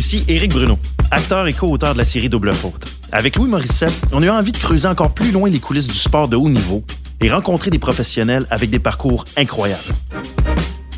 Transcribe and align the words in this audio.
Ici 0.00 0.24
Éric 0.28 0.54
Bruno, 0.54 0.78
acteur 1.10 1.46
et 1.46 1.52
co-auteur 1.52 1.92
de 1.92 1.98
la 1.98 2.04
série 2.04 2.30
Double 2.30 2.54
Faute. 2.54 2.90
Avec 3.12 3.36
Louis 3.36 3.50
Morissette, 3.50 3.92
on 4.12 4.22
a 4.22 4.24
eu 4.24 4.30
envie 4.30 4.50
de 4.50 4.56
creuser 4.56 4.88
encore 4.88 5.12
plus 5.12 5.30
loin 5.30 5.50
les 5.50 5.58
coulisses 5.58 5.88
du 5.88 5.94
sport 5.94 6.26
de 6.26 6.36
haut 6.36 6.48
niveau 6.48 6.82
et 7.20 7.30
rencontrer 7.30 7.70
des 7.70 7.78
professionnels 7.78 8.46
avec 8.48 8.70
des 8.70 8.78
parcours 8.78 9.26
incroyables. 9.36 9.92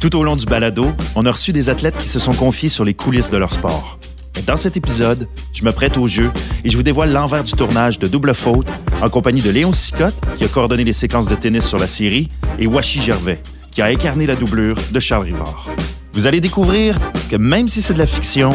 Tout 0.01 0.15
au 0.15 0.23
long 0.23 0.37
du 0.37 0.47
balado, 0.47 0.93
on 1.17 1.27
a 1.27 1.33
reçu 1.33 1.53
des 1.53 1.69
athlètes 1.69 1.97
qui 1.99 2.07
se 2.07 2.21
sont 2.21 2.33
confiés 2.33 2.69
sur 2.69 2.85
les 2.85 2.95
coulisses 2.95 3.29
de 3.29 3.39
leur 3.39 3.53
sport. 3.53 3.99
Dans 4.47 4.55
cet 4.55 4.77
épisode, 4.77 5.27
je 5.53 5.65
me 5.65 5.73
prête 5.73 5.97
au 5.97 6.07
jeu 6.07 6.31
et 6.63 6.71
je 6.71 6.77
vous 6.77 6.85
dévoile 6.85 7.11
l'envers 7.11 7.43
du 7.43 7.55
tournage 7.55 7.99
de 7.99 8.07
Double 8.07 8.35
Faute 8.35 8.69
en 9.03 9.11
compagnie 9.11 9.43
de 9.43 9.51
Léon 9.51 9.73
Sicotte, 9.73 10.15
qui 10.39 10.45
a 10.45 10.49
coordonné 10.49 10.85
les 10.85 10.93
séquences 10.93 11.27
de 11.27 11.35
tennis 11.35 11.67
sur 11.67 11.81
la 11.81 11.89
série, 11.89 12.29
et 12.61 12.69
Washi 12.69 13.03
Gervais, 13.03 13.43
qui 13.73 13.83
a 13.83 13.87
incarné 13.87 14.27
la 14.27 14.37
doublure 14.37 14.77
de 14.93 15.01
Charles 15.01 15.25
Rivard. 15.25 15.67
Vous 16.13 16.29
allez 16.29 16.41
découvrir 16.41 16.97
que 17.31 17.37
même 17.37 17.67
si 17.67 17.83
c'est 17.83 17.95
de 17.95 17.99
la 17.99 18.07
fiction, 18.07 18.53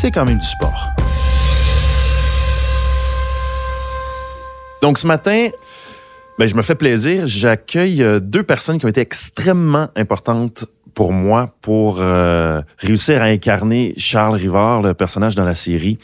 c'est 0.00 0.10
quand 0.10 0.24
même 0.24 0.38
du 0.38 0.46
sport. 0.46 0.88
Donc 4.80 4.98
ce 4.98 5.06
matin, 5.06 5.48
ben, 6.38 6.46
je 6.46 6.54
me 6.54 6.62
fais 6.62 6.74
plaisir. 6.74 7.26
J'accueille 7.26 8.02
euh, 8.02 8.18
deux 8.18 8.42
personnes 8.42 8.78
qui 8.78 8.86
ont 8.86 8.88
été 8.88 9.02
extrêmement 9.02 9.88
importantes 9.96 10.64
pour 10.94 11.12
moi 11.12 11.54
pour 11.60 11.98
euh, 12.00 12.62
réussir 12.78 13.20
à 13.20 13.26
incarner 13.26 13.92
Charles 13.98 14.36
Rivard, 14.36 14.80
le 14.80 14.94
personnage 14.94 15.34
dans 15.34 15.44
la 15.44 15.54
série. 15.54 15.98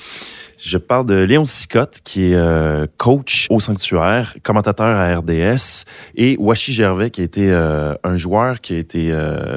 Je 0.58 0.76
parle 0.76 1.06
de 1.06 1.14
Léon 1.14 1.46
Sicotte, 1.46 2.00
qui 2.04 2.32
est 2.32 2.34
euh, 2.34 2.86
coach 2.98 3.46
au 3.48 3.60
sanctuaire, 3.60 4.34
commentateur 4.42 4.94
à 4.94 5.16
RDS, 5.16 5.86
et 6.16 6.36
Washi 6.38 6.74
Gervais, 6.74 7.08
qui 7.08 7.22
a 7.22 7.24
été 7.24 7.50
un 7.50 8.16
joueur 8.16 8.60
qui 8.60 8.74
a 8.74 8.78
été 8.78 9.10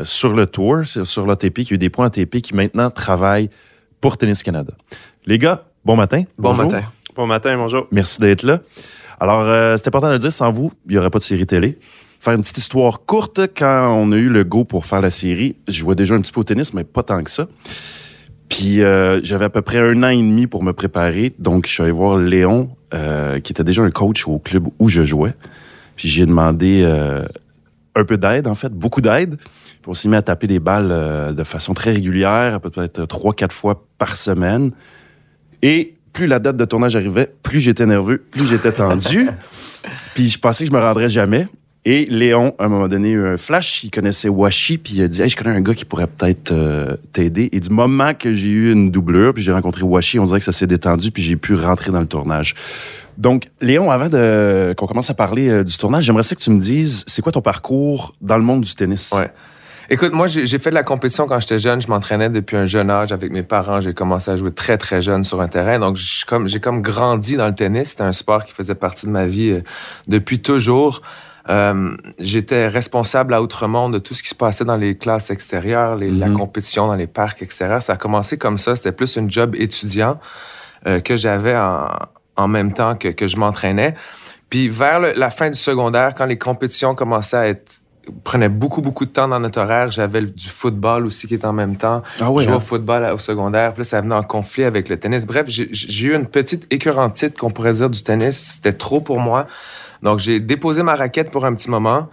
sur 0.04 0.34
le 0.34 0.46
tour, 0.46 0.86
sur 0.86 1.28
l'ATP, 1.28 1.64
qui 1.64 1.74
a 1.74 1.76
eu 1.76 1.78
des 1.78 1.90
points 1.90 2.06
ATP, 2.06 2.38
qui 2.42 2.56
maintenant 2.56 2.90
travaille 2.90 3.50
pour 4.02 4.18
Tennis 4.18 4.44
Canada. 4.44 4.74
Les 5.26 5.38
gars, 5.38 5.66
bon 5.86 5.96
matin. 5.96 6.24
Bon 6.38 6.54
matin. 6.54 6.82
Bon 7.16 7.28
matin, 7.28 7.58
bonjour. 7.58 7.88
Merci 7.92 8.20
d'être 8.20 8.44
là. 8.44 8.60
Alors, 9.20 9.78
c'est 9.78 9.88
important 9.88 10.08
de 10.08 10.14
le 10.14 10.20
dire, 10.20 10.32
sans 10.32 10.52
vous, 10.52 10.72
il 10.88 10.94
n'y 10.94 10.98
aurait 10.98 11.10
pas 11.10 11.20
de 11.20 11.24
série 11.24 11.46
télé 11.46 11.78
faire 12.20 12.34
une 12.34 12.42
petite 12.42 12.58
histoire 12.58 13.06
courte, 13.06 13.40
quand 13.58 13.96
on 13.96 14.12
a 14.12 14.18
eu 14.18 14.30
le 14.30 14.44
go 14.44 14.66
pour 14.66 14.86
faire 14.86 15.02
la 15.02 15.10
série, 15.10 15.56
je 15.68 15.74
jouais 15.74 15.96
déjà 15.96 16.16
un 16.16 16.22
petit 16.22 16.34
peu 16.34 16.42
au 16.42 16.44
tennis, 16.44 16.74
mais 16.74 16.84
pas 16.84 17.04
tant 17.04 17.24
que 17.24 17.32
ça. 17.32 17.48
Puis 18.50 18.82
euh, 18.82 19.22
j'avais 19.24 19.46
à 19.46 19.50
peu 19.50 19.62
près 19.62 19.80
un 19.80 20.04
an 20.04 20.10
et 20.10 20.18
demi 20.18 20.48
pour 20.48 20.64
me 20.64 20.74
préparer. 20.74 21.34
Donc, 21.40 21.66
je 21.66 21.72
suis 21.72 21.84
allé 21.84 21.92
voir 21.92 22.18
Léon, 22.18 22.70
euh, 22.94 23.40
qui 23.40 23.54
était 23.54 23.64
déjà 23.64 23.84
un 23.84 23.92
coach 23.92 24.28
au 24.28 24.40
club 24.40 24.68
où 24.80 24.90
je 24.90 25.04
jouais. 25.04 25.34
Puis 25.96 26.10
j'ai 26.10 26.26
demandé 26.26 26.82
euh, 26.84 27.26
un 27.96 28.06
peu 28.06 28.18
d'aide, 28.18 28.48
en 28.48 28.56
fait, 28.56 28.72
beaucoup 28.72 29.02
d'aide. 29.02 29.38
Puis 29.38 29.88
on 29.88 29.94
s'est 29.94 30.10
mis 30.10 30.16
à 30.16 30.22
taper 30.22 30.48
des 30.48 30.60
balles 30.60 31.36
de 31.36 31.44
façon 31.44 31.74
très 31.74 31.92
régulière, 31.92 32.60
peut-être 32.62 33.06
trois, 33.06 33.34
quatre 33.34 33.54
fois 33.54 33.86
par 33.98 34.16
semaine. 34.18 34.72
Et 35.62 35.96
plus 36.14 36.28
la 36.28 36.40
date 36.40 36.58
de 36.58 36.66
tournage 36.66 36.96
arrivait, 36.96 37.32
plus 37.44 37.60
j'étais 37.60 37.86
nerveux, 37.86 38.18
plus 38.18 38.48
j'étais 38.48 38.72
tendu. 38.72 39.30
Puis 40.14 40.30
je 40.30 40.40
pensais 40.40 40.64
que 40.66 40.72
je 40.72 40.76
me 40.76 40.82
rendrais 40.82 41.10
jamais. 41.10 41.48
Et 41.86 42.06
Léon, 42.06 42.54
à 42.60 42.66
un 42.66 42.68
moment 42.68 42.88
donné, 42.88 43.12
eu 43.12 43.26
un 43.26 43.38
flash, 43.38 43.84
il 43.86 43.90
connaissait 43.92 44.28
Washi, 44.28 44.78
puis 44.78 44.96
il 44.96 45.04
a 45.04 45.08
dit 45.08 45.22
hey, 45.22 45.30
Je 45.30 45.38
connais 45.38 45.56
un 45.56 45.62
gars 45.62 45.74
qui 45.74 45.86
pourrait 45.86 46.08
peut-être 46.08 46.52
euh, 46.52 46.98
t'aider. 47.14 47.50
Et 47.54 47.60
du 47.60 47.70
moment 47.70 48.14
que 48.14 48.34
j'ai 48.34 48.50
eu 48.50 48.72
une 48.74 48.92
doublure, 48.92 49.34
puis 49.34 49.44
j'ai 49.44 49.54
rencontré 49.54 49.84
Washi, 49.84 50.20
on 50.20 50.26
dirait 50.26 50.40
que 50.40 50.46
ça 50.46 50.52
s'est 50.52 50.68
détendu, 50.68 51.12
puis 51.12 51.24
j'ai 51.24 51.38
pu 51.38 51.56
rentrer 51.56 51.92
dans 51.92 52.02
le 52.02 52.08
tournage. 52.08 52.54
Donc, 53.18 53.50
Léon, 53.62 53.92
avant 53.92 54.10
qu'on 54.76 54.88
commence 54.88 55.10
à 55.10 55.14
parler 55.14 55.50
euh, 55.50 55.64
du 55.64 55.78
tournage, 55.78 56.04
j'aimerais 56.04 56.24
que 56.24 56.36
tu 56.36 56.52
me 56.52 56.60
dises 56.60 57.04
c'est 57.08 57.22
quoi 57.22 57.32
ton 57.32 57.42
parcours 57.42 58.14
dans 58.22 58.38
le 58.38 58.44
monde 58.44 58.62
du 58.62 58.76
tennis? 58.76 59.14
Ouais. 59.18 59.32
Écoute, 59.92 60.14
moi, 60.14 60.28
j'ai 60.28 60.60
fait 60.60 60.70
de 60.70 60.76
la 60.76 60.84
compétition 60.84 61.26
quand 61.26 61.40
j'étais 61.40 61.58
jeune. 61.58 61.82
Je 61.82 61.88
m'entraînais 61.88 62.30
depuis 62.30 62.56
un 62.56 62.66
jeune 62.66 62.92
âge 62.92 63.12
avec 63.12 63.32
mes 63.32 63.42
parents. 63.42 63.82
J'ai 63.82 63.96
commencé 63.96 64.30
à 64.30 64.38
jouer 64.38 64.52
très, 64.52 64.78
très 64.78 65.02
jeune 65.02 65.24
sur 65.24 65.42
un 65.42 65.48
terrain. 65.48 65.80
Donc, 65.80 65.96
j'ai 65.96 66.26
comme, 66.28 66.48
comme 66.62 66.82
grandi 66.84 67.38
dans 67.38 67.48
le 67.48 67.56
tennis. 67.56 67.90
C'était 67.90 68.04
un 68.04 68.14
sport 68.14 68.46
qui 68.46 68.54
faisait 68.54 68.76
partie 68.76 69.08
de 69.08 69.12
ma 69.12 69.26
vie 69.26 69.50
euh, 69.50 69.62
depuis 70.08 70.40
toujours. 70.40 71.02
Euh, 71.50 71.98
j'étais 72.20 72.68
responsable 72.68 73.34
à 73.34 73.42
Outremont 73.42 73.90
de 73.90 73.98
tout 73.98 74.14
ce 74.14 74.22
qui 74.22 74.30
se 74.30 74.36
passait 74.36 74.66
dans 74.66 74.78
les 74.78 74.98
classes 74.98 75.32
extérieures, 75.32 75.96
les, 75.96 76.12
la 76.12 76.28
mhm. 76.28 76.38
compétition 76.38 76.88
dans 76.88 76.96
les 76.96 77.08
parcs 77.08 77.42
extérieurs. 77.42 77.82
Ça 77.82 77.94
a 77.94 77.98
commencé 77.98 78.38
comme 78.38 78.58
ça. 78.58 78.76
C'était 78.76 78.92
plus 78.92 79.18
un 79.18 79.28
job 79.28 79.56
étudiant 79.56 80.20
euh, 80.86 81.00
que 81.00 81.18
j'avais 81.18 81.58
en, 81.58 81.88
en, 82.36 82.48
même 82.48 82.74
temps 82.74 82.96
que, 82.96 83.08
que 83.08 83.26
je 83.26 83.38
m'entraînais. 83.38 83.96
Puis 84.50 84.70
vers 84.70 85.00
la 85.00 85.30
fin 85.30 85.50
du 85.50 85.58
secondaire, 85.58 86.14
quand 86.16 86.26
les 86.26 86.38
compétitions 86.38 86.94
commençaient 86.94 87.38
à 87.38 87.48
être 87.48 87.82
prenaient 88.24 88.50
beaucoup, 88.50 88.82
beaucoup 88.82 89.06
de 89.06 89.12
temps 89.12 89.28
dans 89.28 89.40
notre 89.40 89.62
horaire. 89.62 89.92
J'avais 89.92 90.22
du 90.22 90.50
football 90.50 91.06
aussi 91.06 91.28
qui 91.28 91.36
était 91.36 91.46
en 91.46 91.54
même 91.54 91.78
temps. 91.78 92.02
Ah 92.20 92.32
oui, 92.32 92.44
je 92.44 92.50
jouais 92.50 92.58
au 92.58 92.60
hein? 92.60 92.64
football 92.64 93.12
au 93.14 93.18
secondaire. 93.18 93.74
Puis 93.74 93.82
là, 93.82 93.84
ça 93.86 94.02
venait 94.02 94.16
en 94.16 94.24
conflit 94.24 94.64
avec 94.64 94.90
le 94.90 95.00
tennis. 95.00 95.26
Bref, 95.26 95.46
j'ai 95.48 96.08
eu 96.08 96.16
une 96.16 96.26
petite 96.26 96.66
écœurantite 96.72 97.38
qu'on 97.38 97.52
pourrait 97.52 97.74
dire 97.74 97.90
du 97.90 98.02
tennis. 98.04 98.56
C'était 98.56 98.74
trop 98.74 99.02
pour 99.02 99.20
moi. 99.20 99.48
Donc, 100.04 100.20
j'ai 100.20 100.40
déposé 100.40 100.84
ma 100.84 100.96
raquette 100.96 101.32
pour 101.32 101.46
un 101.46 101.54
petit 101.54 101.70
moment. 101.70 102.10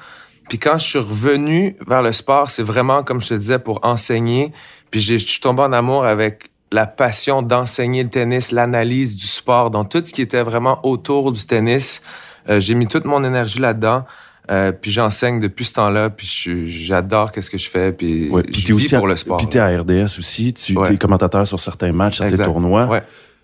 Puis 0.48 0.58
quand 0.58 0.78
je 0.78 0.86
suis 0.86 0.98
revenu 0.98 1.76
vers 1.86 2.02
le 2.02 2.12
sport, 2.12 2.50
c'est 2.50 2.62
vraiment, 2.62 3.02
comme 3.02 3.20
je 3.20 3.28
te 3.28 3.34
disais, 3.34 3.58
pour 3.58 3.80
enseigner. 3.84 4.52
Puis 4.90 5.00
je 5.00 5.16
suis 5.16 5.40
tombé 5.40 5.62
en 5.62 5.72
amour 5.72 6.04
avec 6.04 6.50
la 6.72 6.86
passion 6.86 7.42
d'enseigner 7.42 8.02
le 8.02 8.10
tennis, 8.10 8.52
l'analyse 8.52 9.16
du 9.16 9.26
sport, 9.26 9.70
donc 9.70 9.88
tout 9.88 10.02
ce 10.04 10.12
qui 10.12 10.22
était 10.22 10.42
vraiment 10.42 10.84
autour 10.84 11.32
du 11.32 11.46
tennis. 11.46 12.02
Euh, 12.48 12.60
j'ai 12.60 12.74
mis 12.74 12.86
toute 12.86 13.04
mon 13.04 13.24
énergie 13.24 13.60
là-dedans. 13.60 14.04
Euh, 14.50 14.72
puis 14.72 14.90
j'enseigne 14.90 15.40
depuis 15.40 15.64
ce 15.64 15.74
temps-là, 15.74 16.10
puis 16.10 16.26
j'adore 16.66 17.32
qu'est-ce 17.32 17.50
que 17.50 17.58
je 17.58 17.68
fais, 17.68 17.92
puis 17.92 18.30
je 18.52 18.74
vis 18.74 18.94
pour 18.94 19.06
le 19.06 19.16
sport. 19.16 19.38
Puis 19.38 19.48
t'es 19.48 19.58
à 19.58 19.68
RDS 19.80 20.18
aussi, 20.18 20.52
tu 20.52 20.76
es 20.88 20.96
commentateur 20.96 21.46
sur 21.46 21.60
certains 21.60 21.92
matchs, 21.92 22.18
certains 22.18 22.44
tournois. 22.44 22.86
Ouais. 22.86 23.02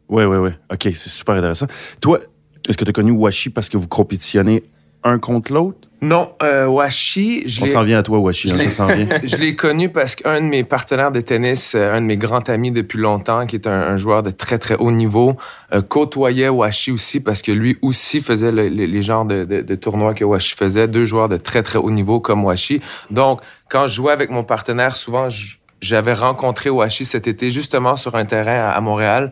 Ouais, 0.08 0.26
ouais, 0.26 0.36
ouais. 0.36 0.52
OK, 0.70 0.82
c'est 0.82 1.08
super 1.08 1.34
intéressant. 1.34 1.66
Toi, 2.00 2.20
est-ce 2.68 2.76
que 2.76 2.84
tu 2.84 2.90
as 2.90 2.92
connu 2.92 3.12
Washi 3.12 3.50
parce 3.50 3.68
que 3.68 3.76
vous 3.76 3.88
compétitionnez 3.88 4.64
un 5.04 5.18
contre 5.18 5.52
l'autre? 5.52 5.88
Non, 6.02 6.32
euh, 6.42 6.66
Washi, 6.66 7.44
je 7.46 7.62
On 7.62 7.66
s'en 7.66 7.82
vient 7.84 8.00
à 8.00 8.02
toi, 8.02 8.18
Washi, 8.18 8.50
hein, 8.50 8.58
ça 8.58 8.70
s'en 8.70 8.86
vient. 8.88 9.06
je 9.22 9.36
l'ai 9.36 9.54
connu 9.54 9.88
parce 9.88 10.16
qu'un 10.16 10.40
de 10.40 10.46
mes 10.46 10.64
partenaires 10.64 11.12
de 11.12 11.20
tennis, 11.20 11.76
euh, 11.76 11.94
un 11.94 12.00
de 12.00 12.06
mes 12.06 12.16
grands 12.16 12.40
amis 12.40 12.72
depuis 12.72 12.98
longtemps, 12.98 13.46
qui 13.46 13.54
est 13.54 13.68
un, 13.68 13.96
joueur 13.96 14.24
de 14.24 14.30
très, 14.30 14.58
très 14.58 14.74
haut 14.74 14.90
niveau, 14.90 15.36
euh, 15.72 15.80
côtoyait 15.80 16.48
Washi 16.48 16.90
aussi 16.90 17.20
parce 17.20 17.40
que 17.40 17.52
lui 17.52 17.78
aussi 17.82 18.20
faisait 18.20 18.50
les 18.50 19.02
genres 19.02 19.24
de, 19.24 19.44
de, 19.44 19.74
tournois 19.76 20.12
que 20.12 20.24
Washi 20.24 20.56
faisait, 20.56 20.88
deux 20.88 21.04
joueurs 21.04 21.28
de 21.28 21.36
très, 21.36 21.62
très 21.62 21.78
haut 21.78 21.90
niveau 21.92 22.18
comme 22.18 22.44
Washi. 22.44 22.80
Donc, 23.12 23.40
quand 23.68 23.86
je 23.86 23.94
jouais 23.94 24.12
avec 24.12 24.28
mon 24.28 24.42
partenaire, 24.42 24.96
souvent, 24.96 25.28
j'avais 25.80 26.14
rencontré 26.14 26.68
Washi 26.68 27.04
cet 27.04 27.28
été 27.28 27.52
justement 27.52 27.94
sur 27.94 28.16
un 28.16 28.24
terrain 28.24 28.70
à 28.70 28.80
Montréal. 28.80 29.30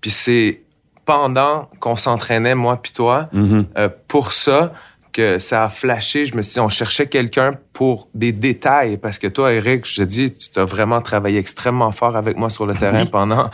Puis 0.00 0.10
c'est 0.10 0.62
pendant 1.04 1.70
qu'on 1.78 1.96
s'entraînait, 1.96 2.56
moi 2.56 2.76
puis 2.82 2.92
toi, 2.92 3.28
mm-hmm. 3.32 3.64
euh, 3.78 3.88
pour 4.08 4.32
ça 4.32 4.72
que 5.18 5.40
ça 5.40 5.64
a 5.64 5.68
flashé. 5.68 6.26
Je 6.26 6.36
me 6.36 6.42
suis 6.42 6.54
dit, 6.54 6.60
on 6.60 6.68
cherchait 6.68 7.08
quelqu'un 7.08 7.54
pour 7.72 8.08
des 8.14 8.30
détails. 8.30 8.98
Parce 8.98 9.18
que 9.18 9.26
toi, 9.26 9.52
Eric, 9.52 9.84
je 9.84 10.02
te 10.02 10.06
dis, 10.06 10.32
tu 10.32 10.60
as 10.60 10.64
vraiment 10.64 11.00
travaillé 11.00 11.40
extrêmement 11.40 11.90
fort 11.90 12.16
avec 12.16 12.36
moi 12.36 12.50
sur 12.50 12.66
le 12.66 12.74
terrain 12.74 13.04
pendant 13.06 13.50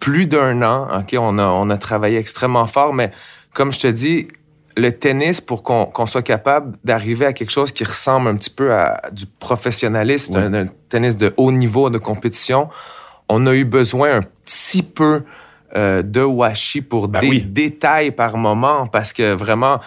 plus 0.00 0.26
d'un 0.26 0.60
an. 0.62 0.88
OK, 0.98 1.14
on 1.16 1.38
a, 1.38 1.46
on 1.46 1.70
a 1.70 1.76
travaillé 1.76 2.18
extrêmement 2.18 2.66
fort. 2.66 2.92
Mais 2.94 3.12
comme 3.54 3.70
je 3.70 3.78
te 3.78 3.86
dis, 3.86 4.26
le 4.76 4.90
tennis, 4.90 5.40
pour 5.40 5.62
qu'on 5.62 6.06
soit 6.06 6.22
capable 6.22 6.76
d'arriver 6.82 7.26
à 7.26 7.32
quelque 7.32 7.52
chose 7.52 7.70
qui 7.70 7.84
ressemble 7.84 8.28
un 8.28 8.34
petit 8.34 8.50
peu 8.50 8.74
à 8.74 9.02
du 9.12 9.26
professionnalisme, 9.26 10.36
un, 10.36 10.66
tennis 10.88 11.16
de 11.16 11.32
haut 11.36 11.52
niveau 11.52 11.90
de 11.90 11.98
compétition, 11.98 12.70
on 13.28 13.46
a 13.46 13.54
eu 13.54 13.64
besoin 13.64 14.16
un 14.16 14.22
petit 14.44 14.82
peu 14.82 15.22
euh, 15.76 16.02
de 16.02 16.22
Washi 16.22 16.80
pour 16.80 17.06
ben 17.06 17.20
des 17.20 17.40
détails 17.40 18.10
par 18.10 18.36
moment 18.36 18.88
parce 18.88 19.12
que 19.12 19.32
vraiment. 19.32 19.78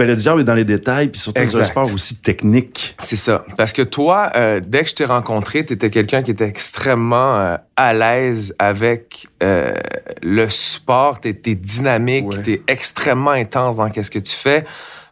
Ben, 0.00 0.08
le 0.08 0.16
diable 0.16 0.40
est 0.40 0.44
dans 0.44 0.54
les 0.54 0.64
détails, 0.64 1.08
puis 1.08 1.20
surtout 1.20 1.42
dans 1.42 1.60
un 1.60 1.62
sport 1.62 1.92
aussi 1.92 2.16
technique. 2.16 2.94
C'est 2.98 3.16
ça. 3.16 3.44
Parce 3.58 3.74
que 3.74 3.82
toi, 3.82 4.30
euh, 4.34 4.58
dès 4.64 4.84
que 4.84 4.88
je 4.88 4.94
t'ai 4.94 5.04
rencontré, 5.04 5.66
tu 5.66 5.74
étais 5.74 5.90
quelqu'un 5.90 6.22
qui 6.22 6.30
était 6.30 6.46
extrêmement 6.46 7.36
euh, 7.36 7.56
à 7.76 7.92
l'aise 7.92 8.54
avec 8.58 9.26
le 9.42 10.48
sport. 10.48 11.20
Tu 11.20 11.34
dynamique, 11.54 12.42
tu 12.42 12.54
es 12.54 12.62
extrêmement 12.66 13.32
intense 13.32 13.76
dans 13.76 13.92
ce 13.92 14.10
que 14.10 14.18
tu 14.18 14.34
fais. 14.34 14.64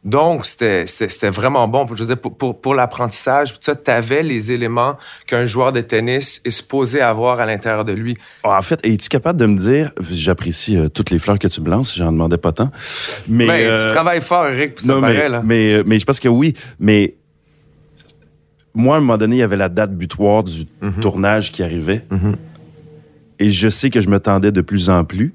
Donc, 0.09 0.47
c'était 0.47 1.29
vraiment 1.29 1.69
bon. 1.69 1.87
Je 1.93 2.03
veux 2.03 2.17
pour, 2.17 2.35
pour, 2.35 2.59
pour 2.61 2.75
l'apprentissage, 2.75 3.61
tu 3.61 3.91
avais 3.91 4.23
les 4.23 4.53
éléments 4.53 4.97
qu'un 5.27 5.45
joueur 5.45 5.71
de 5.71 5.83
tennis 5.83 6.41
est 6.47 6.51
supposé 6.51 7.03
avoir 7.03 7.41
à 7.41 7.47
l'intérieur 7.47 7.85
de 7.85 7.93
lui. 7.93 8.17
Ah, 8.43 8.59
en 8.59 8.63
fait, 8.63 8.81
es-tu 8.85 9.11
capable 9.11 9.39
de 9.39 9.45
me 9.45 9.59
dire, 9.59 9.93
j'apprécie 10.09 10.79
euh, 10.79 10.89
toutes 10.89 11.11
les 11.11 11.19
fleurs 11.19 11.39
que 11.39 11.49
tu 11.49 11.61
me 11.61 11.69
lances, 11.69 11.95
j'en 11.95 12.11
demandais 12.11 12.39
pas 12.39 12.53
tant, 12.53 12.71
mais... 13.29 13.47
Ben, 13.47 13.75
tu 13.75 13.81
euh, 13.81 13.93
travailles 13.93 14.23
fort, 14.23 14.47
Eric, 14.49 14.77
pour 14.77 14.87
ça 14.87 14.95
mais, 14.95 15.01
paraît, 15.01 15.29
là. 15.29 15.43
Mais, 15.45 15.75
euh, 15.75 15.83
mais 15.85 15.99
je 15.99 16.07
pense 16.07 16.21
que 16.21 16.29
oui, 16.29 16.55
mais 16.81 17.15
moi, 18.75 18.95
à 18.95 18.99
un 18.99 19.01
moment 19.01 19.19
donné, 19.19 19.37
il 19.37 19.41
y 19.41 19.43
avait 19.43 19.57
la 19.57 19.69
date 19.69 19.93
butoir 19.93 20.43
du 20.43 20.65
mhm. 20.81 21.01
tournage 21.01 21.53
qui 21.53 21.63
arrivait. 21.63 22.05
Mhm. 22.11 22.37
Et 23.41 23.51
je 23.51 23.69
sais 23.69 23.91
que 23.91 24.01
je 24.01 24.09
me 24.09 24.21
tendais 24.21 24.53
de 24.53 24.63
plus 24.63 24.89
en 24.89 25.05
plus. 25.05 25.35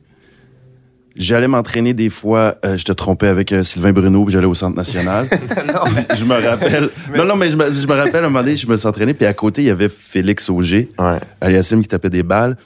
J'allais 1.16 1.48
m'entraîner 1.48 1.94
des 1.94 2.10
fois, 2.10 2.56
euh, 2.66 2.76
je 2.76 2.86
te 2.86 2.92
trompais 2.92 3.28
avec 3.28 3.52
euh, 3.52 3.62
Sylvain 3.62 3.92
Bruno, 3.94 4.26
puis 4.26 4.34
j'allais 4.34 4.48
au 4.48 4.56
Centre 4.56 4.76
national. 4.76 5.28
non, 5.68 5.82
je 6.16 6.26
me 6.26 6.34
rappelle. 6.48 6.90
Non, 7.16 7.26
non, 7.26 7.36
mais 7.36 7.52
je 7.52 7.56
me, 7.58 7.66
je 7.74 7.86
me 7.88 7.94
rappelle, 7.94 8.24
un 8.26 8.30
moment 8.30 8.40
donné, 8.44 8.56
je 8.56 8.68
me 8.68 8.76
suis 8.76 8.88
entraîné, 8.88 9.14
puis 9.14 9.26
à 9.28 9.34
côté, 9.36 9.62
il 9.62 9.66
y 9.66 9.70
avait 9.70 9.90
Félix 9.90 10.50
Auger, 10.50 10.90
ouais. 10.98 11.20
Aliassime 11.40 11.84
qui 11.84 11.88
tapait 11.88 12.10
des 12.10 12.24
balles. 12.24 12.58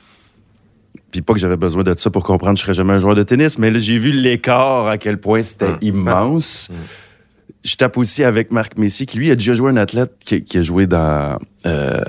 Puis 1.11 1.21
pas 1.21 1.33
que 1.33 1.39
j'avais 1.39 1.57
besoin 1.57 1.83
de 1.83 1.93
ça 1.97 2.09
pour 2.09 2.23
comprendre 2.23 2.53
que 2.53 2.59
je 2.59 2.63
serais 2.63 2.73
jamais 2.73 2.93
un 2.93 2.99
joueur 2.99 3.15
de 3.15 3.23
tennis, 3.23 3.57
mais 3.59 3.69
là, 3.69 3.79
j'ai 3.79 3.97
vu 3.97 4.11
l'écart 4.11 4.87
à 4.87 4.97
quel 4.97 5.19
point 5.19 5.43
c'était 5.43 5.71
Mm. 5.73 5.77
immense. 5.81 6.69
Je 7.65 7.75
tape 7.75 7.97
aussi 7.97 8.23
avec 8.23 8.51
Marc 8.51 8.77
Messier, 8.77 9.05
qui 9.05 9.17
lui 9.17 9.29
a 9.29 9.35
déjà 9.35 9.53
joué 9.55 9.71
un 9.71 9.77
athlète 9.77 10.13
qui, 10.23 10.43
qui 10.43 10.57
a 10.59 10.61
joué 10.61 10.87
dans, 10.87 11.37
euh, 11.65 12.01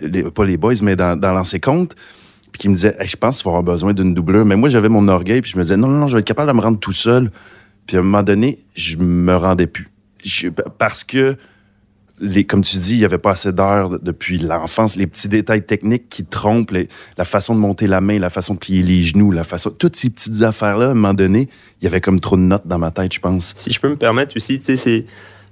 les- 0.00 0.22
pas 0.24 0.44
les 0.44 0.56
boys, 0.56 0.74
mais 0.82 0.94
dans, 0.96 1.18
dans 1.18 1.32
l'ancien 1.32 1.58
compte. 1.58 1.96
Qui 2.60 2.68
me 2.68 2.74
disait, 2.74 2.94
Hey, 3.00 3.08
je 3.08 3.16
pense 3.16 3.38
qu'il 3.38 3.44
va 3.46 3.52
avoir 3.56 3.62
besoin 3.62 3.94
d'une 3.94 4.12
doubleur. 4.12 4.44
Mais 4.44 4.54
moi, 4.54 4.68
j'avais 4.68 4.90
mon 4.90 5.08
orgueil, 5.08 5.40
puis 5.40 5.50
je 5.50 5.56
me 5.56 5.62
disais, 5.62 5.78
non, 5.78 5.88
non, 5.88 5.96
non, 6.00 6.06
je 6.08 6.14
vais 6.16 6.20
être 6.20 6.26
capable 6.26 6.50
de 6.52 6.56
me 6.56 6.60
rendre 6.60 6.78
tout 6.78 6.92
seul. 6.92 7.30
Puis 7.86 7.96
à 7.96 8.00
un 8.00 8.02
moment 8.02 8.22
donné, 8.22 8.58
je 8.74 8.98
me 8.98 9.34
rendais 9.34 9.66
plus. 9.66 9.88
Je- 10.22 10.48
parce 10.50 11.02
que, 11.02 11.36
les, 12.20 12.44
comme 12.44 12.60
tu 12.60 12.76
dis, 12.76 12.96
il 12.96 12.98
n'y 12.98 13.06
avait 13.06 13.16
pas 13.16 13.30
assez 13.30 13.50
d'heures 13.50 13.88
de- 13.88 13.98
depuis 14.02 14.36
l'enfance. 14.36 14.94
Les 14.96 15.06
petits 15.06 15.28
détails 15.28 15.64
techniques 15.64 16.10
qui 16.10 16.22
trompent, 16.26 16.70
les- 16.72 16.88
la 17.16 17.24
façon 17.24 17.54
de 17.54 17.60
monter 17.60 17.86
la 17.86 18.02
main, 18.02 18.18
la 18.18 18.28
façon 18.28 18.52
de 18.52 18.58
plier 18.58 18.82
les 18.82 19.00
genoux, 19.00 19.32
la 19.32 19.42
façon, 19.42 19.70
toutes 19.70 19.96
ces 19.96 20.10
petites 20.10 20.42
affaires-là, 20.42 20.88
à 20.88 20.90
un 20.90 20.94
moment 20.94 21.14
donné, 21.14 21.48
il 21.80 21.84
y 21.84 21.86
avait 21.86 22.02
comme 22.02 22.20
trop 22.20 22.36
de 22.36 22.42
notes 22.42 22.66
dans 22.66 22.78
ma 22.78 22.90
tête, 22.90 23.14
je 23.14 23.20
pense. 23.20 23.54
Si 23.56 23.72
je 23.72 23.80
peux 23.80 23.88
me 23.88 23.96
permettre 23.96 24.36
aussi, 24.36 24.60
tu 24.60 24.76
sais, 24.76 25.06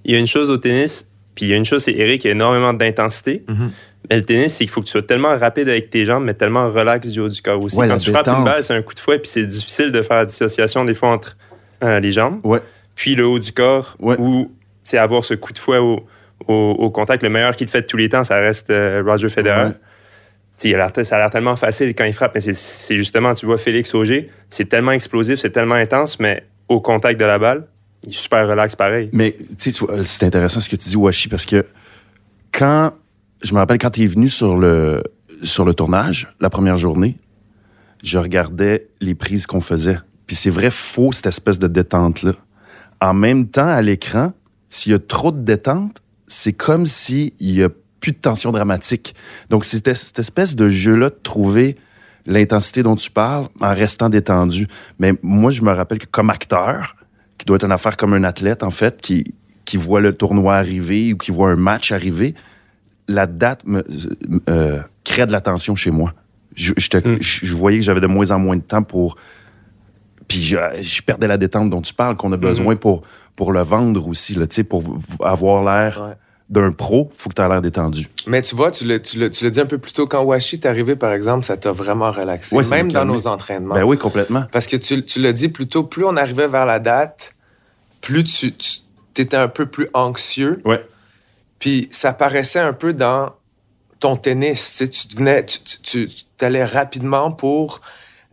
il 0.04 0.12
y 0.12 0.14
a 0.14 0.18
une 0.18 0.26
chose 0.26 0.50
au 0.50 0.58
tennis, 0.58 1.06
puis 1.34 1.46
il 1.46 1.48
y 1.48 1.54
a 1.54 1.56
une 1.56 1.64
chose, 1.64 1.84
c'est 1.84 1.94
Eric, 1.94 2.24
il 2.24 2.26
y 2.26 2.30
a 2.30 2.34
énormément 2.34 2.74
d'intensité. 2.74 3.44
Mhm. 3.48 3.70
Mais 4.10 4.16
le 4.16 4.22
tennis, 4.24 4.52
c'est 4.54 4.64
qu'il 4.64 4.70
faut 4.70 4.80
que 4.80 4.86
tu 4.86 4.92
sois 4.92 5.02
tellement 5.02 5.36
rapide 5.36 5.68
avec 5.68 5.90
tes 5.90 6.04
jambes, 6.04 6.24
mais 6.24 6.34
tellement 6.34 6.70
relax 6.72 7.08
du 7.08 7.20
haut 7.20 7.28
du 7.28 7.42
corps 7.42 7.60
aussi. 7.60 7.76
Ouais, 7.76 7.88
Quand 7.88 7.96
tu 7.98 8.10
frappes 8.10 8.28
une 8.28 8.44
balle, 8.44 8.62
c'est 8.64 8.74
un 8.74 8.82
coup 8.82 8.94
de 8.94 9.00
fouet, 9.00 9.18
puis 9.18 9.28
c'est 9.30 9.44
difficile 9.44 9.92
de 9.92 10.00
faire 10.02 10.16
la 10.18 10.26
dissociation 10.26 10.84
des 10.84 10.94
fois 10.94 11.10
entre 11.10 11.36
euh, 11.84 12.00
les 12.00 12.10
jambes, 12.10 12.40
Ouais. 12.44 12.60
puis 12.94 13.14
le 13.14 13.26
haut 13.26 13.38
du 13.38 13.52
corps, 13.52 13.96
Ouais. 14.00 14.16
ou 14.18 14.50
tu 14.84 14.90
sais, 14.90 14.98
avoir 14.98 15.24
ce 15.24 15.34
coup 15.34 15.52
de 15.52 15.58
fouet 15.58 15.78
au, 15.78 16.06
au, 16.46 16.52
au 16.78 16.90
contact. 16.90 17.22
Le 17.22 17.28
meilleur 17.28 17.54
qu'il 17.54 17.68
fait 17.68 17.82
de 17.82 17.86
tous 17.86 17.96
les 17.98 18.08
temps, 18.08 18.24
ça 18.24 18.36
reste 18.36 18.70
euh, 18.70 19.02
Roger 19.04 19.28
Federer. 19.28 19.72
Il 20.64 20.74
a 20.74 20.88
ça 21.04 21.14
a 21.16 21.18
l'air 21.18 21.30
tellement 21.30 21.54
facile 21.54 21.94
quand 21.94 22.04
il 22.04 22.12
frappe, 22.12 22.32
mais 22.34 22.40
c'est- 22.40 22.52
c'est 22.54 22.96
justement, 22.96 23.32
tu 23.34 23.46
vois, 23.46 23.58
Félix 23.58 23.94
Auger, 23.94 24.28
c'est 24.50 24.68
tellement 24.68 24.90
explosif, 24.92 25.38
c'est 25.38 25.50
tellement 25.50 25.76
intense, 25.76 26.18
mais 26.18 26.44
au 26.68 26.80
contact 26.80 27.20
de 27.20 27.24
la 27.24 27.38
balle, 27.38 27.66
il 28.04 28.10
est 28.10 28.16
super 28.16 28.48
relax 28.48 28.74
pareil. 28.74 29.08
Mais 29.12 29.36
tu 29.58 29.70
sais, 29.70 29.86
c'est 30.02 30.24
intéressant 30.26 30.58
ce 30.60 30.68
que 30.68 30.74
tu 30.76 30.88
dis, 30.88 30.96
Washi, 30.96 31.28
parce 31.28 31.46
que 31.46 31.64
quand 32.52 32.92
je 33.42 33.52
me 33.54 33.58
rappelle 33.58 33.78
quand 33.78 33.90
tu 33.90 34.02
es 34.02 34.06
venu 34.06 34.28
sur 34.28 34.56
le 34.56 35.02
sur 35.42 35.64
le 35.64 35.74
tournage 35.74 36.28
la 36.40 36.50
première 36.50 36.76
journée, 36.76 37.16
je 38.02 38.18
regardais 38.18 38.88
les 39.00 39.14
prises 39.14 39.46
qu'on 39.46 39.60
faisait. 39.60 39.98
Puis 40.26 40.36
c'est 40.36 40.50
vrai 40.50 40.70
faux 40.70 41.12
cette 41.12 41.26
espèce 41.26 41.58
de 41.58 41.68
détente 41.68 42.22
là. 42.22 42.32
En 43.00 43.14
même 43.14 43.48
temps 43.48 43.68
à 43.68 43.80
l'écran, 43.80 44.32
s'il 44.70 44.92
y 44.92 44.94
a 44.94 44.98
trop 44.98 45.30
de 45.30 45.40
détente, 45.40 46.02
c'est 46.26 46.52
comme 46.52 46.84
s'il 46.86 47.32
y 47.40 47.62
a 47.62 47.68
plus 48.00 48.12
de 48.12 48.18
tension 48.18 48.52
dramatique. 48.52 49.14
Donc 49.50 49.64
c'était 49.64 49.94
cette 49.94 50.18
espèce 50.18 50.56
de 50.56 50.68
jeu 50.68 50.96
là 50.96 51.10
de 51.10 51.18
trouver 51.22 51.76
l'intensité 52.26 52.82
dont 52.82 52.96
tu 52.96 53.10
parles 53.10 53.48
en 53.60 53.74
restant 53.74 54.08
détendu. 54.08 54.66
Mais 54.98 55.14
moi 55.22 55.50
je 55.50 55.62
me 55.62 55.72
rappelle 55.72 55.98
que 55.98 56.06
comme 56.06 56.30
acteur, 56.30 56.96
qui 57.38 57.46
doit 57.46 57.56
être 57.56 57.64
une 57.64 57.72
affaire 57.72 57.96
comme 57.96 58.14
un 58.14 58.24
athlète, 58.24 58.62
en 58.62 58.70
fait, 58.70 59.00
qui, 59.00 59.34
qui 59.64 59.76
voit 59.76 60.00
le 60.00 60.12
tournoi 60.12 60.56
arriver 60.56 61.12
ou 61.12 61.16
qui 61.16 61.30
voit 61.30 61.50
un 61.50 61.56
match 61.56 61.92
arriver, 61.92 62.34
la 63.08 63.26
date 63.26 63.64
me, 63.64 63.82
euh, 64.48 64.78
crée 65.04 65.26
de 65.26 65.32
la 65.32 65.40
tension 65.40 65.74
chez 65.74 65.90
moi. 65.90 66.12
Je, 66.54 66.72
je, 66.76 66.88
te- 66.88 66.96
Mm. 67.08 67.18
je- 67.20 67.46
je 67.46 67.54
voyais 67.54 67.78
que 67.78 67.84
j'avais 67.84 68.00
de 68.00 68.06
moins 68.06 68.30
en 68.30 68.38
moins 68.38 68.56
de 68.56 68.62
temps 68.62 68.82
pour. 68.82 69.16
Puis 70.26 70.40
je, 70.42 70.58
je 70.80 71.02
perdais 71.02 71.26
la 71.26 71.38
détente 71.38 71.70
dont 71.70 71.80
tu 71.80 71.94
parles, 71.94 72.16
qu'on 72.16 72.32
a 72.32 72.36
besoin 72.36 72.76
pour, 72.76 73.02
pour 73.34 73.52
le 73.52 73.62
vendre 73.62 74.06
aussi, 74.08 74.34
là, 74.34 74.46
pour 74.68 74.82
avoir 75.22 75.64
l'air 75.64 76.02
Ouais. 76.02 76.14
d'un 76.50 76.70
pro, 76.72 77.10
faut 77.16 77.30
que 77.30 77.34
tu 77.34 77.40
aies 77.42 77.48
l'air 77.48 77.62
détendu. 77.62 78.08
Mais 78.26 78.42
tu 78.42 78.54
vois, 78.54 78.70
tu 78.70 78.84
l'as, 78.84 78.98
tu 78.98 79.50
dit 79.50 79.60
un 79.60 79.64
peu 79.66 79.78
plus 79.78 79.92
tôt, 79.92 80.06
quand 80.06 80.22
Washi 80.22 80.56
est 80.56 80.66
arrivé, 80.66 80.96
par 80.96 81.12
exemple, 81.12 81.46
ça 81.46 81.56
t'a 81.56 81.72
vraiment 81.72 82.10
relaxé. 82.10 82.62
Ça 82.62 82.74
même 82.76 82.92
dans 82.92 83.06
nos 83.06 83.26
entraînements. 83.26 83.74
Ben 83.74 83.84
oui, 83.84 83.96
complètement. 83.96 84.44
Parce 84.52 84.66
que 84.66 84.76
tu, 84.76 85.02
tu 85.04 85.20
l'as 85.20 85.32
dit 85.32 85.48
plus 85.48 85.66
tôt, 85.66 85.84
plus 85.84 86.04
on 86.04 86.16
arrivait 86.16 86.48
vers 86.48 86.66
la 86.66 86.78
date, 86.78 87.34
plus 88.02 88.24
tu, 88.24 88.52
tu 88.52 89.22
étais 89.22 89.36
un 89.36 89.48
peu 89.48 89.64
plus 89.66 89.88
anxieux. 89.94 90.60
Ouais. 90.66 90.80
Puis 91.58 91.88
ça 91.90 92.12
paraissait 92.12 92.60
un 92.60 92.72
peu 92.72 92.92
dans 92.92 93.32
ton 94.00 94.16
tennis. 94.16 94.76
Tu, 94.78 94.86
sais, 94.86 94.88
tu 94.88 95.08
devenais, 95.08 95.44
tu, 95.44 95.58
tu, 95.82 96.08
tu 96.08 96.44
allais 96.44 96.64
rapidement 96.64 97.32
pour 97.32 97.80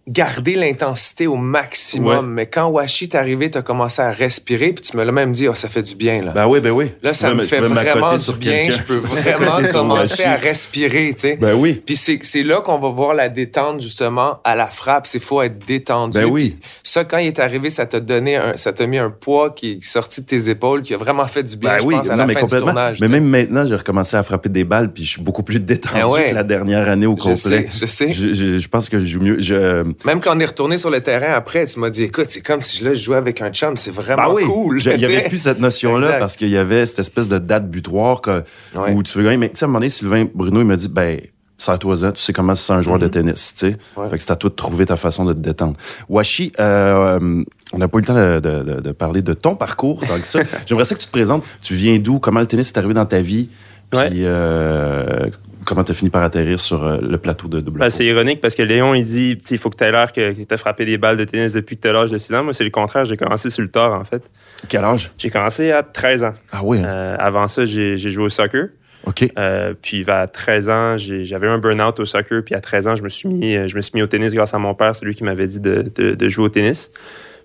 garder 0.08 0.56
l'intensité 0.56 1.26
au 1.26 1.36
maximum. 1.36 2.26
Ouais. 2.28 2.32
Mais 2.32 2.46
quand 2.46 2.68
Washi 2.68 3.06
est 3.06 3.16
arrivé, 3.16 3.50
tu 3.50 3.58
as 3.58 3.62
commencé 3.64 4.02
à 4.02 4.12
respirer, 4.12 4.72
puis 4.74 4.84
tu 4.84 4.96
me 4.98 5.04
l'as 5.04 5.12
même 5.12 5.32
dit, 5.32 5.48
oh, 5.48 5.54
ça 5.56 5.68
fait 5.68 5.82
du 5.82 5.96
bien. 5.96 6.22
Là. 6.24 6.32
Ben 6.32 6.48
oui, 6.48 6.60
ben 6.60 6.72
oui. 6.72 6.92
là, 7.02 7.14
ça 7.16 7.34
me 7.34 7.44
fait 7.44 7.60
vraiment 7.60 8.16
du 8.16 8.34
bien. 8.34 8.70
Je 8.70 8.82
peux 8.84 8.98
vraiment 8.98 9.62
commencer 9.72 10.24
à 10.24 10.36
respirer. 10.36 11.14
tu 11.16 11.22
sais. 11.22 11.36
Ben 11.38 11.56
oui. 11.56 11.82
Puis 11.86 11.96
c'est 11.96 12.20
c'est 12.22 12.44
là 12.44 12.62
qu'on 12.62 12.78
va 12.78 12.90
voir 12.90 13.14
la 13.16 13.30
détente, 13.30 13.82
justement, 13.82 14.40
à 14.44 14.56
la 14.56 14.68
frappe. 14.68 15.08
C'est 15.08 15.20
faut 15.20 15.42
être 15.42 15.66
détendu. 15.66 16.20
Ben 16.20 16.26
oui. 16.26 16.56
Puis 16.60 16.70
ça, 16.84 17.04
quand 17.04 17.18
il 17.18 17.28
est 17.28 17.40
arrivé, 17.40 17.70
ça 17.70 17.86
t'a 17.86 18.00
donné 18.00 18.36
un, 18.36 18.58
ça 18.58 18.74
t'a 18.74 18.86
mis 18.86 18.98
un 19.00 19.10
poids 19.10 19.50
qui 19.56 19.72
est 19.72 19.84
sorti 19.84 20.22
de 20.22 20.26
tes 20.28 20.50
épaules, 20.50 20.82
qui 20.84 20.94
a 20.94 20.98
vraiment 20.98 21.26
fait 21.28 21.44
du 21.44 21.56
bien, 21.58 21.72
Ben 21.72 21.80
je 21.80 21.86
oui, 21.86 21.96
pense, 21.96 22.10
à 22.10 22.16
non, 22.16 22.26
la 22.28 22.34
fin 22.34 22.44
du 22.46 22.58
tournage. 22.58 23.00
mais 23.02 23.08
sais. 23.08 23.14
même 23.14 23.26
maintenant, 23.26 23.66
j'ai 23.66 23.76
recommencé 23.76 24.16
à 24.18 24.24
frapper 24.24 24.50
des 24.50 24.64
balles, 24.64 24.94
puis 24.94 25.04
je 25.04 25.10
suis 25.10 25.22
beaucoup 25.22 25.42
plus 25.44 25.60
détendu 25.60 25.96
Ben 25.96 26.08
ouais. 26.08 26.30
que 26.30 26.36
la 26.36 26.44
dernière 26.44 26.88
année 26.90 27.08
au 27.08 27.16
je 27.18 27.24
complet. 27.24 27.36
sais, 27.36 27.68
je 27.80 27.86
sais. 27.86 28.12
Je, 28.14 28.34
je- 28.34 28.58
je 28.60 28.68
pense 28.70 28.88
que 28.90 29.00
je 29.00 29.06
joue 29.06 29.20
mieux. 29.22 29.38
Je, 29.40 29.84
Même 30.04 30.20
quand 30.20 30.36
on 30.36 30.40
est 30.40 30.46
retourné 30.46 30.78
sur 30.78 30.90
le 30.90 31.02
terrain 31.02 31.34
après, 31.34 31.66
tu 31.66 31.80
m'as 31.80 31.90
dit, 31.90 32.04
écoute, 32.04 32.26
c'est 32.30 32.42
comme 32.42 32.62
si 32.62 32.84
là, 32.84 32.94
je 32.94 33.02
jouais 33.02 33.18
avec 33.18 33.42
un 33.42 33.52
chum, 33.52 33.78
c'est 33.78 33.92
vraiment 33.92 34.28
bah 34.28 34.34
oui, 34.34 34.44
cool. 34.44 34.80
il 34.80 34.82
y 34.82 34.84
tu 34.94 35.00
sais. 35.00 35.06
avait 35.06 35.30
plus 35.30 35.40
cette 35.40 35.60
notion-là 35.60 36.14
parce 36.20 36.36
qu'il 36.38 36.50
y 36.50 36.58
avait 36.58 36.86
cette 36.86 37.00
espèce 37.00 37.30
de 37.30 37.38
date 37.38 37.70
butoir 37.70 38.22
que- 38.22 38.44
Ouais. 38.76 38.94
où 38.94 39.04
tu 39.04 39.18
veux 39.18 39.24
gagner. 39.24 39.38
Mais 39.38 39.50
tu 39.50 39.58
sais, 39.58 39.64
à 39.64 39.68
un 39.68 39.70
moment 39.70 39.80
donné, 39.80 39.90
Sylvain 39.90 40.26
Bruno, 40.34 40.60
il 40.62 40.66
m'a 40.66 40.76
dit, 40.76 40.90
ben, 40.90 41.20
serre-toi-en, 41.58 42.12
tu 42.12 42.22
sais 42.22 42.34
comment 42.34 42.54
c'est 42.56 42.74
un 42.74 42.82
joueur 42.82 43.00
de 43.00 43.08
tennis, 43.08 43.54
tu 43.56 43.70
sais. 43.72 43.78
Mhm. 43.96 44.04
Ouais. 44.04 44.10
Fait 44.10 44.18
que 44.18 44.24
c'est 44.24 44.32
à 44.32 44.36
toi 44.36 44.50
de 44.50 44.56
trouver 44.56 44.86
ta 44.86 44.98
façon 44.98 45.24
de 45.24 45.32
te 45.34 45.40
détendre. 45.40 45.76
Washi, 46.10 46.52
euh, 46.60 47.44
on 47.74 47.78
n'a 47.78 47.88
pas 47.88 47.98
eu 47.98 48.02
le 48.02 48.06
temps 48.08 48.14
de, 48.16 48.40
de- 48.42 48.64
de- 48.76 48.82
de 48.82 48.92
parler 48.92 49.22
de 49.22 49.34
ton 49.34 49.56
parcours 49.56 50.02
ça. 50.24 50.40
J'aimerais 50.66 50.84
ça 50.86 50.96
que 50.96 51.00
tu 51.00 51.08
te 51.08 51.12
présentes. 51.12 51.44
Tu 51.62 51.74
viens 51.76 51.98
d'où? 51.98 52.20
Comment 52.20 52.42
le 52.42 52.46
tennis 52.48 52.68
est 52.70 52.78
arrivé 52.78 52.94
dans 52.94 53.06
ta 53.06 53.22
vie? 53.22 53.50
Puis, 53.92 54.00
Ouais. 54.00 54.10
euh, 54.14 55.28
comment 55.66 55.84
tu 55.84 55.92
as 55.92 55.96
fini 55.96 56.10
par 56.10 56.24
atterrir 56.24 56.60
sur 56.60 56.84
euh, 56.84 56.98
le 57.02 57.18
plateau 57.18 57.48
de 57.48 57.60
double 57.60 57.80
Ben, 57.80 57.90
c'est 57.90 58.06
ironique 58.06 58.40
parce 58.42 58.56
que 58.56 58.62
Léon, 58.64 58.94
il 58.94 59.04
dit 59.04 59.38
il 59.52 59.58
faut 59.58 59.70
que 59.70 59.78
tu 59.78 59.84
aies 59.84 59.92
l'air 59.92 60.12
que, 60.12 60.32
tu 60.34 60.46
as 60.54 60.58
frappé 60.58 60.86
des 60.86 60.98
balles 60.98 61.18
de 61.18 61.24
tennis 61.26 61.52
depuis 61.54 61.76
que 61.78 61.82
tu 61.82 61.88
as 61.88 61.94
l'âge 61.94 62.12
de 62.12 62.18
6 62.18 62.34
ans. 62.36 62.44
Moi, 62.44 62.54
c'est 62.54 62.64
le 62.64 62.70
contraire. 62.70 63.06
J'ai 63.06 63.18
commencé 63.18 63.50
sur 63.50 63.62
le 63.64 63.70
tard, 63.70 63.94
en 63.94 64.04
fait. 64.04 64.24
Quel 64.70 64.84
âge? 64.84 65.12
J'ai 65.18 65.30
commencé 65.30 65.72
à 65.72 65.84
13 65.84 66.24
ans. 66.24 66.34
Ah 66.52 66.62
oui, 66.64 66.80
Euh, 66.84 67.16
avant 67.20 67.48
ça, 67.48 67.66
j'ai 67.66 67.98
joué 67.98 68.24
au 68.26 68.30
soccer. 68.30 68.68
OK. 69.08 69.26
Euh, 69.38 69.74
puis 69.80 70.02
vers 70.02 70.32
13 70.32 70.70
ans, 70.70 70.98
j'ai- 70.98 71.24
j'avais 71.26 71.48
un 71.48 71.58
burn-out 71.60 72.00
au 72.00 72.06
soccer. 72.06 72.44
Puis 72.44 72.56
à 72.56 72.62
13 72.62 72.88
ans, 72.88 72.96
je 72.96 73.04
me 73.04 73.10
suis 73.10 73.28
mis, 73.30 73.54
je 73.68 73.76
me 73.76 73.82
suis 73.82 73.92
mis 73.94 74.02
au 74.02 74.08
tennis 74.08 74.34
grâce 74.34 74.54
à 74.54 74.58
mon 74.60 74.74
père. 74.74 74.96
C'est 74.96 75.06
lui 75.06 75.14
qui 75.14 75.24
m'avait 75.24 75.46
dit 75.48 75.60
de, 75.60 75.92
de- 75.96 76.16
de 76.16 76.30
jouer 76.30 76.46
au 76.46 76.50
tennis. 76.50 76.92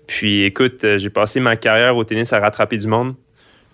Puis 0.07 0.43
écoute, 0.43 0.85
j'ai 0.97 1.09
passé 1.11 1.39
ma 1.39 1.55
carrière 1.55 1.95
au 1.95 2.03
tennis 2.03 2.33
à 2.33 2.39
rattraper 2.39 2.77
du 2.77 2.87
monde. 2.87 3.13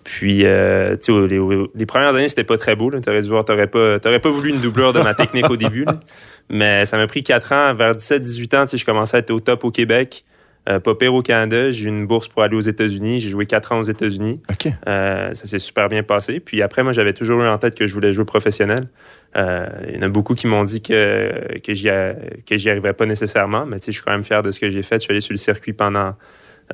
Puis, 0.08 0.46
euh, 0.46 0.96
tu 0.96 1.12
sais, 1.12 1.68
les, 1.74 1.86
premières 1.86 2.14
années, 2.14 2.30
c'était 2.30 2.42
pas 2.42 2.56
très 2.56 2.74
beau. 2.74 2.90
Tu 2.90 3.10
aurais 3.10 3.20
dû 3.20 3.28
voir, 3.28 3.44
t'aurais 3.44 3.66
pas, 3.66 4.00
t'aurais 4.00 4.20
pas 4.20 4.30
voulu 4.30 4.48
une 4.48 4.58
doublure 4.58 4.94
de 4.94 5.00
ma 5.02 5.12
technique 5.12 5.50
au 5.50 5.56
début. 5.58 5.84
là. 5.84 6.00
Mais 6.48 6.86
ça 6.86 6.96
m'a 6.96 7.06
pris 7.06 7.22
4 7.22 7.52
ans. 7.52 7.74
Vers 7.74 7.94
17-18 7.94 8.56
ans, 8.56 8.64
tu 8.64 8.70
sais, 8.70 8.76
je 8.78 8.86
commençais 8.86 9.18
à 9.18 9.20
être 9.20 9.30
au 9.30 9.40
top 9.40 9.64
au 9.64 9.70
Québec. 9.70 10.24
Euh, 10.66 10.80
pas 10.80 10.94
pire 10.94 11.12
au 11.12 11.20
Canada. 11.20 11.70
J'ai 11.70 11.84
eu 11.84 11.88
une 11.88 12.06
bourse 12.06 12.26
pour 12.26 12.42
aller 12.42 12.56
aux 12.56 12.62
États-Unis. 12.62 13.20
J'ai 13.20 13.28
joué 13.28 13.44
4 13.44 13.72
ans 13.72 13.80
aux 13.80 13.82
États-Unis. 13.82 14.40
OK. 14.50 14.72
Euh, 14.88 15.34
ça 15.34 15.46
s'est 15.46 15.58
super 15.58 15.90
bien 15.90 16.02
passé. 16.02 16.40
Puis 16.40 16.62
après, 16.62 16.82
moi, 16.82 16.94
j'avais 16.94 17.12
toujours 17.12 17.42
eu 17.42 17.46
en 17.46 17.58
tête 17.58 17.74
que 17.74 17.86
je 17.86 17.92
voulais 17.92 18.14
jouer 18.14 18.24
professionnel. 18.24 18.88
Euh, 19.36 19.66
il 19.90 19.96
y 19.96 19.98
en 19.98 20.02
a 20.02 20.08
beaucoup 20.08 20.34
qui 20.34 20.46
m'ont 20.46 20.64
dit 20.64 20.80
que, 20.80 21.58
que 21.58 21.74
j'y 21.74 21.90
a- 21.90 22.14
que 22.46 22.56
j'y 22.56 22.70
arriverais 22.70 22.94
pas 22.94 23.04
nécessairement, 23.04 23.66
mais 23.66 23.78
tu 23.78 23.84
sais, 23.86 23.92
je 23.92 23.96
suis 23.96 24.04
quand 24.06 24.12
même 24.12 24.24
fier 24.24 24.40
de 24.40 24.52
ce 24.52 24.58
que 24.58 24.70
j'ai 24.70 24.82
fait. 24.82 24.96
Je 24.96 25.00
suis 25.02 25.10
allé 25.12 25.20
sur 25.20 25.34
le 25.34 25.38
circuit 25.38 25.74
pendant 25.74 26.14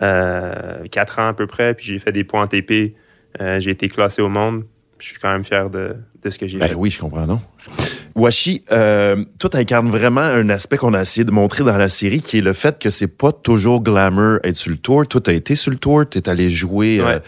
quatre 0.01 1.19
ans 1.19 1.29
à 1.29 1.35
peu 1.35 1.49
près, 1.49 1.75
puis 1.75 1.87
j'ai 1.87 1.99
fait 1.99 2.13
des 2.13 2.23
points 2.23 2.43
en 2.43 2.47
TP. 2.47 2.95
Euh, 3.41 3.59
j'ai 3.61 3.71
été 3.73 3.89
classé 3.89 4.23
au 4.23 4.29
monde. 4.29 4.65
Je 4.99 5.09
suis 5.09 5.19
quand 5.19 5.31
même 5.33 5.45
fier 5.45 5.69
de, 5.71 5.97
de 6.23 6.31
ce 6.31 6.39
que 6.39 6.47
j'ai 6.47 6.59
Ben 6.59 6.69
fait. 6.69 6.75
oui, 6.75 6.89
je 6.89 7.01
comprends, 7.01 7.27
non? 7.27 7.41
Washi, 8.15 8.63
euh, 8.71 9.25
toi, 9.41 9.51
t'incarnes 9.51 9.91
vraiment 9.91 10.21
un 10.21 10.49
aspect 10.51 10.77
qu'on 10.77 10.95
a 10.95 11.03
essayé 11.03 11.25
de 11.25 11.33
montrer 11.33 11.65
dans 11.65 11.77
la 11.77 11.89
série, 11.89 12.21
qui 12.21 12.39
est 12.39 12.43
le 12.43 12.53
fait 12.53 12.79
que 12.79 12.91
c'est 12.91 13.09
pas 13.09 13.33
toujours 13.33 13.83
glamour 13.83 14.39
être 14.45 14.57
sur 14.57 14.71
le 14.71 14.77
tour. 14.79 15.07
Toi, 15.09 15.21
t'as 15.21 15.33
été 15.33 15.57
sur 15.57 15.73
le 15.73 15.79
tour, 15.79 16.09
t'es 16.09 16.29
allé 16.29 16.49
jouer 16.49 17.01
euh, 17.01 17.05
Ouais. 17.07 17.21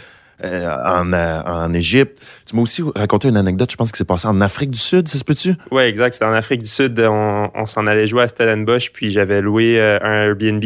euh, 0.44 0.76
en, 0.86 1.12
en 1.12 1.74
Égypte. 1.74 2.22
Tu 2.48 2.54
m'as 2.54 2.62
aussi 2.62 2.82
raconté 2.94 3.28
une 3.28 3.36
anecdote, 3.36 3.70
je 3.72 3.76
pense 3.76 3.90
que 3.90 3.98
c'est 3.98 4.04
passé 4.06 4.28
en 4.28 4.40
Afrique 4.40 4.70
du 4.70 4.78
Sud, 4.78 5.08
ça 5.08 5.18
se 5.18 5.24
peut-tu? 5.24 5.54
Oui, 5.72 5.82
exact. 5.82 6.12
C'était 6.12 6.24
en 6.26 6.32
Afrique 6.34 6.62
du 6.62 6.68
Sud. 6.70 6.98
On, 7.00 7.50
on 7.52 7.66
s'en 7.66 7.88
allait 7.88 8.06
jouer 8.06 8.22
à 8.22 8.28
Stellenbosch, 8.28 8.92
puis 8.92 9.10
j'avais 9.10 9.40
loué 9.42 9.80
un 9.80 10.22
Airbnb. 10.22 10.62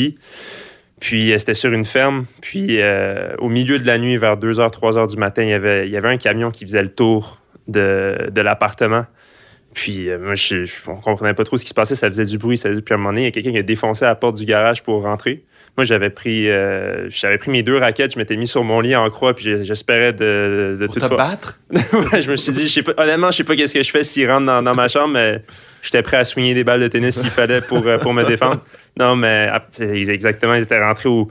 Puis 1.01 1.33
euh, 1.33 1.39
c'était 1.39 1.55
sur 1.55 1.73
une 1.73 1.85
ferme. 1.85 2.27
Puis 2.43 2.81
euh, 2.81 3.35
au 3.39 3.49
milieu 3.49 3.79
de 3.79 3.87
la 3.87 3.99
nuit, 3.99 4.17
vers 4.17 4.37
2h, 4.37 4.71
3h 4.71 5.09
du 5.11 5.17
matin, 5.17 5.43
il 5.43 5.49
y 5.49 5.55
avait, 5.55 5.87
il 5.87 5.91
y 5.93 5.97
avait 5.97 6.09
un 6.09 6.19
camion 6.19 6.51
qui 6.51 6.65
faisait 6.65 6.83
le 6.83 6.91
tour 6.91 7.41
de, 7.69 8.29
de 8.31 8.41
l'appartement. 8.41 9.07
Puis 9.73 10.11
euh, 10.11 10.19
moi, 10.19 10.35
je, 10.35 10.65
je- 10.65 10.75
on 10.89 10.97
comprenait 10.97 11.35
pas 11.35 11.45
trop 11.45 11.57
ce 11.57 11.63
qui 11.63 11.69
se 11.71 11.75
passait. 11.75 11.95
Ça 11.95 12.09
faisait 12.09 12.25
du 12.25 12.39
bruit. 12.39 12.59
Ça 12.59 12.69
faisait, 12.69 12.83
puis 12.83 12.93
à 12.93 12.97
un 12.97 12.99
moment 12.99 13.11
donné, 13.11 13.23
il 13.23 13.25
y 13.25 13.29
a 13.29 13.31
quelqu'un 13.31 13.53
qui 13.53 13.59
a 13.59 13.63
défoncé 13.63 14.05
la 14.05 14.15
porte 14.15 14.37
du 14.37 14.45
garage 14.45 14.83
pour 14.83 15.03
rentrer. 15.03 15.45
moi, 15.77 15.85
j'avais 15.85 16.11
pris, 16.11 16.51
euh, 16.51 17.09
j'avais 17.09 17.39
pris 17.39 17.51
mes 17.53 17.63
deux 17.63 17.79
raquettes, 17.79 18.13
je 18.15 18.19
m'étais 18.19 18.37
mis 18.37 18.49
sur 18.49 18.65
mon 18.65 18.81
lit 18.81 18.97
en 18.97 19.09
croix, 19.09 19.33
puis 19.35 19.65
j'espérais 19.65 20.13
de, 20.13 20.77
de 20.79 20.87
Pour 20.87 20.97
te 20.97 21.15
battre? 21.17 21.61
ouais, 21.73 22.21
je 22.21 22.31
me 22.31 22.37
suis 22.37 22.53
dit, 22.53 22.67
je 22.67 22.73
sais 22.73 22.83
pas, 22.83 22.93
honnêtement, 22.99 23.31
je 23.31 23.37
sais 23.39 23.45
pas 23.45 23.55
qu'est-ce 23.55 23.75
que 23.75 23.83
je 23.83 23.91
fais 23.91 24.03
s'il 24.03 24.29
rentre 24.29 24.47
dans, 24.47 24.61
dans, 24.61 24.75
ma 24.75 24.89
chambre, 24.89 25.15
mais 25.15 25.41
j'étais 25.83 26.03
prêt 26.03 26.17
à 26.17 26.25
soigner 26.25 26.53
des 26.53 26.65
balles 26.65 26.81
de 26.81 26.89
tennis 26.89 27.21
s'il 27.21 27.31
fallait 27.31 27.61
pour, 27.61 27.85
pour 28.03 28.13
me 28.13 28.25
défendre. 28.25 28.61
Non, 28.99 29.17
mais 29.17 29.49
ah, 29.51 29.63
exactement, 29.81 30.55
ils 30.55 30.63
étaient 30.63 30.83
rentrés 30.83 31.09
au, 31.09 31.31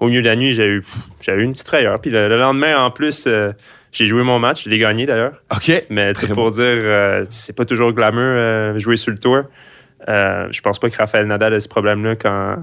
au 0.00 0.08
milieu 0.08 0.22
de 0.22 0.28
la 0.28 0.36
nuit, 0.36 0.54
j'ai 0.54 0.66
eu, 0.66 0.84
eu 1.28 1.42
une 1.42 1.52
petite 1.52 1.66
frayeur. 1.66 2.00
Puis 2.00 2.10
le, 2.10 2.28
lendemain, 2.36 2.78
en 2.78 2.90
plus, 2.90 3.24
euh, 3.26 3.52
j'ai 3.92 4.06
joué 4.06 4.22
mon 4.22 4.38
match, 4.38 4.64
je 4.64 4.70
l'ai 4.70 4.78
gagné 4.78 5.06
d'ailleurs. 5.06 5.42
OK. 5.54 5.84
Mais 5.90 6.12
c'est 6.14 6.32
pour 6.32 6.50
dire, 6.50 6.62
euh, 6.64 7.24
c'est 7.30 7.56
pas 7.56 7.64
toujours 7.64 7.92
glamour 7.92 8.78
jouer 8.78 8.96
sur 8.96 9.12
le 9.12 9.18
tour. 9.18 9.44
Euh, 10.08 10.46
je 10.50 10.60
pense 10.60 10.78
pas 10.78 10.88
que 10.88 10.96
Raphaël 10.96 11.26
Nadal 11.26 11.54
ait 11.54 11.60
ce 11.60 11.68
problème-là 11.68 12.14
quand, 12.14 12.56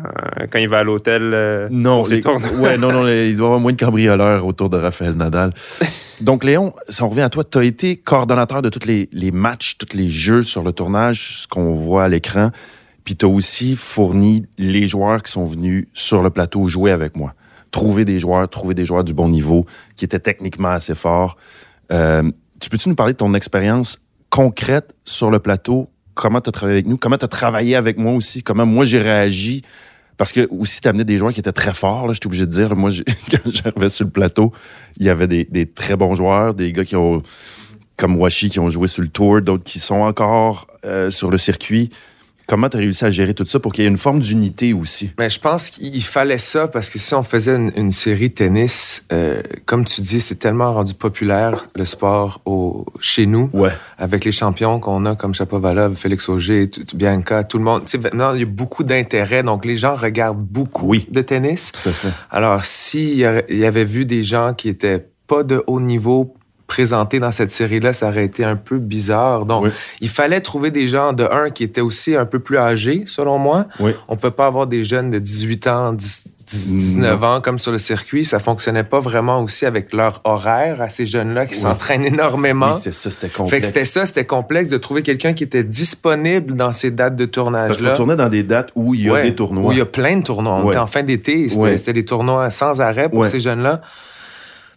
quand 0.49 0.59
il 0.59 0.69
va 0.69 0.79
à 0.79 0.83
l'hôtel. 0.83 1.31
Euh, 1.33 1.67
non, 1.69 2.03
ouais, 2.03 2.77
non, 2.77 2.91
non, 2.91 3.07
il 3.07 3.35
doit 3.35 3.45
y 3.45 3.47
avoir 3.47 3.59
moins 3.59 3.73
de 3.73 3.77
cambrioleurs 3.77 4.45
autour 4.45 4.69
de 4.69 4.77
Raphaël 4.77 5.13
Nadal. 5.13 5.51
Donc, 6.21 6.45
Léon, 6.45 6.73
si 6.87 7.03
on 7.03 7.09
revient 7.09 7.21
à 7.21 7.29
toi, 7.29 7.43
tu 7.43 7.57
as 7.57 7.63
été 7.63 7.97
coordonnateur 7.97 8.61
de 8.61 8.69
tous 8.69 8.87
les, 8.87 9.09
les, 9.11 9.31
matchs, 9.31 9.77
tous 9.77 9.97
les 9.97 10.09
jeux 10.09 10.43
sur 10.43 10.63
le 10.63 10.71
tournage, 10.71 11.41
ce 11.41 11.47
qu'on 11.47 11.73
voit 11.73 12.05
à 12.05 12.07
l'écran. 12.07 12.51
Puis 13.05 13.15
tu 13.15 13.25
as 13.25 13.29
aussi 13.29 13.75
fourni 13.75 14.45
les 14.57 14.88
joueurs 14.88 15.24
qui 15.24 15.31
sont 15.31 15.45
venus 15.45 15.88
sur 15.93 16.21
le 16.24 16.31
plateau 16.31 16.67
jouer 16.67 16.91
avec 16.91 17.15
moi. 17.15 17.33
Trouver 17.71 18.03
des 18.03 18.19
joueurs, 18.19 18.50
trouver 18.50 18.74
des 18.74 18.83
joueurs 18.83 19.03
du 19.03 19.13
bon 19.13 19.29
niveau, 19.29 19.65
qui 19.95 20.05
étaient 20.05 20.19
techniquement 20.19 20.69
assez 20.69 20.95
forts. 20.95 21.38
Euh, 21.91 22.29
tu 22.59 22.69
peux-tu 22.69 22.89
nous 22.89 22.95
parler 22.95 23.13
de 23.13 23.17
ton 23.17 23.33
expérience 23.35 24.01
concrète 24.29 24.95
sur 25.05 25.29
le 25.29 25.39
plateau? 25.39 25.89
Comment 26.15 26.41
tu 26.41 26.50
as 26.50 26.51
travaillé 26.51 26.77
avec 26.77 26.88
nous, 26.88 26.97
comment 26.97 27.17
tu 27.17 27.25
as 27.25 27.29
travaillé 27.29 27.75
avec 27.75 27.97
moi 27.97 28.13
aussi, 28.13 28.41
comment 28.41 28.65
moi 28.65 28.85
j'ai 28.85 29.00
réagi? 29.00 29.62
Parce 30.17 30.31
que 30.31 30.47
aussi, 30.50 30.79
tu 30.81 30.88
amenais 30.88 31.03
des 31.03 31.17
joueurs 31.17 31.33
qui 31.33 31.41
étaient 31.41 31.51
très 31.51 31.74
forts, 31.74 32.07
je 32.07 32.13
suis 32.13 32.25
obligé 32.25 32.45
de 32.45 32.51
dire. 32.51 32.75
Moi, 32.75 32.89
quand 33.31 33.51
j'arrivais 33.51 33.89
sur 33.89 34.05
le 34.05 34.12
plateau, 34.12 34.51
il 34.97 35.05
y 35.05 35.09
avait 35.09 35.27
des, 35.27 35.43
des, 35.43 35.65
très 35.65 35.95
bons 35.95 36.15
joueurs, 36.15 36.53
des 36.53 36.71
gars 36.71 36.85
qui 36.85 36.95
ont, 36.95 37.21
comme 37.97 38.15
Washi, 38.15 38.50
qui 38.50 38.59
ont 38.59 38.69
joué 38.69 38.88
sur 38.88 39.03
le 39.03 39.09
tour, 39.09 39.41
d'autres 39.41 39.65
qui 39.65 39.79
sont 39.79 39.95
encore 39.95 40.67
euh, 40.85 41.12
sur 41.12 41.29
le 41.29 41.38
circuit. 41.38 41.91
Comment 42.47 42.69
tu 42.69 42.77
as 42.77 42.79
réussi 42.79 43.05
à 43.05 43.11
gérer 43.11 43.33
tout 43.33 43.45
ça 43.45 43.59
pour 43.59 43.73
qu'il 43.73 43.83
y 43.83 43.87
ait 43.87 43.89
une 43.89 43.97
forme 43.97 44.19
d'unité 44.19 44.73
aussi? 44.73 45.11
Mais 45.17 45.29
je 45.29 45.39
pense 45.39 45.69
qu'il 45.69 46.03
fallait 46.03 46.37
ça 46.37 46.67
parce 46.67 46.89
que 46.89 46.99
si 46.99 47.13
on 47.15 47.23
faisait 47.23 47.55
une, 47.55 47.91
série 47.91 48.31
tennis, 48.31 49.05
euh, 49.11 49.41
comme 49.65 49.85
tu 49.85 50.01
dis, 50.01 50.21
c'est 50.21 50.35
tellement 50.35 50.71
rendu 50.71 50.93
populaire 50.93 51.67
le 51.75 51.85
sport 51.85 52.41
au, 52.45 52.85
chez 52.99 53.25
nous, 53.25 53.49
ouais. 53.53 53.71
avec 53.97 54.25
les 54.25 54.31
champions 54.31 54.79
qu'on 54.79 55.05
a 55.05 55.15
comme 55.15 55.33
Chapovalov, 55.33 55.95
Félix 55.95 56.29
Auger, 56.29 56.69
Bianca, 56.93 57.43
tout 57.43 57.57
le 57.57 57.63
monde. 57.63 57.83
maintenant, 58.01 58.33
il 58.33 58.39
y 58.39 58.43
a 58.43 58.45
beaucoup 58.45 58.83
d'intérêt, 58.83 59.43
donc 59.43 59.65
les 59.65 59.75
gens 59.75 59.95
regardent 59.95 60.43
beaucoup 60.43 60.87
oui. 60.87 61.07
de 61.09 61.21
tennis. 61.21 61.71
Tout 61.71 61.89
à 61.89 61.93
fait. 61.93 62.09
Alors, 62.29 62.65
s'il 62.65 63.17
y 63.17 63.25
avait 63.25 63.85
vu 63.85 64.05
des 64.05 64.23
gens 64.23 64.53
qui 64.53 64.69
étaient 64.69 65.05
pas 65.27 65.43
de 65.43 65.63
haut 65.67 65.81
niveau 65.81 66.35
présenté 66.67 67.19
dans 67.19 67.31
cette 67.31 67.51
série-là, 67.51 67.93
ça 67.93 68.07
aurait 68.07 68.25
été 68.25 68.43
un 68.43 68.55
peu 68.55 68.77
bizarre. 68.77 69.45
Donc, 69.45 69.67
il 70.01 70.10
fallait 70.10 70.41
trouver 70.41 70.72
des 70.72 70.88
gens 70.88 71.13
de 71.13 71.24
un 71.24 71.50
qui 71.50 71.63
étaient 71.63 71.81
aussi 71.81 72.15
un 72.15 72.25
peu 72.25 72.39
plus 72.39 72.57
âgés, 72.57 73.03
selon 73.05 73.38
moi. 73.38 73.65
Oui. 73.79 73.91
On 74.07 74.17
peut 74.17 74.31
pas 74.31 74.48
avoir 74.48 74.67
des 74.67 74.84
jeunes 74.84 75.12
de 75.12 75.19
18 75.19 75.67
ans, 75.67 75.93
19 75.93 77.24
ans 77.24 77.41
comme 77.41 77.60
sur 77.60 77.72
le 77.72 77.77
circuit. 77.77 78.25
Ça 78.25 78.39
fonctionnait 78.39 78.84
pas 78.84 79.00
vraiment 79.00 79.41
aussi 79.41 79.65
avec 79.65 79.93
leur 79.93 80.22
horaire 80.24 80.81
à 80.81 80.89
ces 80.89 81.05
jeunes-là 81.05 81.45
qui 81.45 81.55
s'entraînent 81.55 82.05
énormément. 82.05 82.72
Oui, 82.74 82.79
c'est 82.81 82.93
ça, 82.93 83.12
c'était 83.12 83.29
complexe. 83.29 83.51
Fait 83.51 83.62
que 83.62 83.67
c'était 83.67 83.86
ça, 83.86 84.05
c'était 84.05 84.25
complexe 84.25 84.69
de 84.69 84.77
trouver 84.77 85.03
quelqu'un 85.03 85.34
qui 85.34 85.43
était 85.43 85.63
disponible 85.63 86.55
dans 86.55 86.72
ces 86.72 86.91
dates 86.91 87.15
de 87.15 87.25
tournage-là. 87.25 87.67
Parce 87.67 87.81
qu'on 87.81 87.95
tournait 87.95 88.15
dans 88.15 88.29
des 88.29 88.43
dates 88.43 88.72
où 88.75 88.95
il 88.95 89.01
y 89.01 89.10
a 89.10 89.22
des 89.22 89.36
tournois. 89.36 89.69
Où 89.69 89.72
il 89.72 89.77
y 89.77 89.81
a 89.81 89.86
plein 89.86 90.17
de 90.17 90.24
tournois. 90.24 90.62
On 90.63 90.69
était 90.69 90.79
en 90.79 90.88
fin 90.88 91.03
d'été. 91.03 91.48
C'était 91.50 91.93
des 91.93 92.05
tournois 92.05 92.50
sans 92.50 92.81
arrêt 92.81 93.10
pour 93.10 93.27
ces 93.27 93.39
jeunes-là. 93.39 93.81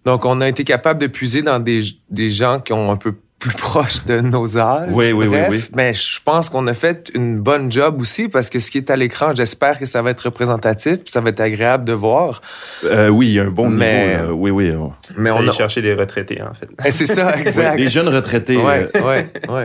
Donc, 0.04 0.24
on 0.24 0.40
a 0.40 0.48
été 0.48 0.64
capable 0.64 1.00
de 1.00 1.06
puiser 1.06 1.42
dans 1.42 1.58
des, 1.58 1.82
des 2.10 2.30
gens 2.30 2.60
qui 2.60 2.72
ont 2.72 2.90
un 2.90 2.96
peu 2.96 3.14
plus 3.38 3.50
proches 3.56 4.04
de 4.04 4.20
nos 4.20 4.58
âges. 4.58 4.88
Oui, 4.90 5.12
oui, 5.12 5.26
oui, 5.26 5.38
oui. 5.48 5.64
Mais 5.74 5.92
je 5.92 6.18
pense 6.24 6.48
qu'on 6.48 6.66
a 6.66 6.74
fait 6.74 7.10
une 7.14 7.38
bonne 7.38 7.70
job 7.70 8.00
aussi 8.00 8.28
parce 8.28 8.50
que 8.50 8.58
ce 8.58 8.70
qui 8.70 8.78
est 8.78 8.90
à 8.90 8.96
l'écran, 8.96 9.32
j'espère 9.34 9.78
que 9.78 9.86
ça 9.86 10.02
va 10.02 10.10
être 10.10 10.22
représentatif, 10.22 10.96
puis 10.98 11.10
ça 11.10 11.20
va 11.20 11.30
être 11.30 11.40
agréable 11.40 11.84
de 11.84 11.92
voir. 11.92 12.42
Euh, 12.84 13.08
oui, 13.08 13.28
il 13.28 13.34
y 13.34 13.40
a 13.40 13.44
un 13.44 13.50
bon 13.50 13.70
mais, 13.70 14.20
niveau. 14.20 14.34
oui, 14.34 14.50
oui. 14.50 14.72
Mais 15.16 15.30
on 15.30 15.46
a 15.46 15.52
cherché 15.52 15.82
des 15.82 15.94
retraités 15.94 16.42
en 16.42 16.54
fait. 16.54 16.68
Eh, 16.84 16.90
c'est 16.90 17.06
ça, 17.06 17.36
exact. 17.40 17.76
des 17.76 17.88
jeunes 17.88 18.08
retraités. 18.08 18.56
Oui, 18.56 18.86
oui, 18.94 19.40
oui. 19.48 19.62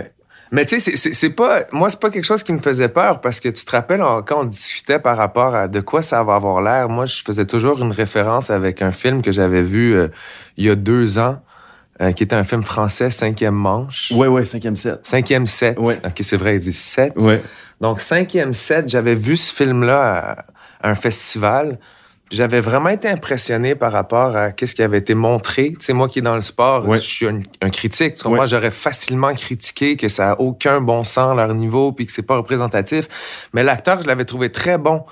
Mais 0.53 0.65
tu 0.65 0.79
sais, 0.79 0.95
c'est 0.95 1.29
pas. 1.31 1.63
Moi, 1.71 1.89
c'est 1.89 1.99
pas 1.99 2.11
quelque 2.11 2.23
chose 2.23 2.43
qui 2.43 2.53
me 2.53 2.59
faisait 2.59 2.87
peur 2.87 3.21
parce 3.21 3.39
que 3.39 3.49
tu 3.49 3.65
te 3.65 3.71
rappelles 3.71 4.03
quand 4.27 4.41
on 4.41 4.43
discutait 4.43 4.99
par 4.99 5.17
rapport 5.17 5.55
à 5.55 5.67
de 5.67 5.81
quoi 5.81 6.03
ça 6.03 6.23
va 6.23 6.35
avoir 6.35 6.61
l'air. 6.61 6.89
Moi, 6.89 7.05
je 7.05 7.23
faisais 7.23 7.45
toujours 7.45 7.81
une 7.81 7.91
référence 7.91 8.51
avec 8.51 8.83
un 8.83 8.91
film 8.91 9.23
que 9.23 9.31
j'avais 9.31 9.63
vu 9.63 9.95
euh, 9.95 10.09
il 10.57 10.65
y 10.65 10.69
a 10.69 10.75
deux 10.75 11.17
ans. 11.17 11.41
Euh, 12.01 12.11
qui 12.11 12.23
était 12.23 12.35
un 12.35 12.43
film 12.43 12.63
français, 12.63 13.11
Cinquième 13.11 13.53
Manche. 13.53 14.11
Oui, 14.15 14.25
oui, 14.25 14.43
Cinquième 14.47 14.75
Set. 14.75 14.99
Cinquième 15.03 15.45
Set. 15.45 15.77
Ouais. 15.77 15.99
OK, 16.03 16.17
c'est 16.21 16.37
vrai, 16.37 16.55
il 16.55 16.59
dit 16.59 16.73
Set. 16.73 17.13
Ouais. 17.15 17.39
Donc, 17.81 18.01
Cinquième 18.01 18.51
Set, 18.51 18.89
j'avais 18.89 19.13
vu 19.13 19.35
ce 19.35 19.53
film-là 19.53 20.45
à, 20.81 20.89
un 20.89 20.95
festival 20.95 21.77
j'avais 22.33 22.61
vraiment 22.61 22.89
été 22.89 23.07
impressionné 23.07 23.75
par 23.75 23.91
rapport 23.91 24.35
à 24.35 24.51
ce 24.57 24.73
qui 24.73 24.81
avait 24.81 24.97
été 24.97 25.13
montré. 25.13 25.73
Tu 25.73 25.85
sais, 25.85 25.93
moi 25.93 26.09
qui 26.09 26.19
est 26.19 26.23
dans 26.23 26.35
le 26.35 26.41
sport, 26.41 26.91
je 26.91 26.99
suis 26.99 27.27
un, 27.27 27.69
critique. 27.69 28.15
Tu 28.15 28.27
Moi, 28.27 28.47
j'aurais 28.47 28.71
facilement 28.71 29.33
critiqué 29.33 29.95
que 29.97 30.07
ça 30.07 30.31
a 30.31 30.39
aucun 30.39 30.81
bon 30.81 31.03
sens 31.03 31.31
à 31.31 31.35
leur 31.35 31.53
niveau 31.53 31.91
puis 31.91 32.07
que 32.07 32.11
c'est 32.11 32.23
pas 32.23 32.35
représentatif. 32.35 33.07
Mais 33.53 33.63
l'acteur, 33.63 34.01
je 34.01 34.07
l'avais 34.07 34.25
trouvé 34.25 34.51
très 34.51 34.79
bon. 34.79 35.03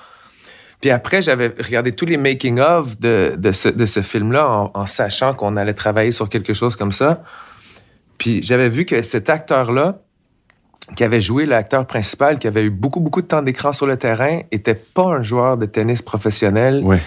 Puis 0.81 0.89
après, 0.89 1.21
j'avais 1.21 1.53
regardé 1.59 1.91
tous 1.91 2.07
les 2.07 2.17
making-of 2.17 2.99
de, 2.99 3.35
de, 3.37 3.51
ce, 3.51 3.69
de 3.69 3.85
ce 3.85 4.01
film-là 4.01 4.49
en, 4.49 4.71
en 4.73 4.85
sachant 4.87 5.35
qu'on 5.35 5.55
allait 5.57 5.75
travailler 5.75 6.11
sur 6.11 6.27
quelque 6.27 6.55
chose 6.55 6.75
comme 6.75 6.91
ça. 6.91 7.23
Puis 8.17 8.41
j'avais 8.41 8.69
vu 8.69 8.85
que 8.85 9.03
cet 9.03 9.29
acteur-là, 9.29 9.99
qui 10.95 11.03
avait 11.03 11.21
joué 11.21 11.45
l'acteur 11.45 11.85
principal, 11.85 12.39
qui 12.39 12.47
avait 12.47 12.63
eu 12.63 12.69
beaucoup, 12.69 12.99
beaucoup 12.99 13.21
de 13.21 13.27
temps 13.27 13.41
d'écran 13.41 13.73
sur 13.73 13.85
le 13.85 13.97
terrain, 13.97 14.41
était 14.51 14.75
pas 14.75 15.05
un 15.05 15.21
joueur 15.21 15.57
de 15.57 15.65
tennis 15.65 16.01
professionnel. 16.01 16.81
Ouais. 16.83 17.01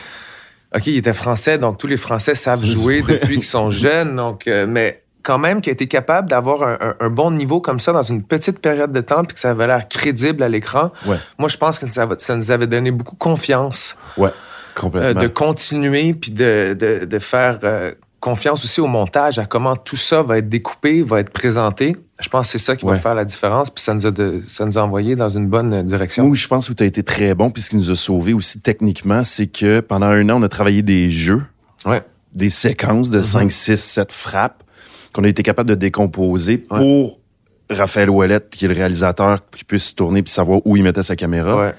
OK, 0.74 0.86
il 0.86 0.96
était 0.96 1.12
français, 1.12 1.58
donc 1.58 1.78
tous 1.78 1.86
les 1.86 1.96
Français 1.96 2.34
savent 2.34 2.64
jouer 2.64 3.02
depuis 3.02 3.36
qu'ils 3.36 3.44
sont 3.44 3.70
jeunes. 3.70 4.16
Donc, 4.16 4.48
euh, 4.48 4.66
mais 4.68 5.02
quand 5.22 5.38
même, 5.38 5.60
qui 5.60 5.70
a 5.70 5.72
été 5.72 5.86
capable 5.86 6.28
d'avoir 6.28 6.78
un, 7.00 7.10
bon 7.10 7.30
niveau 7.30 7.60
comme 7.60 7.80
ça 7.80 7.92
dans 7.92 8.02
une 8.02 8.22
petite 8.22 8.58
période 8.58 8.92
de 8.92 9.00
temps, 9.00 9.24
puis 9.24 9.34
que 9.34 9.40
ça 9.40 9.50
avait 9.50 9.66
l'air 9.66 9.88
crédible 9.88 10.42
à 10.42 10.48
l'écran. 10.48 10.92
Ouais. 11.06 11.16
Moi, 11.38 11.48
je 11.48 11.56
pense 11.56 11.78
que 11.78 11.88
ça, 11.88 12.06
ça, 12.18 12.36
nous 12.36 12.50
avait 12.50 12.66
donné 12.66 12.90
beaucoup 12.90 13.16
confiance. 13.16 13.96
Ouais, 14.18 14.30
complètement. 14.74 15.08
Euh, 15.08 15.14
de 15.14 15.26
continuer, 15.28 16.12
puis 16.12 16.30
de, 16.30 16.76
de, 16.78 17.06
de 17.06 17.18
faire 17.18 17.60
euh, 17.62 17.92
confiance 18.24 18.64
aussi 18.64 18.80
au 18.80 18.86
montage, 18.86 19.38
à 19.38 19.44
comment 19.44 19.76
tout 19.76 19.98
ça 19.98 20.22
va 20.22 20.38
être 20.38 20.48
découpé, 20.48 21.02
va 21.02 21.20
être 21.20 21.28
présenté. 21.28 21.94
Je 22.18 22.30
pense 22.30 22.46
que 22.46 22.52
c'est 22.52 22.64
ça 22.64 22.74
qui 22.74 22.86
va 22.86 22.96
faire 22.96 23.14
la 23.14 23.26
différence, 23.26 23.68
puis 23.68 23.84
ça 23.84 23.92
nous, 23.92 24.06
a 24.06 24.12
ça 24.46 24.64
nous 24.64 24.78
a 24.78 24.82
envoyé 24.82 25.14
dans 25.14 25.28
une 25.28 25.46
bonne 25.46 25.82
direction. 25.82 26.24
Oui, 26.24 26.34
je 26.34 26.48
pense 26.48 26.66
que 26.68 26.72
tu 26.72 26.82
as 26.82 26.86
été 26.86 27.02
très 27.02 27.34
bon, 27.34 27.50
puis 27.50 27.60
ce 27.60 27.68
qui 27.68 27.76
nous 27.76 27.90
a 27.90 27.94
sauvés 27.94 28.32
aussi 28.32 28.60
techniquement, 28.60 29.24
c'est 29.24 29.46
que 29.46 29.80
pendant 29.80 30.06
un 30.06 30.26
an, 30.30 30.40
on 30.40 30.42
a 30.42 30.48
travaillé 30.48 30.80
des 30.80 31.10
jeux, 31.10 31.42
ouais. 31.84 32.02
des 32.32 32.48
séquences 32.48 33.10
de 33.10 33.20
5, 33.20 33.52
6, 33.52 33.76
7 33.76 34.10
frappes 34.10 34.64
qu'on 35.12 35.24
a 35.24 35.28
été 35.28 35.42
capable 35.42 35.68
de 35.68 35.74
décomposer 35.74 36.56
pour 36.56 37.20
Raphaël 37.68 38.08
Ouellette, 38.08 38.48
qui 38.48 38.64
est 38.64 38.68
le 38.68 38.74
réalisateur, 38.74 39.40
qui 39.54 39.64
puisse 39.64 39.94
tourner 39.94 40.22
puis 40.22 40.32
savoir 40.32 40.62
où 40.64 40.78
il 40.78 40.82
mettait 40.82 41.02
sa 41.02 41.14
caméra. 41.14 41.72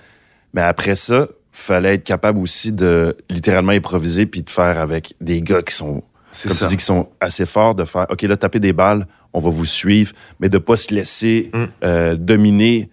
Mais 0.54 0.62
après 0.62 0.94
ça, 0.94 1.28
fallait 1.52 1.96
être 1.96 2.04
capable 2.04 2.38
aussi 2.38 2.72
de 2.72 3.18
littéralement 3.32 3.72
improviser 3.72 4.28
puis 4.28 4.44
de 4.44 4.50
faire 4.52 4.78
avec 4.80 5.16
des 5.22 5.42
gars 5.42 5.64
qui 5.64 5.74
sont 5.74 6.04
comme 6.44 6.58
ça. 6.58 6.66
tu 6.66 6.70
dis, 6.72 6.78
qui 6.78 6.86
sont 6.86 7.08
assez 7.20 7.46
forts 7.46 7.76
de 7.76 7.84
faire, 7.86 8.06
OK, 8.10 8.22
là, 8.24 8.38
taper 8.38 8.60
des 8.60 8.74
balles, 8.74 9.08
on 9.34 9.40
va 9.40 9.50
vous 9.50 9.66
suivre, 9.66 10.14
mais 10.40 10.50
de 10.50 10.58
pas 10.58 10.76
se 10.78 10.94
laisser 10.94 11.50
Mm. 11.54 11.64
euh, 11.84 12.16
dominer 12.16 12.90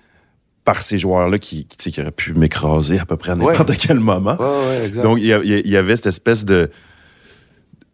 par 0.65 0.81
ces 0.83 0.97
joueurs-là 0.99 1.39
qui, 1.39 1.67
qui, 1.67 1.91
qui 1.91 2.01
auraient 2.01 2.11
pu 2.13 2.35
m'écraser 2.35 2.99
à 2.99 3.05
peu 3.05 3.17
près 3.17 3.33
à 3.33 3.35
n'importe 3.35 3.77
quel 3.77 3.99
moment. 3.99 4.37
Ouais, 4.39 4.47
ouais, 4.47 4.87
exact. 4.87 5.03
Donc, 5.03 5.19
il 5.21 5.27
y, 5.27 5.63
il 5.65 5.77
avait 5.77 5.97
cette 5.97 6.07
espèce 6.07 6.45
de 6.45 6.71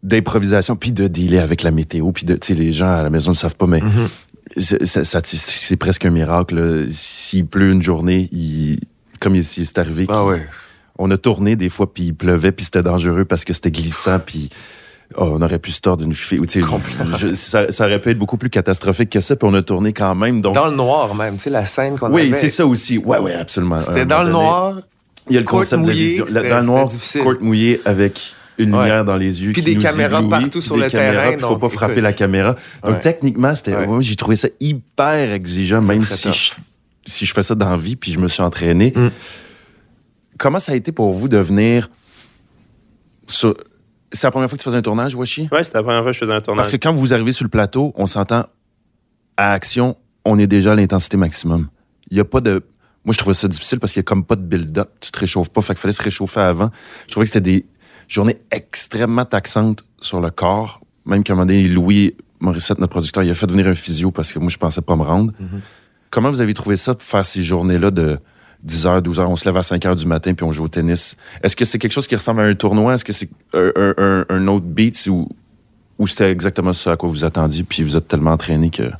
d'improvisation, 0.02 0.76
puis 0.76 0.92
de 0.92 1.08
dealer 1.08 1.38
avec 1.40 1.62
la 1.62 1.70
météo, 1.72 2.12
puis 2.12 2.24
de, 2.24 2.34
tu 2.34 2.48
sais, 2.48 2.54
les 2.54 2.70
gens 2.72 2.88
à 2.98 3.02
la 3.02 3.10
maison 3.10 3.32
ne 3.32 3.36
savent 3.36 3.56
pas, 3.56 3.66
mais 3.66 3.80
Mhm. 3.80 4.08
c'est- 4.56 4.84
ça- 4.84 5.04
ça- 5.04 5.20
c'est 5.24 5.76
presque 5.76 6.04
un 6.04 6.10
miracle. 6.10 6.86
S'il 6.88 7.46
pleut 7.46 7.72
une 7.72 7.82
journée, 7.82 8.28
il, 8.30 8.78
comme 9.18 9.34
ici, 9.34 9.66
c'est 9.66 9.78
arrivé, 9.78 10.06
Ah 10.08 10.24
on 11.00 11.10
a 11.10 11.16
tourné 11.16 11.56
des 11.56 11.68
fois, 11.68 11.92
puis 11.92 12.04
il 12.04 12.14
pleuvait, 12.14 12.52
puis 12.52 12.64
c'était 12.64 12.82
dangereux 12.82 13.24
parce 13.24 13.44
que 13.44 13.52
c'était 13.52 13.70
glissant, 13.72 14.18
puis 14.24 14.50
oh, 15.16 15.24
on 15.38 15.42
aurait 15.42 15.58
pu 15.58 15.70
se 15.72 15.80
tordre 15.80 16.02
d'une 16.04 16.12
cheville. 16.12 16.40
je- 17.16 17.32
ça, 17.32 17.70
ça 17.72 17.84
aurait 17.86 18.00
pu 18.00 18.10
être 18.10 18.18
beaucoup 18.18 18.36
plus 18.36 18.50
catastrophique 18.50 19.10
que 19.10 19.20
ça, 19.20 19.36
puis 19.36 19.48
on 19.50 19.54
a 19.54 19.62
tourné 19.62 19.92
quand 19.92 20.14
même. 20.14 20.40
Donc, 20.40 20.54
Dans 20.54 20.68
le 20.68 20.76
noir, 20.76 21.14
même. 21.14 21.36
Tu 21.36 21.44
sais, 21.44 21.50
la 21.50 21.64
scène 21.66 21.98
qu'on 21.98 22.12
oui, 22.12 22.22
avait. 22.28 22.34
c'est 22.34 22.48
ça 22.48 22.66
aussi. 22.66 22.98
Ouais, 22.98 23.18
ouais, 23.18 23.34
absolument. 23.34 23.80
C'était 23.80 24.06
dans 24.06 24.22
le 24.22 24.26
donné, 24.32 24.38
noir. 24.44 24.80
Il 25.28 25.34
y 25.34 25.36
a 25.36 25.40
le 25.40 25.46
concept 25.46 25.82
de 25.82 25.86
mouillé, 25.88 26.06
vision. 26.06 26.26
c'était- 26.26 26.48
Dans 26.48 26.60
le 26.60 26.64
noir, 26.66 26.88
courte 27.22 27.40
mouillée 27.40 27.80
avec 27.84 28.34
une 28.56 28.74
Ouais. 28.74 28.84
lumière 28.84 29.04
dans 29.04 29.16
les 29.16 29.42
yeux. 29.44 29.52
Puis 29.52 29.62
qui 29.62 29.68
des 29.70 29.74
nous 29.76 29.82
caméras 29.82 30.18
éblouit, 30.18 30.30
partout 30.30 30.60
sur 30.60 30.74
des 30.76 30.82
le 30.82 30.90
caméras, 30.90 31.12
terrain, 31.12 31.32
puis 31.32 31.40
faut 31.42 31.48
donc, 31.50 31.60
pas 31.60 31.68
frapper 31.68 32.00
la 32.00 32.12
caméra. 32.12 32.56
Donc, 32.82 32.94
Ouais. 32.94 33.00
techniquement, 33.00 33.54
c'était, 33.54 33.76
Ouais. 33.76 33.86
moi, 33.86 34.00
j'ai 34.00 34.16
trouvé 34.16 34.34
ça 34.36 34.48
hyper 34.58 35.32
exigeant, 35.32 35.80
même 35.82 36.04
si 36.04 36.32
je, 36.32 36.52
si 37.06 37.24
je 37.24 37.32
fais 37.32 37.42
ça 37.42 37.54
dans 37.54 37.70
la 37.70 37.76
vie, 37.76 37.94
puis 37.94 38.10
je 38.12 38.18
me 38.18 38.26
suis 38.28 38.42
entraîné. 38.42 38.92
Mm. 38.96 39.08
comment 40.38 40.58
ça 40.60 40.72
a 40.72 40.74
été 40.76 40.92
pour 40.92 41.12
vous 41.12 41.28
de 41.28 41.36
venir 41.38 41.88
sur... 43.26 43.54
C'est 44.12 44.26
la 44.26 44.30
première 44.30 44.48
fois 44.48 44.56
que 44.56 44.62
tu 44.62 44.68
faisais 44.68 44.78
un 44.78 44.82
tournage, 44.82 45.14
Washi? 45.14 45.48
Ouais, 45.52 45.62
c'était 45.62 45.78
la 45.78 45.82
première 45.82 46.02
fois 46.02 46.10
que 46.10 46.14
je 46.14 46.20
faisais 46.20 46.32
un 46.32 46.40
tournage. 46.40 46.62
Parce 46.62 46.70
que 46.72 46.76
quand 46.76 46.94
vous 46.94 47.12
arrivez 47.12 47.32
sur 47.32 47.44
le 47.44 47.50
plateau, 47.50 47.92
on 47.94 48.06
s'entend 48.06 48.46
à 49.36 49.52
action, 49.52 49.96
on 50.24 50.38
est 50.38 50.46
déjà 50.46 50.72
à 50.72 50.74
l'intensité 50.74 51.16
maximum. 51.16 51.68
Il 52.10 52.16
y 52.16 52.20
a 52.20 52.24
pas 52.24 52.40
de. 52.40 52.64
Moi, 53.04 53.12
je 53.12 53.18
trouvais 53.18 53.34
ça 53.34 53.48
difficile 53.48 53.78
parce 53.78 53.92
qu'il 53.92 54.00
y 54.00 54.04
a 54.04 54.04
comme 54.04 54.24
pas 54.24 54.36
de 54.36 54.42
build-up. 54.42 54.90
Tu 55.00 55.10
te 55.10 55.18
réchauffes 55.18 55.50
pas. 55.50 55.60
Fait 55.60 55.74
qu'il 55.74 55.80
fallait 55.80 55.92
se 55.92 56.02
réchauffer 56.02 56.40
avant. 56.40 56.70
Je 57.06 57.12
trouvais 57.12 57.26
que 57.26 57.32
c'était 57.32 57.52
des 57.52 57.66
journées 58.06 58.38
extrêmement 58.50 59.24
taxantes 59.24 59.84
sur 60.00 60.20
le 60.20 60.30
corps. 60.30 60.80
Même 61.06 61.22
qu'à 61.22 61.34
un 61.34 61.36
moment 61.36 61.46
donné, 61.46 61.68
Louis 61.68 62.16
Morissette, 62.40 62.78
notre 62.78 62.90
producteur, 62.90 63.22
il 63.22 63.30
a 63.30 63.34
fait 63.34 63.50
venir 63.50 63.66
un 63.66 63.74
physio 63.74 64.10
parce 64.10 64.32
que 64.32 64.38
moi, 64.38 64.48
je 64.48 64.58
pensais 64.58 64.82
pas 64.82 64.96
me 64.96 65.02
rendre. 65.02 65.32
Comment 66.10 66.30
vous 66.30 66.40
avez 66.40 66.54
trouvé 66.54 66.76
ça 66.76 66.94
de 66.94 67.02
faire 67.02 67.26
ces 67.26 67.42
journées-là 67.42 67.90
de 67.90 68.18
10h, 68.66 69.02
12h, 69.02 69.24
on 69.26 69.36
se 69.36 69.48
lève 69.48 69.56
à 69.56 69.60
5h 69.60 69.94
du 69.94 70.06
matin 70.06 70.34
puis 70.34 70.44
on 70.44 70.52
joue 70.52 70.64
au 70.64 70.68
tennis? 70.68 71.16
Est-ce 71.42 71.56
que 71.56 71.64
c'est 71.64 71.78
quelque 71.78 71.92
chose 71.92 72.06
qui 72.06 72.16
ressemble 72.16 72.40
à 72.40 72.44
un 72.44 72.54
tournoi? 72.54 72.94
Est-ce 72.94 73.04
que 73.04 73.12
c'est 73.12 73.30
un, 73.54 74.46
autre 74.48 74.66
beat 74.66 75.06
ou, 75.08 75.28
ou 75.98 76.06
c'était 76.06 76.30
exactement 76.30 76.72
ce 76.72 76.90
à 76.90 76.96
quoi 76.96 77.08
vous 77.08 77.24
attendiez 77.24 77.64
puis 77.64 77.82
vous 77.82 77.96
êtes 77.96 78.08
tellement 78.08 78.32
entraîné 78.32 78.70
que. 78.70 78.90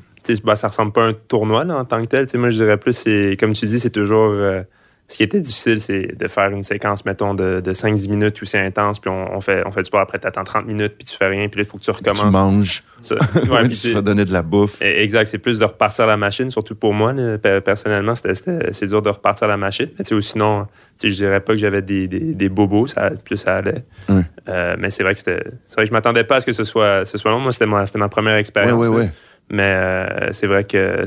Ben, 0.44 0.56
ça 0.56 0.68
ressemble 0.68 0.92
pas 0.92 1.06
à 1.06 1.08
un 1.08 1.14
tournoi 1.14 1.64
là, 1.64 1.78
en 1.78 1.84
tant 1.86 2.02
que 2.02 2.06
tel. 2.06 2.26
Tu 2.26 2.32
sais, 2.32 2.38
moi, 2.38 2.50
je 2.50 2.62
dirais 2.62 2.76
plus, 2.76 3.04
comme 3.40 3.54
tu 3.54 3.64
dis, 3.64 3.80
c'est 3.80 3.90
toujours. 3.90 4.32
euh, 4.32 4.62
ce 5.10 5.16
qui 5.16 5.22
était 5.22 5.40
difficile, 5.40 5.80
c'est 5.80 6.18
de 6.18 6.28
faire 6.28 6.50
une 6.50 6.62
séquence, 6.62 7.06
mettons, 7.06 7.32
de, 7.32 7.60
de 7.60 7.72
5-10 7.72 8.10
minutes 8.10 8.42
où 8.42 8.44
c'est 8.44 8.58
intense, 8.60 8.98
puis 9.00 9.10
on, 9.10 9.34
on 9.34 9.40
fait, 9.40 9.62
on 9.66 9.70
fait 9.70 9.80
du 9.80 9.86
sport. 9.86 10.00
Après, 10.00 10.18
tu 10.18 10.26
attends 10.26 10.44
30 10.44 10.66
minutes, 10.66 10.96
puis 10.98 11.06
tu 11.06 11.16
fais 11.16 11.28
rien, 11.28 11.48
puis 11.48 11.60
là, 11.60 11.64
il 11.66 11.70
faut 11.70 11.78
que 11.78 11.82
tu 11.82 11.90
Tu 11.90 11.96
recommences. 11.96 12.32
manges, 12.34 12.84
Ça. 13.00 13.14
Ouais, 13.50 13.60
puis 13.62 13.70
tu 13.70 13.88
te 13.88 13.92
fais 13.94 14.02
donner 14.02 14.26
de 14.26 14.32
la 14.34 14.42
bouffe. 14.42 14.76
Eh, 14.82 15.02
Exact, 15.02 15.26
c'est 15.26 15.38
plus 15.38 15.58
de 15.58 15.64
repartir 15.64 16.06
la 16.06 16.18
machine, 16.18 16.50
surtout 16.50 16.74
pour 16.74 16.92
moi. 16.92 17.14
là. 17.14 17.38
Pe- 17.38 17.60
personnellement, 17.60 18.12
c'est 18.14 18.86
dur 18.86 19.00
de 19.00 19.08
repartir 19.08 19.48
la 19.48 19.56
machine. 19.56 19.88
Mais 19.98 20.04
tu 20.04 20.14
sais, 20.14 20.20
sinon, 20.32 20.66
tu 21.00 21.08
sais, 21.08 21.08
je 21.08 21.14
dirais 21.14 21.40
pas 21.40 21.54
que 21.54 21.58
j'avais 21.58 21.80
des, 21.80 22.06
des, 22.06 22.34
des 22.34 22.48
bobos, 22.50 22.88
ça, 22.88 23.10
plus 23.24 23.38
ça 23.38 23.56
allait. 23.56 23.84
Oui. 24.10 24.20
Euh, 24.50 24.76
mais 24.78 24.90
c'est 24.90 25.02
vrai 25.04 25.14
que 25.14 25.20
c'était. 25.20 25.42
C'est 25.64 25.74
vrai 25.76 25.84
que 25.84 25.88
je 25.88 25.92
m'attendais 25.94 26.24
pas 26.24 26.36
à 26.36 26.40
ce 26.40 26.46
que 26.46 26.52
ce 26.52 26.64
soit, 26.64 27.06
ce 27.06 27.16
soit 27.16 27.30
long. 27.30 27.40
Moi, 27.40 27.52
c'était 27.52 27.66
ma, 27.66 27.84
ma 27.94 28.08
première 28.10 28.34
Oui, 28.34 28.40
expérience. 28.40 28.86
oui, 28.88 28.94
là. 28.98 29.02
oui. 29.04 29.10
Mais 29.50 29.62
euh, 29.62 30.28
c'est 30.32 30.46
vrai 30.46 30.64
que 30.64 31.04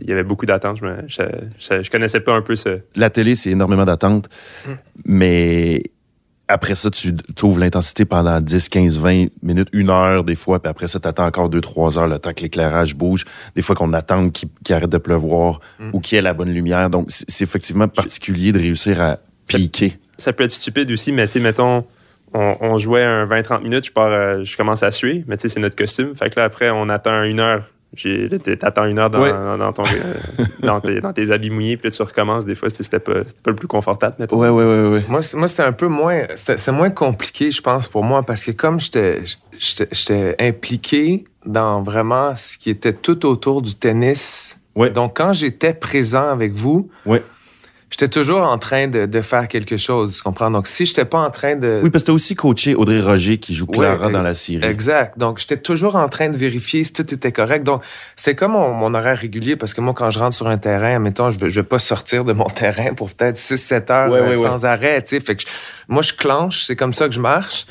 il 0.00 0.08
y 0.08 0.12
avait 0.12 0.22
beaucoup 0.22 0.46
d'attentes. 0.46 0.78
Je, 0.80 0.86
je, 1.08 1.22
je, 1.58 1.82
je 1.82 1.90
connaissais 1.90 2.20
pas 2.20 2.34
un 2.34 2.42
peu 2.42 2.54
ce. 2.56 2.80
La 2.94 3.10
télé, 3.10 3.34
c'est 3.34 3.50
énormément 3.50 3.84
d'attentes, 3.84 4.28
Mm. 4.66 4.70
mais 5.04 5.82
après 6.46 6.74
ça, 6.74 6.90
tu 6.90 7.12
ouvres 7.44 7.60
l'intensité 7.60 8.04
pendant 8.04 8.40
10, 8.40 8.68
15, 8.68 8.98
20 8.98 9.26
minutes, 9.42 9.68
une 9.72 9.88
heure 9.90 10.24
des 10.24 10.34
fois, 10.34 10.60
puis 10.60 10.68
après 10.68 10.88
ça, 10.88 10.98
tu 10.98 11.06
attends 11.06 11.26
encore 11.26 11.48
2, 11.48 11.60
3 11.60 11.98
heures 11.98 12.08
le 12.08 12.18
temps 12.18 12.32
que 12.32 12.42
l'éclairage 12.42 12.96
bouge. 12.96 13.24
Des 13.54 13.62
fois 13.62 13.76
qu'on 13.76 13.92
attend 13.92 14.30
qu'il 14.30 14.48
arrête 14.70 14.90
de 14.90 14.98
pleuvoir 14.98 15.60
Mm. 15.78 15.90
ou 15.92 16.00
qu'il 16.00 16.16
y 16.16 16.18
ait 16.18 16.22
la 16.22 16.34
bonne 16.34 16.50
lumière. 16.52 16.90
Donc, 16.90 17.06
c'est 17.08 17.42
effectivement 17.44 17.86
particulier 17.88 18.52
de 18.52 18.58
réussir 18.58 19.00
à 19.00 19.18
piquer. 19.46 19.98
Ça 20.18 20.32
peut 20.32 20.44
être 20.44 20.50
stupide 20.52 20.90
aussi, 20.90 21.12
mais 21.12 21.26
tu 21.26 21.34
sais, 21.34 21.40
mettons, 21.40 21.84
on, 22.34 22.56
on 22.60 22.76
jouait 22.76 23.02
un 23.04 23.24
20-30 23.26 23.62
minutes, 23.62 23.86
je, 23.86 23.92
pars, 23.92 24.06
euh, 24.12 24.44
je 24.44 24.56
commence 24.56 24.82
à 24.82 24.90
suer, 24.90 25.24
mais 25.26 25.36
tu 25.36 25.42
sais, 25.42 25.54
c'est 25.54 25.60
notre 25.60 25.76
costume. 25.76 26.14
Fait 26.14 26.30
que 26.30 26.38
là, 26.38 26.44
après, 26.44 26.70
on 26.70 26.88
attend 26.88 27.22
une 27.24 27.40
heure. 27.40 27.64
T'attends 28.60 28.84
une 28.86 28.98
heure 28.98 29.10
dans, 29.10 29.20
Ouais. 29.20 29.32
dans, 29.32 29.58
dans 29.58 29.72
ton, 29.72 29.82
euh, 29.84 30.44
dans, 30.62 30.80
tes, 30.80 31.00
dans 31.00 31.12
tes 31.12 31.30
habits 31.30 31.50
mouillés, 31.50 31.76
puis 31.76 31.90
là, 31.90 31.96
tu 31.96 32.02
recommences. 32.02 32.46
Des 32.46 32.54
fois, 32.54 32.68
c'était 32.68 32.84
c'était 32.84 32.98
pas, 33.00 33.24
c'était 33.26 33.40
pas 33.42 33.50
le 33.50 33.56
plus 33.56 33.66
confortable, 33.66 34.16
mettons. 34.18 34.38
Ouais, 34.38 34.48
ouais, 34.48 34.64
ouais, 34.64 34.88
ouais. 34.92 35.04
Moi, 35.08 35.20
c'était 35.22 35.62
un 35.64 35.72
peu 35.72 35.88
moins. 35.88 36.22
c'était- 36.36 36.56
C'est 36.58 36.72
moins 36.72 36.90
compliqué, 36.90 37.50
je 37.50 37.60
pense, 37.60 37.88
pour 37.88 38.04
moi, 38.04 38.22
parce 38.22 38.44
que 38.44 38.52
comme 38.52 38.78
j'étais 38.78 39.22
j'étais- 39.58 39.88
j'étais 39.92 40.36
impliqué 40.38 41.24
dans 41.44 41.82
vraiment 41.82 42.34
ce 42.34 42.56
qui 42.58 42.70
était 42.70 42.92
tout 42.92 43.26
autour 43.26 43.60
du 43.62 43.74
tennis. 43.74 44.56
Ouais. 44.76 44.90
Donc, 44.90 45.16
quand 45.16 45.32
j'étais 45.32 45.74
présent 45.74 46.28
avec 46.28 46.52
vous, 46.52 46.90
Ouais. 47.04 47.22
J'étais 47.90 48.08
toujours 48.08 48.42
en 48.42 48.56
train 48.58 48.86
de, 48.88 49.06
de 49.06 49.20
faire 49.20 49.48
quelque 49.48 49.76
chose, 49.76 50.16
tu 50.16 50.22
comprends? 50.22 50.50
Donc, 50.50 50.66
si 50.66 50.86
j'étais 50.86 51.04
pas 51.04 51.18
en 51.18 51.30
train 51.30 51.56
de. 51.56 51.80
Oui, 51.82 51.90
parce 51.90 52.04
que 52.04 52.06
t'as 52.08 52.12
aussi 52.12 52.34
coaché 52.36 52.74
Audrey 52.74 53.00
Roger 53.00 53.38
qui 53.38 53.54
joue 53.54 53.66
Clara 53.66 54.06
Ouais, 54.06 54.12
dans 54.12 54.22
la 54.22 54.34
série. 54.34 54.64
Exact. 54.64 55.18
Donc, 55.18 55.38
j'étais 55.38 55.56
toujours 55.56 55.96
en 55.96 56.08
train 56.08 56.28
de 56.28 56.36
vérifier 56.36 56.84
si 56.84 56.92
tout 56.92 57.12
était 57.12 57.32
correct. 57.32 57.64
Donc, 57.64 57.82
c'est 58.16 58.34
comme 58.34 58.52
mon, 58.52 58.72
mon 58.72 58.94
horaire 58.94 59.18
régulier 59.18 59.56
parce 59.56 59.74
que 59.74 59.80
moi, 59.80 59.92
quand 59.94 60.10
je 60.10 60.18
rentre 60.18 60.36
sur 60.36 60.46
un 60.48 60.58
terrain, 60.58 60.98
mettons, 60.98 61.30
je 61.30 61.38
ne 61.44 61.48
vais 61.50 61.62
pas 61.62 61.78
sortir 61.78 62.24
de 62.24 62.32
mon 62.32 62.48
terrain 62.50 62.94
pour 62.94 63.10
peut-être 63.10 63.36
6-7 63.36 63.90
heures 63.92 64.10
Ouais, 64.12 64.18
euh, 64.20 64.28
ouais, 64.28 64.34
sans 64.34 64.64
arrêt. 64.64 65.02
tu 65.02 65.10
sais. 65.16 65.20
Fait 65.20 65.36
que 65.36 65.42
je- 65.42 65.46
moi, 65.88 66.02
je 66.02 66.12
clenche, 66.14 66.64
c'est 66.64 66.76
comme 66.76 66.92
ça 66.94 67.08
que 67.08 67.14
je 67.14 67.20
marche. 67.20 67.66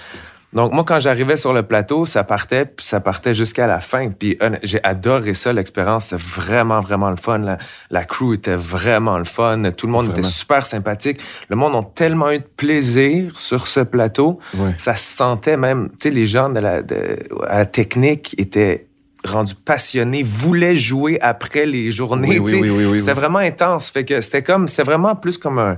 Donc, 0.52 0.74
moi, 0.74 0.84
quand 0.84 1.00
j'arrivais 1.00 1.38
sur 1.38 1.54
le 1.54 1.62
plateau, 1.62 2.08
ça 2.08 2.24
partait, 2.24 2.66
puis 2.66 2.84
ça 2.84 3.00
partait 3.00 3.36
jusqu'à 3.36 3.68
la 3.68 3.80
fin. 3.80 4.10
Puis, 4.10 4.36
j'ai 4.64 4.84
adoré 4.84 5.36
ça, 5.36 5.54
l'expérience. 5.54 6.06
C'était 6.08 6.24
vraiment, 6.24 6.80
vraiment 6.80 7.12
le 7.12 7.18
fun. 7.18 7.38
La, 7.38 7.60
la 7.92 8.04
crew 8.04 8.34
était 8.34 8.56
vraiment 8.56 9.20
le 9.20 9.26
fun. 9.26 9.62
Tout 9.78 9.86
le 9.86 9.92
monde 9.92 10.06
Vraiment. 10.06 10.18
était 10.20 10.28
super 10.28 10.66
sympathique. 10.66 11.20
Le 11.50 11.56
monde 11.56 11.76
a 11.76 11.84
tellement 11.94 12.32
eu 12.32 12.40
de 12.40 12.48
plaisir 12.58 13.40
sur 13.40 13.68
ce 13.68 13.82
plateau 13.82 14.40
Ouais. 14.58 14.74
ça 14.80 14.96
se 14.96 15.16
sentait 15.16 15.56
même, 15.58 15.90
tu 15.92 15.96
sais, 16.04 16.10
les 16.10 16.26
gens 16.26 16.50
de 16.50 16.60
la, 16.60 16.82
de, 16.82 17.20
à 17.48 17.60
la 17.60 17.66
technique 17.68 18.34
étaient 18.40 18.88
rendus 19.24 19.54
passionnés, 19.54 20.24
voulaient 20.24 20.76
jouer 20.76 21.20
après 21.22 21.66
les 21.68 21.92
journées. 21.92 22.40
Oui, 22.40 22.54
oui, 22.56 22.62
oui, 22.62 22.70
oui, 22.72 22.86
oui, 22.86 23.00
C'était 23.00 23.14
vraiment 23.14 23.40
intense. 23.40 23.90
Fait 23.90 24.04
que 24.06 24.22
c'était 24.22 24.42
comme, 24.44 24.68
c'était 24.68 24.84
vraiment 24.84 25.16
plus 25.16 25.38
comme 25.38 25.60
un- 25.60 25.78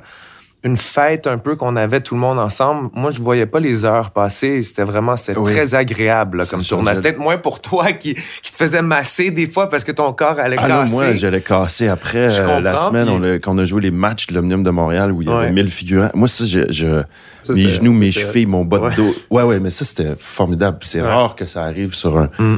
une 0.64 0.78
fête 0.78 1.26
un 1.26 1.40
peu 1.40 1.56
qu'on 1.56 1.76
avait 1.76 2.02
tout 2.02 2.14
le 2.14 2.22
monde 2.22 2.38
ensemble. 2.38 2.90
Moi, 2.94 3.10
je 3.10 3.20
voyais 3.20 3.48
pas 3.48 3.60
les 3.60 3.84
heures 3.84 4.12
passer. 4.12 4.62
C'était 4.62 4.84
vraiment, 4.84 5.18
c'était 5.18 5.40
Oui. 5.40 5.52
très 5.52 5.74
agréable 5.74 6.38
là, 6.38 6.46
comme 6.46 6.62
tournage. 6.62 6.98
Peut-être 6.98 7.18
moins 7.18 7.38
pour 7.40 7.62
toi 7.62 7.94
qui, 7.94 8.14
qui 8.14 8.52
te 8.52 8.58
faisait 8.58 8.84
masser 8.84 9.32
des 9.32 9.48
fois 9.48 9.70
parce 9.72 9.84
que 9.84 9.92
ton 9.92 10.14
corps 10.14 10.40
allait 10.40 10.58
Ah 10.60 10.68
non, 10.68 10.82
casser. 10.82 10.94
moi, 10.94 11.14
j'allais 11.14 11.42
casser 11.42 11.88
après 11.88 12.40
euh, 12.40 12.60
la 12.60 12.78
semaine 12.78 13.08
puis- 13.08 13.16
on 13.18 13.24
a- 13.24 13.40
quand 13.40 13.56
on 13.56 13.58
a 13.58 13.66
joué 13.66 13.82
les 13.82 13.90
matchs 13.92 14.28
de 14.28 14.36
l'Omnium 14.36 14.62
de 14.62 14.70
Montréal 14.70 15.12
où 15.12 15.24
il 15.24 15.28
y 15.30 15.32
avait 15.32 15.46
Ouais. 15.48 15.52
1000 15.52 15.68
figurants. 15.70 16.12
Moi, 16.14 16.28
ça, 16.28 16.46
je, 16.46 16.60
je- 16.70 17.02
Ça, 17.44 17.54
mes 17.54 17.68
genoux, 17.68 17.94
mes 17.94 18.12
chevilles, 18.12 18.46
mon 18.46 18.64
bas 18.64 18.78
de 18.78 18.84
Ouais. 18.84 18.96
dos. 18.96 19.16
Ouais, 19.32 19.42
ouais, 19.44 19.60
mais 19.60 19.72
ça, 19.72 19.84
c'était 19.84 20.14
formidable. 20.16 20.78
C'est 20.82 21.02
Ouais. 21.02 21.08
rare 21.08 21.36
que 21.36 21.46
ça 21.46 21.64
arrive 21.64 21.96
sur 21.96 22.20
un, 22.20 22.30
Mm. 22.38 22.58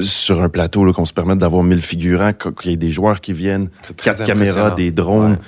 sur 0.00 0.40
un 0.42 0.48
plateau, 0.48 0.90
qu'on 0.94 1.04
se 1.04 1.12
permette 1.12 1.36
d'avoir 1.36 1.62
1000 1.62 1.82
figurants, 1.82 2.32
qu- 2.32 2.50
qu'il 2.54 2.70
y 2.70 2.74
ait 2.74 2.78
des 2.78 2.88
joueurs 2.90 3.20
qui 3.20 3.34
viennent, 3.34 3.68
quatre 4.02 4.24
caméras, 4.24 4.70
des 4.70 4.90
drones, 4.90 5.32
Ouais. 5.32 5.38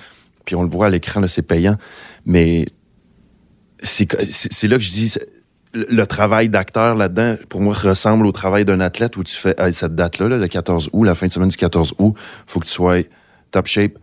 Puis 0.45 0.55
on 0.57 0.63
le 0.63 0.69
voit 0.69 0.87
à 0.87 0.89
l'écran, 0.91 1.21
là, 1.21 1.29
c'est 1.29 1.43
payant. 1.43 1.77
Mais 2.27 2.67
c'est 3.81 4.11
là 4.69 4.77
que 4.77 4.83
je 4.83 4.91
dis, 4.91 5.15
le 5.75 6.05
travail 6.07 6.49
d'acteur 6.49 6.95
là-dedans, 6.95 7.37
pour 7.49 7.61
moi, 7.61 7.75
ressemble 7.75 8.27
au 8.27 8.33
travail 8.33 8.65
d'un 8.65 8.81
athlète 8.81 9.17
où 9.17 9.25
tu 9.25 9.35
fais, 9.35 9.55
cette 9.73 9.95
date-là, 9.95 10.29
là, 10.29 10.37
le 10.39 10.49
14 10.49 10.91
août, 10.93 11.05
la 11.05 11.15
fin 11.15 11.27
de 11.27 11.33
semaine 11.33 11.49
du 11.49 11.57
14 11.57 11.95
août, 11.99 12.15
faut 12.47 12.61
que 12.61 12.67
tu 12.67 12.73
sois 12.73 13.01
top 13.51 13.67
shape, 13.67 13.99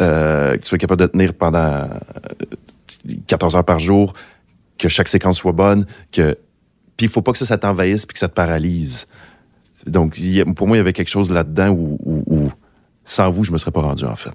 euh, 0.00 0.56
que 0.56 0.62
tu 0.62 0.68
sois 0.68 0.78
capable 0.78 1.00
de 1.02 1.06
tenir 1.06 1.34
pendant 1.34 1.58
euh, 1.58 1.88
14 3.26 3.56
heures 3.56 3.64
par 3.64 3.78
jour, 3.78 4.14
que 4.78 4.88
chaque 4.88 5.08
séquence 5.08 5.38
soit 5.38 5.52
bonne, 5.52 5.86
que 6.10 6.36
puis 6.96 7.06
il 7.06 7.08
faut 7.08 7.22
pas 7.22 7.32
que 7.32 7.38
ça, 7.38 7.56
t'envahisse 7.58 8.04
puis 8.04 8.14
que 8.14 8.18
ça 8.18 8.28
te 8.28 8.34
paralyse. 8.34 9.06
Donc, 9.86 10.18
il 10.18 10.44
pour 10.54 10.66
moi, 10.66 10.76
il 10.76 10.80
y 10.80 10.80
avait 10.80 10.92
quelque 10.92 11.08
chose 11.08 11.30
là-dedans 11.30 11.70
où, 11.70 11.98
où- 12.04 12.24
où, 12.26 12.50
sans 13.04 13.30
vous, 13.30 13.44
je 13.44 13.52
me 13.52 13.58
serais 13.58 13.70
pas 13.70 13.80
rendu, 13.80 14.04
en 14.04 14.14
fait. 14.14 14.32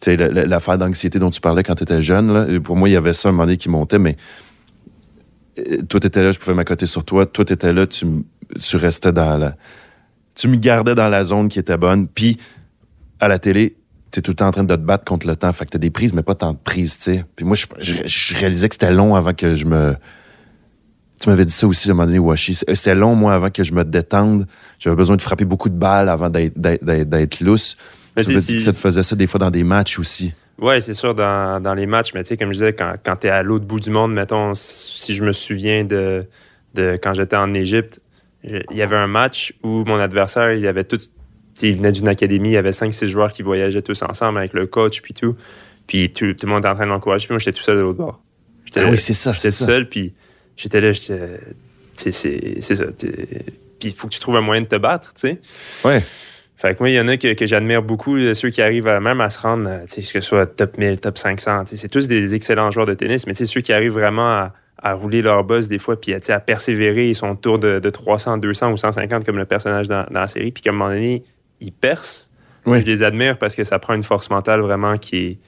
Tu 0.00 0.10
sais, 0.10 0.16
la- 0.16 0.28
la- 0.28 0.44
l'affaire 0.44 0.76
d'anxiété 0.78 1.18
dont 1.18 1.30
tu 1.30 1.40
parlais 1.40 1.62
quand 1.62 1.74
tu 1.76 1.84
étais 1.84 2.02
jeune, 2.02 2.32
là, 2.32 2.60
pour 2.60 2.76
moi, 2.76 2.88
il 2.88 2.92
y 2.92 2.96
avait 2.96 3.14
ça 3.14 3.28
un 3.28 3.32
moment 3.32 3.44
donné 3.44 3.56
qui 3.56 3.68
montait, 3.68 3.98
mais 3.98 4.16
euh, 5.58 5.82
toi, 5.88 6.00
t'étais 6.00 6.22
là, 6.22 6.32
je 6.32 6.38
pouvais 6.38 6.54
m'accoter 6.54 6.86
sur 6.86 7.04
toi. 7.04 7.26
Toi, 7.26 7.44
t'étais 7.44 7.72
là, 7.72 7.86
tu, 7.86 8.06
tu 8.60 8.76
restais 8.76 9.12
dans 9.12 9.36
la... 9.38 9.56
Tu 10.34 10.48
me 10.48 10.56
gardais 10.56 10.94
dans 10.96 11.08
la 11.08 11.22
zone 11.24 11.48
qui 11.48 11.58
était 11.60 11.76
bonne. 11.76 12.08
Puis, 12.08 12.38
à 13.20 13.28
la 13.28 13.38
télé, 13.38 13.76
t'es 14.10 14.20
tout 14.20 14.32
le 14.32 14.36
temps 14.36 14.48
en 14.48 14.50
train 14.50 14.64
de 14.64 14.74
te 14.74 14.80
battre 14.80 15.04
contre 15.04 15.26
le 15.28 15.36
temps. 15.36 15.52
Fait 15.52 15.64
que 15.64 15.70
t'as 15.70 15.78
des 15.78 15.90
prises, 15.90 16.12
mais 16.12 16.22
pas 16.24 16.34
tant 16.34 16.52
de 16.52 16.58
prises, 16.58 16.96
tu 16.98 17.04
sais. 17.04 17.24
Puis 17.36 17.44
moi, 17.46 17.54
je, 17.56 17.66
je- 17.80 18.02
je 18.06 18.34
réalisais 18.36 18.68
que 18.68 18.74
c'était 18.74 18.92
long 18.92 19.14
avant 19.14 19.32
que 19.32 19.54
je 19.54 19.64
me... 19.64 19.94
Tu 21.20 21.28
m'avais 21.30 21.44
dit 21.44 21.52
ça 21.52 21.66
aussi 21.68 21.88
à 21.88 21.92
un 21.92 21.94
moment 21.94 22.06
donné, 22.06 22.18
Washi. 22.18 22.54
C'était 22.54 22.94
long, 22.96 23.14
moi, 23.14 23.32
avant 23.32 23.48
que 23.48 23.62
je 23.62 23.72
me 23.72 23.84
détende. 23.84 24.46
J'avais 24.80 24.96
besoin 24.96 25.16
de 25.16 25.22
frapper 25.22 25.44
beaucoup 25.44 25.68
de 25.68 25.76
balles 25.76 26.08
avant 26.08 26.28
d'être 26.28 27.40
lousse. 27.40 27.76
Mais 28.16 28.24
tu 28.24 28.34
c'est- 28.34 28.46
dit 28.52 28.56
que 28.58 28.62
ça 28.62 28.72
te 28.72 28.78
faisait 28.78 29.02
ça 29.02 29.16
des 29.16 29.26
fois 29.26 29.38
dans 29.38 29.50
des 29.50 29.64
matchs 29.64 29.98
aussi. 29.98 30.34
Ouais, 30.58 30.80
c'est 30.80 30.94
sûr, 30.94 31.14
dans, 31.14 31.60
dans 31.60 31.74
les 31.74 31.86
matchs, 31.86 32.14
mais 32.14 32.22
tu 32.22 32.28
sais, 32.28 32.36
comme 32.36 32.48
je 32.48 32.58
disais, 32.58 32.72
quand, 32.72 32.94
quand 33.04 33.16
tu 33.16 33.26
es 33.26 33.30
à 33.30 33.42
l'autre 33.42 33.64
bout 33.64 33.80
du 33.80 33.90
monde, 33.90 34.12
mettons, 34.14 34.52
si 34.54 35.14
je 35.16 35.24
me 35.24 35.32
souviens 35.32 35.82
de, 35.84 36.24
de 36.74 36.96
quand 37.02 37.12
j'étais 37.12 37.34
en 37.36 37.52
Égypte, 37.54 38.00
il 38.44 38.62
y 38.72 38.82
avait 38.82 38.96
un 38.96 39.06
match 39.08 39.52
où 39.62 39.84
mon 39.84 39.98
adversaire, 39.98 40.52
il 40.52 40.66
avait 40.68 40.84
tout. 40.84 40.98
Il 41.62 41.76
venait 41.76 41.92
d'une 41.92 42.08
académie, 42.08 42.50
il 42.50 42.52
y 42.52 42.56
avait 42.56 42.70
5-6 42.72 43.06
joueurs 43.06 43.32
qui 43.32 43.42
voyageaient 43.42 43.80
tous 43.82 44.02
ensemble 44.02 44.38
avec 44.38 44.52
le 44.52 44.66
coach, 44.66 45.00
puis 45.02 45.14
tout. 45.14 45.34
Puis 45.86 46.12
tout, 46.12 46.34
tout 46.34 46.46
le 46.46 46.52
monde 46.52 46.60
était 46.60 46.68
en 46.68 46.74
train 46.74 46.84
de 46.84 46.90
l'encourager, 46.90 47.26
puis 47.26 47.32
moi, 47.34 47.38
j'étais 47.38 47.56
tout 47.56 47.62
seul 47.62 47.76
de 47.76 47.82
l'autre 47.82 47.98
bord. 47.98 48.20
Ah 48.76 48.86
oui, 48.90 48.98
c'est 48.98 49.12
ça, 49.14 49.32
J'étais 49.32 49.48
tout 49.50 49.64
seul, 49.64 49.88
puis 49.88 50.12
j'étais 50.56 50.80
là, 50.80 50.92
j'étais. 50.92 51.40
C'est 51.96 52.12
ça. 52.12 52.84
Puis 52.98 53.88
il 53.88 53.92
faut 53.92 54.08
que 54.08 54.12
tu 54.12 54.18
trouves 54.20 54.36
un 54.36 54.40
moyen 54.40 54.62
de 54.62 54.66
te 54.66 54.76
battre, 54.76 55.14
tu 55.14 55.20
sais. 55.28 55.40
Ouais. 55.84 56.02
Fait 56.68 56.74
que 56.74 56.80
moi, 56.82 56.88
il 56.88 56.94
y 56.94 57.00
en 57.00 57.08
a 57.08 57.16
que, 57.18 57.34
que 57.34 57.46
j'admire 57.46 57.82
beaucoup, 57.82 58.16
euh, 58.16 58.32
ceux 58.32 58.48
qui 58.48 58.62
arrivent 58.62 58.88
à, 58.88 58.98
même 59.00 59.20
à 59.20 59.28
se 59.28 59.38
rendre, 59.38 59.68
euh, 59.68 59.78
tu 59.86 60.00
sais, 60.00 60.00
que 60.00 60.08
ce 60.08 60.20
soit 60.22 60.46
top 60.46 60.78
1000, 60.78 60.98
top 61.00 61.18
500. 61.18 61.64
tu 61.64 61.70
sais, 61.70 61.76
C'est 61.76 61.88
tous 61.88 62.08
des 62.08 62.34
excellents 62.34 62.70
joueurs 62.70 62.86
de 62.86 62.94
tennis, 62.94 63.26
mais 63.26 63.34
tu 63.34 63.38
sais, 63.38 63.46
ceux 63.46 63.60
qui 63.60 63.72
arrivent 63.74 63.92
vraiment 63.92 64.28
à, 64.30 64.52
à 64.78 64.94
rouler 64.94 65.20
leur 65.20 65.44
boss 65.44 65.68
des 65.68 65.78
fois, 65.78 66.00
puis 66.00 66.14
sais, 66.22 66.32
à 66.32 66.40
persévérer, 66.40 67.10
ils 67.10 67.14
sont 67.14 67.28
autour 67.30 67.58
de, 67.58 67.80
de 67.80 67.90
300, 67.90 68.38
200 68.38 68.72
ou 68.72 68.76
150 68.78 69.26
comme 69.26 69.36
le 69.36 69.44
personnage 69.44 69.88
dans, 69.88 70.06
dans 70.10 70.20
la 70.20 70.26
série, 70.26 70.52
puis 70.52 70.62
qu'à 70.62 70.70
un 70.70 70.72
moment 70.72 70.88
donné, 70.90 71.22
ils 71.60 71.70
percent. 71.72 72.30
Oui. 72.64 72.80
Je 72.80 72.86
les 72.86 73.02
admire 73.02 73.36
parce 73.36 73.54
que 73.54 73.62
ça 73.64 73.78
prend 73.78 73.92
une 73.92 74.02
force 74.02 74.30
mentale 74.30 74.60
vraiment 74.60 74.96
qui 74.96 75.16
est, 75.18 75.38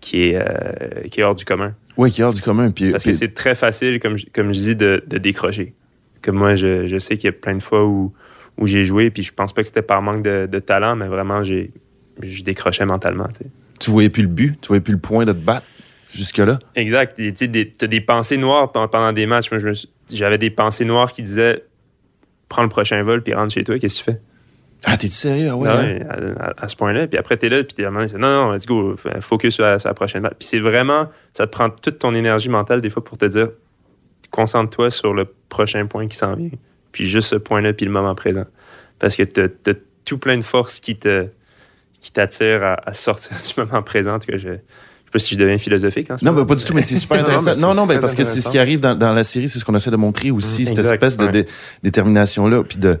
qui 0.00 0.28
est, 0.28 0.36
euh, 0.36 1.02
qui 1.10 1.20
est 1.20 1.24
hors 1.24 1.34
du 1.34 1.44
commun. 1.44 1.74
Oui, 1.96 2.12
qui 2.12 2.20
est 2.20 2.24
hors 2.24 2.32
du 2.32 2.40
commun. 2.40 2.70
Puis, 2.70 2.92
Parce 2.92 3.02
que 3.04 3.12
c'est 3.14 3.34
très 3.34 3.56
facile, 3.56 3.98
comme, 3.98 4.16
je- 4.16 4.26
comme 4.32 4.52
je 4.52 4.60
dis, 4.60 4.76
de, 4.76 5.02
de 5.08 5.18
décrocher. 5.18 5.74
Comme 6.22 6.36
moi, 6.36 6.54
je, 6.54 6.86
je 6.86 6.98
sais 6.98 7.16
qu'il 7.16 7.24
y 7.26 7.28
a 7.28 7.32
plein 7.32 7.56
de 7.56 7.62
fois 7.62 7.84
où, 7.84 8.12
où 8.58 8.66
j'ai 8.66 8.84
joué, 8.84 9.10
puis 9.10 9.22
je 9.22 9.32
pense 9.32 9.52
pas 9.52 9.62
que 9.62 9.68
c'était 9.68 9.82
par 9.82 10.02
manque 10.02 10.22
de, 10.22 10.46
de 10.50 10.58
talent, 10.58 10.94
mais 10.96 11.06
vraiment, 11.08 11.42
j'ai, 11.42 11.70
je 12.22 12.42
décrochais 12.42 12.84
mentalement. 12.86 13.28
tu 13.80 13.90
voyais 13.90 14.10
plus 14.10 14.22
le 14.22 14.28
but, 14.28 14.60
tu 14.60 14.68
voyais 14.68 14.80
plus 14.80 14.92
le 14.94 15.00
point 15.00 15.24
de 15.24 15.32
te 15.32 15.38
battre 15.38 15.66
jusque-là? 16.12 16.58
Exact. 16.74 17.16
Tu 17.16 17.32
sais, 17.34 17.48
des- 17.48 18.00
pensées 18.00 18.36
noires 18.36 18.70
pen- 18.70 18.86
pendant 18.90 19.12
des 19.12 19.26
matchs. 19.26 19.50
Moi, 19.50 19.58
je 19.58 19.68
me 19.68 19.74
suis- 19.74 19.88
j'avais 20.12 20.38
des 20.38 20.50
pensées 20.50 20.84
noires 20.84 21.12
qui 21.12 21.22
disaient 21.22 21.64
prends 22.48 22.62
le 22.62 22.68
prochain 22.68 23.02
vol 23.02 23.22
puis 23.22 23.32
rentre 23.32 23.52
chez 23.52 23.64
toi, 23.64 23.78
qu'est-ce 23.78 24.00
que 24.04 24.10
tu 24.10 24.16
fais? 24.16 24.20
Ah, 24.84 24.96
t'es-tu 24.98 25.14
sérieux? 25.14 25.48
Ah 25.50 25.56
ouais. 25.56 25.68
Ah 25.68 25.78
hein? 25.78 25.98
à, 26.38 26.44
à- 26.50 26.64
à 26.64 26.68
ce 26.68 26.76
point-là. 26.76 27.06
Puis 27.06 27.18
après, 27.18 27.36
t'es 27.38 27.48
là, 27.48 27.64
puis 27.64 27.74
t'es 27.74 27.82
vraiment, 27.84 28.04
non, 28.18 28.46
non, 28.48 28.52
let's 28.52 28.66
go, 28.66 28.94
focus 29.20 29.54
sur 29.54 29.64
la, 29.64 29.78
sur 29.78 29.88
la 29.88 29.94
prochaine 29.94 30.22
balle. 30.22 30.34
Puis 30.38 30.46
c'est 30.48 30.58
vraiment, 30.58 31.06
ça 31.32 31.46
te 31.46 31.52
prend 31.52 31.70
toute 31.70 31.98
ton 31.98 32.14
énergie 32.14 32.48
mentale 32.50 32.80
des 32.82 32.90
fois 32.90 33.02
pour 33.02 33.16
te 33.16 33.24
dire, 33.24 33.48
concentre-toi 34.30 34.90
sur 34.90 35.14
le 35.14 35.24
prochain 35.48 35.86
point 35.86 36.08
qui 36.08 36.16
s'en 36.16 36.34
vient. 36.34 36.50
Puis 36.92 37.08
juste 37.08 37.28
ce 37.28 37.36
point-là, 37.36 37.72
puis 37.72 37.86
le 37.86 37.92
moment 37.92 38.14
présent. 38.14 38.44
Parce 38.98 39.16
que 39.16 39.22
t'as 39.24 39.48
t'as 39.48 39.72
tout 40.04 40.18
plein 40.18 40.36
de 40.36 40.42
forces 40.44 40.78
qui 40.80 40.96
te 40.96 41.26
qui 42.00 42.12
t'attirent 42.12 42.64
à, 42.64 42.76
à 42.88 42.92
sortir 42.92 43.36
du 43.54 43.60
moment 43.60 43.82
présent. 43.82 44.18
Cas, 44.18 44.36
je, 44.36 44.48
sais 44.48 44.60
pas 45.12 45.18
si 45.18 45.34
je 45.34 45.38
deviens 45.38 45.58
philosophique. 45.58 46.08
Ce 46.18 46.24
Non, 46.24 46.32
mais 46.32 46.44
pas 46.44 46.54
du 46.54 46.64
tout, 46.64 46.74
mais 46.74 46.82
c'est 46.82 46.96
super 46.96 47.20
intéressant. 47.22 47.52
mais 47.54 47.60
Non, 47.60 47.74
non, 47.74 47.82
ben, 47.86 47.94
très 47.94 48.00
parce 48.00 48.14
que 48.14 48.24
c'est 48.24 48.40
ce 48.40 48.50
qui 48.50 48.58
arrive 48.58 48.80
dans, 48.80 48.94
dans 48.94 49.12
la 49.12 49.24
série, 49.24 49.48
c'est 49.48 49.58
ce 49.58 49.64
qu'on 49.64 49.74
essaie 49.74 49.90
de 49.90 49.96
montrer 49.96 50.30
aussi, 50.30 50.62
Mm, 50.62 50.66
cette 50.66 50.78
exact, 50.78 50.94
espèce 51.02 51.16
de 51.16 51.26
dé- 51.28 51.46
détermination-là, 51.82 52.62
puis 52.64 52.78
de 52.78 52.98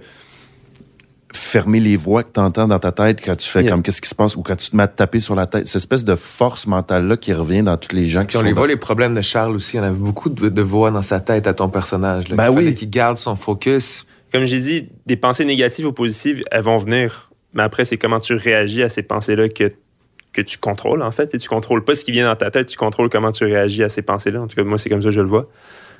fermer 1.32 1.80
les 1.80 1.96
voix 1.96 2.22
que 2.22 2.32
tu 2.34 2.40
entends 2.40 2.68
dans 2.68 2.78
ta 2.78 2.92
tête 2.92 3.20
quand 3.24 3.36
tu 3.36 3.48
fais 3.48 3.62
Yeah. 3.62 3.70
comme 3.72 3.82
qu'est-ce 3.82 4.00
qui 4.00 4.08
se 4.08 4.14
passe 4.14 4.36
ou 4.36 4.42
quand 4.42 4.56
tu 4.56 4.70
te 4.70 4.76
mets 4.76 4.82
à 4.84 4.88
te 4.88 4.96
taper 4.96 5.20
sur 5.20 5.34
la 5.34 5.46
tête. 5.46 5.66
Cette 5.66 5.76
espèce 5.76 6.04
de 6.04 6.14
force 6.14 6.66
mentale-là 6.66 7.16
qui 7.16 7.32
revient 7.32 7.62
dans 7.62 7.76
tous 7.76 7.94
les 7.94 8.06
gens 8.06 8.24
qui 8.24 8.36
on 8.36 8.40
sont 8.40 8.44
les 8.46 8.52
dans- 8.52 8.58
voit, 8.60 8.66
les 8.68 8.76
problèmes 8.76 9.14
de 9.14 9.22
Charles 9.22 9.54
aussi. 9.54 9.76
Il 9.76 9.78
y 9.78 9.80
en 9.80 9.84
avait 9.84 9.96
beaucoup 9.96 10.28
de, 10.28 10.48
de 10.48 10.62
voix 10.62 10.90
dans 10.90 11.02
sa 11.02 11.20
tête 11.20 11.46
à 11.46 11.54
ton 11.54 11.68
personnage. 11.68 12.28
Là, 12.28 12.36
Ben 12.36 12.48
qu'il 12.54 12.58
oui. 12.68 12.74
qu'il 12.74 12.90
garde 12.90 13.16
son 13.16 13.36
focus. 13.36 14.06
comme 14.32 14.44
j'ai 14.44 14.60
dit, 14.60 14.88
des 15.06 15.16
pensées 15.16 15.44
négatives 15.44 15.86
ou 15.86 15.92
positives, 15.92 16.42
elles 16.50 16.62
vont 16.62 16.76
venir. 16.78 17.30
Mais 17.54 17.62
après, 17.62 17.84
c'est 17.84 17.98
comment 17.98 18.18
tu 18.20 18.34
réagis 18.34 18.82
à 18.82 18.88
ces 18.88 19.02
pensées-là 19.02 19.48
que, 19.50 19.70
que 20.32 20.40
tu 20.40 20.56
contrôles, 20.58 21.02
en 21.02 21.10
fait. 21.10 21.34
Et 21.34 21.38
tu 21.38 21.48
contrôles 21.48 21.84
pas 21.84 21.94
ce 21.94 22.04
qui 22.04 22.12
vient 22.12 22.26
dans 22.28 22.36
ta 22.36 22.50
tête, 22.50 22.66
tu 22.66 22.78
contrôles 22.78 23.10
comment 23.10 23.30
tu 23.32 23.44
réagis 23.44 23.82
à 23.82 23.90
ces 23.90 24.00
pensées-là. 24.02 24.40
En 24.40 24.46
tout 24.46 24.56
cas, 24.56 24.64
moi, 24.64 24.78
c'est 24.78 24.88
comme 24.88 25.02
ça 25.02 25.08
que 25.10 25.14
je 25.14 25.20
le 25.20 25.26
vois. 25.28 25.48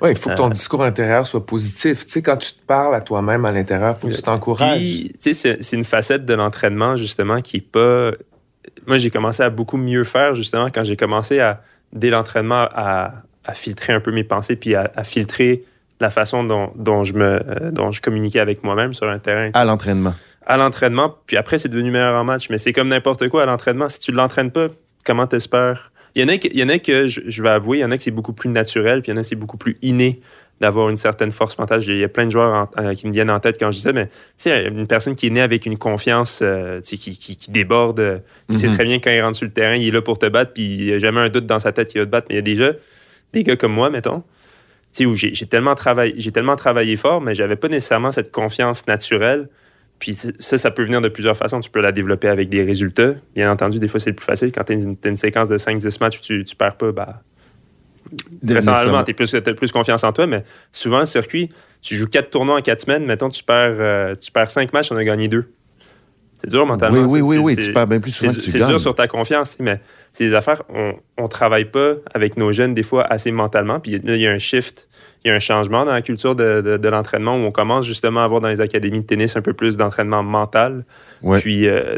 Ouais, 0.03 0.11
il 0.11 0.17
faut 0.17 0.29
que 0.29 0.35
ton 0.35 0.47
Euh. 0.47 0.51
discours 0.51 0.83
intérieur 0.83 1.25
soit 1.25 1.45
positif. 1.45 2.05
Tu 2.05 2.11
sais, 2.11 2.21
quand 2.21 2.35
tu 2.37 2.51
te 2.53 2.61
parles 2.65 2.93
à 2.93 3.01
toi-même 3.01 3.45
à 3.45 3.51
l'intérieur, 3.51 3.95
il 3.97 4.01
faut 4.01 4.07
que 4.09 4.13
tu 4.15 4.21
t'encourages. 4.21 4.77
Puis, 4.77 5.11
tu 5.13 5.17
sais, 5.21 5.33
c'est- 5.33 5.63
c'est 5.63 5.77
une 5.77 5.85
facette 5.85 6.25
de 6.25 6.33
l'entraînement, 6.33 6.97
justement, 6.97 7.39
qui 7.41 7.57
est 7.57 7.71
pas. 7.71 8.11
Moi, 8.85 8.97
j'ai 8.97 9.09
commencé 9.09 9.41
à 9.43 9.49
beaucoup 9.49 9.77
mieux 9.77 10.03
faire, 10.03 10.35
justement, 10.35 10.67
quand 10.69 10.83
j'ai 10.83 10.97
commencé 10.97 11.39
à, 11.39 11.61
dès 11.93 12.09
l'entraînement, 12.09 12.67
à, 12.73 13.13
à 13.45 13.53
filtrer 13.53 13.93
un 13.93 13.99
peu 14.01 14.11
mes 14.11 14.23
pensées, 14.25 14.55
puis 14.57 14.75
à, 14.75 14.91
à 14.95 15.03
filtrer 15.05 15.63
la 16.01 16.09
façon 16.09 16.43
dont, 16.43 16.71
dont 16.75 17.03
je 17.05 17.13
me, 17.13 17.23
euh, 17.23 17.71
dont 17.71 17.91
je 17.91 18.01
communiquais 18.01 18.39
avec 18.39 18.63
moi-même 18.63 18.93
sur 18.93 19.07
un 19.07 19.19
terrain. 19.19 19.51
à 19.53 19.63
l'entraînement. 19.63 20.13
à 20.45 20.57
l'entraînement, 20.57 21.15
puis 21.27 21.37
après, 21.37 21.57
c'est 21.57 21.69
devenu 21.69 21.89
meilleur 21.91 22.15
en 22.19 22.25
match. 22.25 22.49
Mais 22.49 22.57
c'est 22.57 22.73
comme 22.73 22.89
n'importe 22.89 23.29
quoi 23.29 23.43
à 23.43 23.45
l'entraînement. 23.45 23.87
Si 23.87 23.99
tu 23.99 24.11
ne 24.11 24.17
l'entraînes 24.17 24.51
pas, 24.51 24.67
comment 25.05 25.25
t'espères? 25.27 25.92
Il 26.15 26.21
y 26.21 26.25
en 26.25 26.27
a 26.27 26.37
que, 26.37 26.47
il 26.51 26.59
y 26.59 26.63
en 26.63 26.69
a 26.69 26.77
que 26.79 27.07
je, 27.07 27.21
je 27.25 27.41
vais 27.41 27.49
avouer, 27.49 27.79
il 27.79 27.81
y 27.81 27.85
en 27.85 27.91
a 27.91 27.97
que 27.97 28.03
c'est 28.03 28.11
beaucoup 28.11 28.33
plus 28.33 28.49
naturel, 28.49 29.01
puis 29.01 29.11
il 29.11 29.15
y 29.15 29.17
en 29.17 29.19
a 29.19 29.21
que 29.23 29.27
c'est 29.27 29.35
beaucoup 29.35 29.57
plus 29.57 29.77
inné 29.81 30.19
d'avoir 30.61 30.89
une 30.89 30.97
certaine 30.97 31.31
force 31.31 31.57
mentale. 31.57 31.81
Il 31.87 31.97
y 31.97 32.03
a 32.03 32.07
plein 32.07 32.25
de 32.25 32.31
joueurs 32.31 32.53
en- 32.77 32.81
euh, 32.81 32.93
qui 32.93 33.07
me 33.07 33.11
viennent 33.11 33.31
en 33.31 33.39
tête 33.39 33.57
quand 33.59 33.71
je 33.71 33.77
dis 33.77 33.81
ça, 33.83 33.91
mais 33.91 34.05
tu 34.07 34.13
sais, 34.37 34.67
une 34.67 34.85
personne 34.87 35.15
qui 35.15 35.27
est 35.27 35.29
née 35.31 35.41
avec 35.41 35.65
une 35.65 35.77
confiance 35.77 36.39
euh, 36.43 36.79
qui, 36.81 36.97
qui, 36.99 37.17
qui 37.35 37.51
déborde, 37.51 37.99
euh, 37.99 38.19
Mhm. 38.49 38.73
très 38.73 38.85
bien 38.85 38.99
quand 38.99 39.09
il 39.09 39.21
rentre 39.21 39.35
sur 39.37 39.47
le 39.47 39.51
terrain, 39.51 39.75
il 39.75 39.87
est 39.87 39.91
là 39.91 40.01
pour 40.01 40.19
te 40.19 40.27
battre, 40.27 40.53
puis 40.53 40.63
il 40.75 40.85
n'y 40.85 40.91
a 40.93 40.99
jamais 40.99 41.19
un 41.21 41.29
doute 41.29 41.47
dans 41.47 41.59
sa 41.59 41.71
tête 41.71 41.89
qu'il 41.89 41.99
va 41.99 42.05
te 42.05 42.11
battre. 42.11 42.27
Mais 42.29 42.35
il 42.35 42.37
y 42.37 42.39
a 42.39 42.43
déjà 42.43 42.71
des 43.33 43.43
gars 43.43 43.55
comme 43.55 43.73
moi, 43.73 43.89
mettons, 43.89 44.23
où 45.01 45.15
j'ai 45.15 45.33
tellement, 45.47 45.73
tellement 45.75 46.55
travaillé 46.55 46.95
fort, 46.95 47.19
mais 47.19 47.33
j'avais 47.33 47.55
pas 47.55 47.67
nécessairement 47.67 48.11
cette 48.11 48.31
confiance 48.31 48.85
naturelle. 48.85 49.49
Puis 49.99 50.15
ça, 50.15 50.57
ça 50.57 50.71
peut 50.71 50.83
venir 50.83 51.01
de 51.01 51.07
plusieurs 51.07 51.37
façons. 51.37 51.59
Tu 51.59 51.69
peux 51.69 51.81
la 51.81 51.91
développer 51.91 52.27
avec 52.27 52.49
des 52.49 52.63
résultats. 52.63 53.13
Bien 53.35 53.51
entendu, 53.51 53.79
des 53.79 53.87
fois, 53.87 53.99
c'est 53.99 54.09
le 54.09 54.15
plus 54.15 54.25
facile. 54.25 54.51
Quand 54.51 54.63
tu 54.65 54.73
as 54.73 55.09
une, 55.09 55.17
séquence 55.17 55.47
de 55.47 55.57
5-10 55.57 55.99
matchs 56.01 56.17
où 56.17 56.21
tu, 56.21 56.43
tu 56.43 56.55
perds 56.55 56.75
pas, 56.75 56.91
bah, 56.91 57.21
tu 58.45 58.55
as 58.55 59.13
plus, 59.13 59.41
plus 59.55 59.71
confiance 59.71 60.03
en 60.03 60.11
toi. 60.11 60.27
Mais 60.27 60.43
souvent, 60.71 60.99
le 60.99 61.05
circuit, 61.05 61.49
tu 61.81 61.95
joues 61.95 62.07
4 62.07 62.29
tournois 62.29 62.57
en 62.57 62.61
4 62.61 62.81
semaines. 62.81 63.05
Mettons, 63.05 63.29
tu 63.29 63.43
perds, 63.43 63.75
euh, 63.79 64.15
tu 64.15 64.31
perds 64.31 64.51
5 64.51 64.73
matchs, 64.73 64.91
on 64.91 64.97
a 64.97 65.03
gagné 65.03 65.27
2. 65.27 65.45
C'est 66.43 66.49
dur 66.49 66.65
mentalement. 66.65 66.99
Oui, 66.99 67.21
oui, 67.21 67.37
oui, 67.37 67.55
oui. 67.55 67.55
Tu 67.55 67.71
perds 67.71 67.87
bien 67.87 68.01
plus 68.01 68.11
souvent 68.11 68.31
que 68.31 68.39
tu 68.39 68.51
c'est 68.51 68.59
dur 68.59 68.79
sur 68.79 68.95
ta 68.95 69.07
confiance, 69.07 69.57
mais 69.59 69.79
c'est 70.11 70.25
des 70.25 70.33
affaires, 70.33 70.61
on 70.69 71.23
ne 71.23 71.27
travaille 71.27 71.65
pas 71.65 71.93
avec 72.13 72.35
nos 72.35 72.51
jeunes 72.51 72.73
des 72.73 72.83
fois 72.83 73.05
assez 73.05 73.31
mentalement. 73.31 73.79
Puis 73.79 73.91
là, 73.99 74.15
il 74.15 74.21
y 74.21 74.27
a 74.27 74.31
un 74.31 74.39
shift, 74.39 74.89
il 75.23 75.29
y 75.29 75.31
a 75.31 75.35
un 75.35 75.39
changement 75.39 75.85
dans 75.85 75.91
la 75.93 76.01
culture 76.01 76.35
de, 76.35 76.61
de- 76.61 76.77
de 76.77 76.89
l'entraînement 76.89 77.35
où 77.35 77.39
on 77.39 77.51
commence 77.51 77.85
justement 77.85 78.21
à 78.21 78.23
avoir 78.25 78.41
dans 78.41 78.49
les 78.49 78.59
académies 78.61 79.01
de 79.01 79.05
tennis 79.05 79.35
un 79.37 79.41
peu 79.41 79.53
plus 79.53 79.77
d'entraînement 79.77 80.21
mental. 80.23 80.85
Ouais. 81.21 81.39
Puis, 81.39 81.67
euh, 81.67 81.97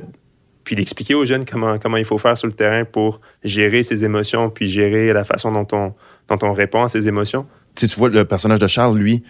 puis 0.64 0.76
d'expliquer 0.76 1.16
aux 1.16 1.26
jeunes 1.26 1.46
comment, 1.46 1.78
comment 1.80 1.98
il 1.98 2.06
faut 2.06 2.18
faire 2.18 2.38
sur 2.38 2.48
le 2.48 2.54
terrain 2.54 2.86
pour 2.86 3.22
gérer 3.44 3.84
ses 3.84 4.04
émotions, 4.04 4.50
puis 4.50 4.68
gérer 4.68 5.12
la 5.14 5.24
façon 5.24 5.52
dont 5.52 5.68
on, 5.74 5.94
dont 6.28 6.40
on 6.48 6.54
répond 6.54 6.84
à 6.84 6.88
ses 6.88 7.08
émotions. 7.08 7.46
Tu 7.76 7.88
sais, 7.88 7.94
tu 7.94 8.00
vois, 8.00 8.10
le 8.10 8.26
personnage 8.26 8.60
de 8.60 8.68
Charles, 8.68 8.98
lui, 8.98 9.24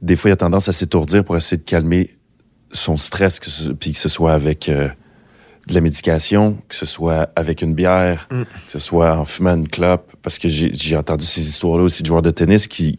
des 0.00 0.14
fois, 0.16 0.30
il 0.30 0.32
a 0.32 0.36
tendance 0.36 0.68
à 0.68 0.72
s'étourdir 0.72 1.24
pour 1.24 1.36
essayer 1.36 1.56
de 1.56 1.64
calmer 1.64 2.10
son 2.70 2.96
stress, 2.96 3.40
que 3.40 3.48
ce, 3.50 3.70
puis 3.70 3.92
que 3.92 3.98
ce 3.98 4.08
soit 4.08 4.32
avec 4.32 4.68
euh, 4.68 4.88
de 5.68 5.74
la 5.74 5.80
médication, 5.80 6.58
que 6.68 6.74
ce 6.74 6.86
soit 6.86 7.30
avec 7.36 7.62
une 7.62 7.74
bière, 7.74 8.26
Mm. 8.30 8.42
que 8.42 8.72
ce 8.72 8.78
soit 8.78 9.16
en 9.16 9.24
fumant 9.24 9.54
une 9.54 9.68
clope. 9.68 10.12
Parce 10.22 10.38
que 10.38 10.48
j'ai 10.48 10.96
entendu 10.96 11.24
ces 11.24 11.42
histoires-là 11.42 11.84
aussi 11.84 12.02
de 12.02 12.08
joueurs 12.08 12.22
de 12.22 12.30
tennis 12.30 12.66
qui 12.66 12.98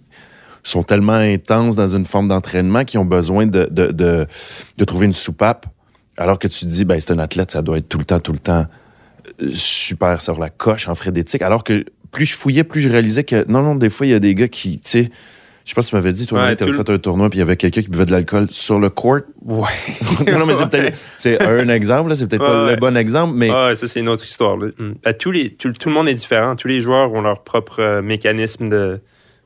sont 0.64 0.84
tellement 0.84 1.14
intenses 1.14 1.76
dans 1.76 1.88
une 1.96 2.06
forme 2.06 2.28
d'entraînement 2.28 2.86
qu'ils 2.86 3.00
ont 3.00 3.06
besoin 3.06 3.48
de, 3.48 3.68
de, 3.72 3.88
de, 3.92 4.28
de 4.78 4.86
trouver 4.86 5.06
une 5.08 5.14
soupape. 5.14 5.66
Alors 6.18 6.38
que 6.38 6.48
tu 6.48 6.60
te 6.60 6.66
dis, 6.66 6.86
ben, 6.86 7.00
c'est 7.00 7.12
un 7.12 7.20
athlète, 7.20 7.52
ça 7.52 7.62
doit 7.62 7.78
être 7.78 7.90
tout 7.90 7.98
le 7.98 8.06
temps, 8.06 8.20
tout 8.20 8.34
le 8.34 8.40
temps 8.40 8.66
euh, 9.42 9.50
super 9.52 10.22
sur 10.22 10.38
la 10.38 10.50
coche 10.50 10.88
en 10.90 10.96
frénétique. 10.96 11.42
Alors 11.42 11.64
que 11.64 11.86
plus 12.12 12.26
je 12.26 12.36
fouillais, 12.36 12.64
plus 12.64 12.82
je 12.82 12.90
réalisais 12.90 13.24
que 13.24 13.46
non, 13.50 13.62
non, 13.64 13.76
des 13.76 13.90
fois, 13.90 14.06
il 14.06 14.10
y 14.10 14.14
a 14.14 14.20
des 14.20 14.36
gars 14.36 14.48
qui, 14.48 14.80
tu 14.80 14.90
sais, 14.90 15.12
je 15.70 15.74
sais 15.74 15.76
pas 15.76 15.82
si 15.84 15.90
tu 15.92 15.96
m'avais 15.98 16.12
dit, 16.14 16.26
toi, 16.26 16.42
Ouais, 16.46 16.56
tu 16.56 16.64
avais 16.64 16.74
fait 16.74 16.90
un 16.90 16.98
tournoi, 16.98 17.30
puis 17.30 17.38
il 17.38 17.42
y 17.42 17.44
avait 17.44 17.56
quelqu'un 17.56 17.84
qui 17.84 17.90
buvait 17.90 18.08
de 18.08 18.12
l'alcool 18.12 18.48
sur 18.50 18.80
le 18.80 18.90
court. 18.90 19.20
Ouais. 19.44 19.68
non, 20.32 20.40
non, 20.40 20.46
mais 20.48 20.56
c'est 20.56 20.68
peut-être 20.68 20.98
c'est 21.16 21.40
un 21.44 21.70
exemple, 21.70 22.16
c'est 22.16 22.26
peut-être 22.28 22.44
pas 22.44 22.72
le 22.72 22.76
bon 22.76 22.98
exemple, 22.98 23.36
mais 23.36 23.50
Ah, 23.54 23.68
ouais, 23.68 23.76
ça, 23.76 23.88
c'est 23.88 24.00
une 24.00 24.10
autre 24.10 24.24
histoire. 24.26 24.58
là. 24.58 24.70
Mm. 24.80 24.94
Ben, 25.04 25.14
tous 25.14 25.30
les, 25.32 25.52
tout, 25.54 25.72
tout 25.74 25.90
le 25.90 25.94
monde 25.94 26.10
est 26.10 26.16
différent. 26.16 26.56
Tous 26.56 26.68
les 26.68 26.82
joueurs 26.82 27.14
ont 27.14 27.22
leur 27.22 27.44
propre 27.44 27.82
euh, 27.84 28.02
mécanisme 28.02 28.68
de, 28.68 29.00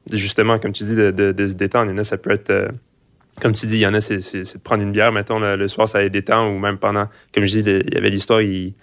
de, 0.09 0.15
justement, 0.15 0.59
comme 0.59 0.71
tu 0.71 0.85
dis, 0.85 0.95
de, 0.95 1.11
de- 1.11 1.33
de 1.33 1.45
se 1.47 1.55
détendre. 1.55 1.91
Il 1.91 1.95
y 1.95 1.97
en 1.97 1.99
a, 1.99 2.05
ça 2.05 2.15
peut 2.17 2.31
être, 2.31 2.51
euh, 2.51 2.69
comme 3.41 3.51
tu 3.51 3.65
dis, 3.65 3.75
il 3.75 3.81
y 3.81 3.87
en 3.87 3.93
a, 3.93 3.99
c'est, 3.99 4.15
de 4.19 4.57
prendre 4.63 4.81
une 4.81 4.93
bière, 4.93 5.11
mettons, 5.11 5.39
le, 5.39 5.57
le 5.57 5.67
soir, 5.67 5.89
ça 5.89 6.01
les 6.01 6.09
détend, 6.09 6.47
ou 6.49 6.57
même 6.57 6.77
pendant, 6.77 7.09
comme 7.33 7.43
je 7.43 7.51
dis, 7.59 7.63
le- 7.63 7.85
il 7.85 7.93
y 7.93 7.97
avait 7.97 8.09
l'histoire, 8.09 8.41
il 8.41 8.73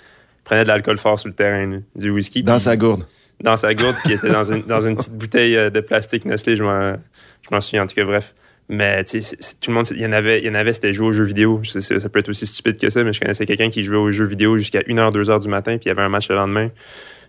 prenait 0.45 0.65
de 0.65 0.69
l'alcool 0.69 0.99
fort 0.99 1.19
sur 1.19 1.29
le 1.29 1.35
terrain, 1.35 1.67
là, 1.67 1.77
du 1.97 2.11
whisky. 2.11 2.43
dans 2.43 2.59
sa 2.59 2.77
gourde. 2.77 3.07
Dans 3.41 3.57
sa 3.57 3.75
gourde, 3.75 3.97
puis 4.03 4.13
il 4.13 4.17
était 4.17 4.29
dans 4.29 4.45
une, 4.45 4.63
dans 4.63 4.81
une 4.81 4.97
petite 4.97 5.15
bouteille 5.15 5.57
euh, 5.57 5.71
de 5.71 5.81
plastique 5.81 6.25
Nestlé, 6.25 6.57
je 6.57 6.65
m'en, 6.65 6.93
je 6.93 7.55
m'en 7.55 7.61
souviens 7.61 7.85
en 7.85 7.87
tout 7.87 7.95
cas, 7.95 8.05
bref. 8.05 8.35
Mais 8.69 9.03
tu 9.03 9.21
sais, 9.21 9.37
tout 9.61 9.71
le 9.71 9.75
monde, 9.75 9.87
il 9.91 10.01
y 10.01 10.07
en 10.07 10.13
avait, 10.13 10.39
il 10.39 10.47
y 10.47 10.51
en 10.51 10.55
avait 10.55 10.73
c'était 10.73 10.93
jouer 10.93 11.09
aux 11.09 11.13
jeux 11.13 11.25
vidéo. 11.25 11.59
Je 11.63 11.81
sais, 11.81 11.99
ça 11.99 12.09
peut 12.09 12.21
être 12.21 12.29
aussi 12.29 12.47
stupide 12.47 12.79
que 12.79 12.89
ça, 12.89 13.03
mais 13.03 13.13
je 13.13 13.21
connaissais 13.21 13.45
quelqu'un 13.45 13.69
qui 13.69 13.83
jouait 13.83 13.99
aux 13.99 14.13
jeux 14.13 14.27
vidéo 14.27 14.57
jusqu'à 14.59 14.81
1h, 14.81 15.13
2h 15.13 15.43
du 15.43 15.49
matin, 15.49 15.73
puis 15.77 15.87
il 15.87 15.89
y 15.89 15.91
avait 15.91 16.03
un 16.03 16.09
match 16.09 16.29
le 16.29 16.37
lendemain. 16.37 16.71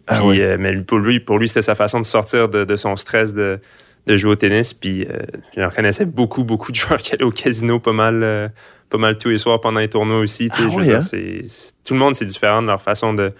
Ah 0.07 0.19
Puis, 0.19 0.41
euh, 0.41 0.57
mais 0.59 0.75
pour 0.77 0.99
lui, 0.99 1.19
pour 1.19 1.39
lui 1.39 1.47
c'était 1.47 1.61
sa 1.61 1.75
façon 1.75 1.99
de 1.99 2.05
sortir 2.05 2.49
de, 2.49 2.63
de 2.63 2.75
son 2.75 2.95
stress 2.95 3.33
de, 3.33 3.59
de 4.07 4.15
jouer 4.15 4.31
au 4.31 4.35
tennis. 4.35 4.73
Puis 4.73 5.05
euh, 5.05 5.17
je 5.55 5.75
connaissais 5.75 6.05
beaucoup, 6.05 6.43
beaucoup 6.43 6.71
de 6.71 6.77
joueurs 6.77 6.99
qui 6.99 7.13
allaient 7.13 7.23
au 7.23 7.31
casino 7.31 7.79
pas 7.79 7.93
mal, 7.93 8.21
euh, 8.23 8.47
pas 8.89 8.97
mal 8.97 9.17
tous 9.17 9.29
les 9.29 9.37
soirs 9.37 9.61
pendant 9.61 9.79
les 9.79 9.87
tournois 9.87 10.19
aussi. 10.19 10.49
tu 10.49 10.57
sais, 10.61 10.69
Ah 10.77 10.83
dire, 10.83 10.97
hein? 10.97 11.47
tout 11.85 11.93
le 11.93 11.99
monde, 11.99 12.15
c'est 12.15 12.25
différent 12.25 12.61
de 12.61 12.67
leur 12.67 12.81
façon 12.81 13.13
de, 13.13 13.33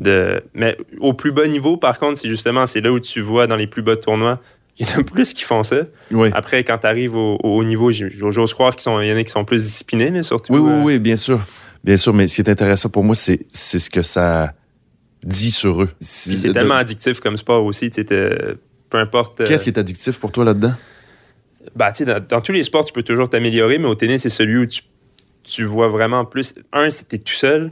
de. 0.00 0.42
Mais 0.54 0.76
au 0.98 1.12
plus 1.14 1.30
bas 1.30 1.46
niveau, 1.46 1.76
par 1.76 1.98
contre, 2.00 2.18
c'est 2.18 2.28
justement, 2.28 2.66
c'est 2.66 2.80
là 2.80 2.90
où 2.90 2.98
tu 2.98 3.20
vois 3.20 3.46
dans 3.46 3.56
les 3.56 3.68
plus 3.68 3.82
bas 3.82 3.96
tournois, 3.96 4.40
il 4.78 4.88
y 4.90 4.92
en 4.94 5.00
a 5.00 5.02
plus 5.04 5.32
qui 5.34 5.44
font 5.44 5.62
ça. 5.62 5.82
Oui. 6.10 6.30
Après, 6.32 6.64
quand 6.64 6.78
tu 6.78 6.86
arrives 6.88 7.14
au, 7.16 7.38
au 7.42 7.58
haut 7.58 7.64
niveau, 7.64 7.90
j'ose 7.92 8.52
croire 8.54 8.74
qu'il 8.74 8.90
y 8.90 8.94
en 8.94 8.98
a 9.16 9.22
qui 9.24 9.30
sont 9.30 9.44
plus 9.44 9.62
disciplinés, 9.62 10.10
là, 10.10 10.22
surtout. 10.24 10.52
Oui, 10.54 10.60
oui, 10.60 10.70
euh, 10.72 10.82
oui, 10.82 10.98
bien 10.98 11.16
sûr. 11.16 11.38
Bien 11.84 11.96
sûr, 11.96 12.12
mais 12.12 12.26
ce 12.28 12.34
qui 12.36 12.40
est 12.42 12.50
intéressant 12.50 12.88
pour 12.88 13.04
moi, 13.04 13.14
c'est 13.14 13.46
ce 13.52 13.88
que 13.90 14.02
ça 14.02 14.52
dit 15.22 15.50
sur 15.50 15.82
eux. 15.82 15.88
c'est 16.00 16.52
tellement 16.52 16.74
addictif 16.76 17.20
comme 17.20 17.36
sport 17.36 17.64
aussi. 17.64 17.90
Peu 17.90 18.98
importe. 18.98 19.40
euh, 19.40 19.46
Qu'est-ce 19.46 19.64
qui 19.64 19.70
est 19.70 19.78
addictif 19.78 20.18
pour 20.18 20.32
toi 20.32 20.44
là-dedans? 20.44 20.74
bah, 21.76 21.92
dans, 21.92 22.24
dans 22.26 22.40
tous 22.40 22.52
les 22.52 22.64
sports, 22.64 22.84
tu 22.84 22.92
peux 22.92 23.02
toujours 23.02 23.28
t'améliorer, 23.28 23.78
mais 23.78 23.86
au 23.86 23.94
tennis, 23.94 24.22
c'est 24.22 24.30
celui 24.30 24.58
où 24.58 24.66
tu, 24.66 24.82
tu 25.44 25.62
vois 25.64 25.88
vraiment 25.88 26.24
plus. 26.24 26.54
Un, 26.72 26.90
c'est 26.90 27.04
que 27.04 27.10
t'es 27.10 27.18
tout 27.18 27.34
seul. 27.34 27.70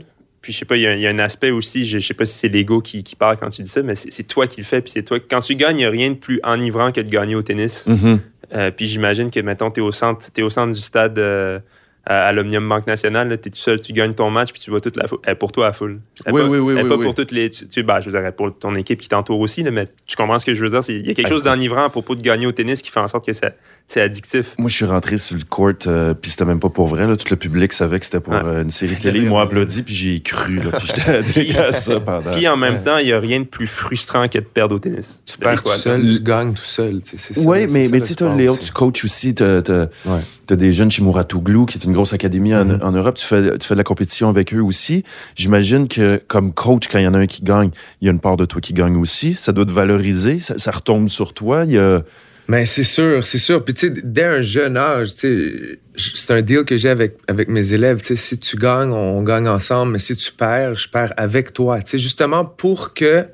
Puis, 0.49 0.53
je 0.55 0.57
sais 0.57 0.65
pas, 0.65 0.77
il 0.77 0.81
y, 0.81 0.87
a- 0.87 0.95
il 0.95 1.01
y 1.01 1.05
a 1.05 1.11
un 1.11 1.19
aspect 1.19 1.51
aussi, 1.51 1.85
je, 1.85 1.99
je 1.99 2.07
sais 2.07 2.15
pas 2.15 2.25
si 2.25 2.35
c'est 2.35 2.47
l'ego 2.47 2.81
qui, 2.81 3.03
qui 3.03 3.15
parle 3.15 3.37
quand 3.37 3.51
tu 3.51 3.61
dis 3.61 3.69
ça, 3.69 3.83
mais 3.83 3.93
c'est 3.93 4.23
toi 4.23 4.47
qui 4.47 4.61
le 4.61 4.65
fais. 4.65 4.81
Puis, 4.81 4.89
c'est 4.91 5.03
toi. 5.03 5.19
Quand 5.19 5.41
tu 5.41 5.55
gagnes, 5.55 5.75
il 5.77 5.81
n'y 5.81 5.85
a 5.85 5.91
rien 5.91 6.09
de 6.09 6.15
plus 6.15 6.39
enivrant 6.43 6.91
que 6.91 7.01
de 7.01 7.07
gagner 7.07 7.35
au 7.35 7.43
tennis. 7.43 7.85
Mhm. 7.85 8.19
Euh, 8.55 8.71
puis, 8.71 8.87
j'imagine 8.87 9.29
que, 9.29 9.39
mettons, 9.41 9.69
t'es 9.69 9.79
au 9.81 9.91
centre, 9.91 10.31
t'es 10.31 10.41
au 10.41 10.49
centre 10.49 10.73
du 10.73 10.79
stade 10.81 11.19
euh, 11.19 11.59
à, 12.03 12.31
l'Omnium 12.31 12.67
Banque 12.67 12.87
Nationale, 12.87 13.27
tu 13.39 13.49
es 13.49 13.51
tout 13.51 13.59
seul, 13.59 13.79
tu 13.79 13.93
gagnes 13.93 14.15
ton 14.15 14.31
match, 14.31 14.51
puis 14.51 14.59
tu 14.59 14.71
vois 14.71 14.79
toute 14.79 14.95
la 14.97 15.05
foule. 15.05 15.19
Est 15.27 15.35
pour 15.35 15.51
toi 15.51 15.67
à 15.67 15.71
full. 15.73 15.99
Elle 16.25 16.33
Oui, 16.33 16.41
pas, 16.41 16.47
oui, 16.47 16.57
oui, 16.57 16.73
elle 16.75 16.83
oui, 16.85 16.89
pas 16.89 16.95
oui. 16.95 17.05
pour 17.05 17.13
toutes 17.13 17.31
les. 17.31 17.51
Tu, 17.51 17.67
tu- 17.67 17.83
bah, 17.83 17.99
je 17.99 18.09
veux 18.09 18.19
dire, 18.19 18.33
pour 18.33 18.57
ton 18.57 18.73
équipe 18.73 18.99
qui 19.01 19.07
t'entoure 19.09 19.39
aussi, 19.39 19.61
là, 19.61 19.69
mais 19.69 19.83
tu 20.07 20.15
comprends 20.15 20.39
ce 20.39 20.47
que 20.47 20.55
je 20.55 20.65
veux 20.65 20.69
dire. 20.69 20.81
Il 20.89 21.05
y 21.05 21.11
a 21.11 21.13
quelque 21.13 21.29
chose 21.29 21.43
d'enivrant 21.43 21.83
à 21.83 21.89
propos 21.91 22.15
de 22.15 22.21
gagner 22.21 22.47
au 22.47 22.51
tennis 22.51 22.81
qui 22.81 22.89
fait 22.89 22.99
en 22.99 23.07
sorte 23.07 23.27
que 23.27 23.33
ça- 23.33 23.51
c'est 23.91 24.01
addictif. 24.01 24.53
Moi, 24.59 24.69
je 24.69 24.75
suis 24.75 24.85
rentré 24.85 25.17
sur 25.17 25.35
le 25.35 25.41
court, 25.49 25.71
euh, 25.87 26.13
puis 26.13 26.29
c'était 26.29 26.45
même 26.45 26.59
pas 26.59 26.69
pour 26.69 26.87
vrai. 26.87 27.07
Là. 27.07 27.17
Tout 27.17 27.25
le 27.31 27.35
public 27.37 27.73
savait 27.73 27.99
que 27.99 28.05
c'était 28.05 28.19
pour 28.19 28.35
euh, 28.35 28.61
une 28.61 28.69
série 28.69 28.95
télé. 29.01 29.19
Ils 29.19 29.25
m'ont 29.25 29.39
applaudi, 29.39 29.81
puis 29.81 29.95
j'ai 29.95 30.19
cru. 30.21 30.57
Là, 30.61 30.71
puis 30.77 30.87
j'étais 30.87 31.09
addict 31.11 31.55
à 31.57 31.71
ça 31.73 31.99
pendant. 31.99 32.31
Puis 32.31 32.47
en 32.47 32.55
même 32.55 32.83
temps, 32.83 32.99
il 32.99 33.07
n'y 33.07 33.11
a 33.13 33.19
rien 33.19 33.39
de 33.39 33.45
plus 33.45 33.65
frustrant 33.65 34.27
que 34.27 34.37
de 34.37 34.43
perdre 34.43 34.75
au 34.75 34.79
tennis. 34.79 35.19
Tu 35.25 35.39
perds 35.39 35.63
tout 35.63 35.71
seul, 35.75 36.01
tu 36.01 36.19
gagnes 36.21 36.53
tout 36.53 36.63
seul. 36.63 37.01
tu 37.01 37.15
Oui, 37.37 37.65
mais, 37.69 37.87
mais 37.91 37.99
tu 38.01 38.13
sais, 38.13 38.35
Léo, 38.37 38.53
aussi. 38.53 38.67
tu 38.67 38.71
coaches 38.73 39.03
aussi. 39.05 39.33
T'as 39.33 39.57
as, 39.57 39.89
Ouais. 40.05 40.55
des 40.55 40.71
jeunes 40.71 40.91
chez 40.91 41.01
Mouratoglou, 41.01 41.65
qui 41.65 41.77
est 41.79 41.83
une 41.83 41.93
grosse 41.93 42.13
académie 42.13 42.53
en, 42.55 42.65
Mhm. 42.65 42.79
en 42.83 42.91
Europe. 42.91 43.15
Tu 43.17 43.25
fais, 43.25 43.57
tu 43.57 43.67
fais 43.67 43.73
de 43.73 43.79
la 43.79 43.83
compétition 43.83 44.29
avec 44.29 44.53
eux 44.53 44.61
aussi. 44.61 45.03
J'imagine 45.35 45.87
que, 45.87 46.21
comme 46.27 46.53
coach, 46.53 46.87
quand 46.91 46.99
il 46.99 47.05
y 47.05 47.07
en 47.07 47.15
a 47.15 47.19
un 47.19 47.25
qui 47.27 47.41
gagne, 47.43 47.71
il 48.01 48.05
y 48.05 48.07
a 48.07 48.11
une 48.11 48.19
part 48.19 48.37
de 48.37 48.45
toi 48.45 48.61
qui 48.61 48.73
gagne 48.73 48.95
aussi. 48.97 49.33
Ça 49.33 49.51
doit 49.51 49.65
te 49.65 49.71
valoriser. 49.71 50.39
Ça, 50.39 50.59
ça 50.59 50.69
retombe 50.69 51.09
sur 51.09 51.33
toi. 51.33 51.63
Il 51.65 51.71
y 51.71 51.77
a... 51.79 52.03
Mais 52.49 52.65
c'est 52.65 52.83
sûr, 52.83 53.25
c'est 53.27 53.37
sûr. 53.37 53.63
Puis 53.63 53.75
tu 53.75 53.87
sais, 53.87 53.93
dès 54.03 54.23
un 54.23 54.41
jeune 54.41 54.75
âge, 54.75 55.15
tu 55.15 55.79
sais, 55.95 56.11
c'est 56.15 56.33
un 56.33 56.41
deal 56.41 56.63
que 56.65 56.77
j'ai 56.77 56.89
avec, 56.89 57.17
avec 57.27 57.47
mes 57.47 57.73
élèves. 57.73 57.99
Tu 57.99 58.07
sais, 58.07 58.15
si 58.15 58.39
tu 58.39 58.57
gagnes, 58.57 58.91
on 58.91 59.21
gagne 59.21 59.47
ensemble, 59.47 59.91
mais 59.93 59.99
si 59.99 60.15
tu 60.17 60.31
perds, 60.31 60.75
je 60.75 60.89
perds 60.89 61.13
avec 61.15 61.53
toi. 61.53 61.79
Tu 61.83 61.91
sais, 61.91 61.97
justement 61.99 62.43
pour 62.45 62.95
que 62.95 63.25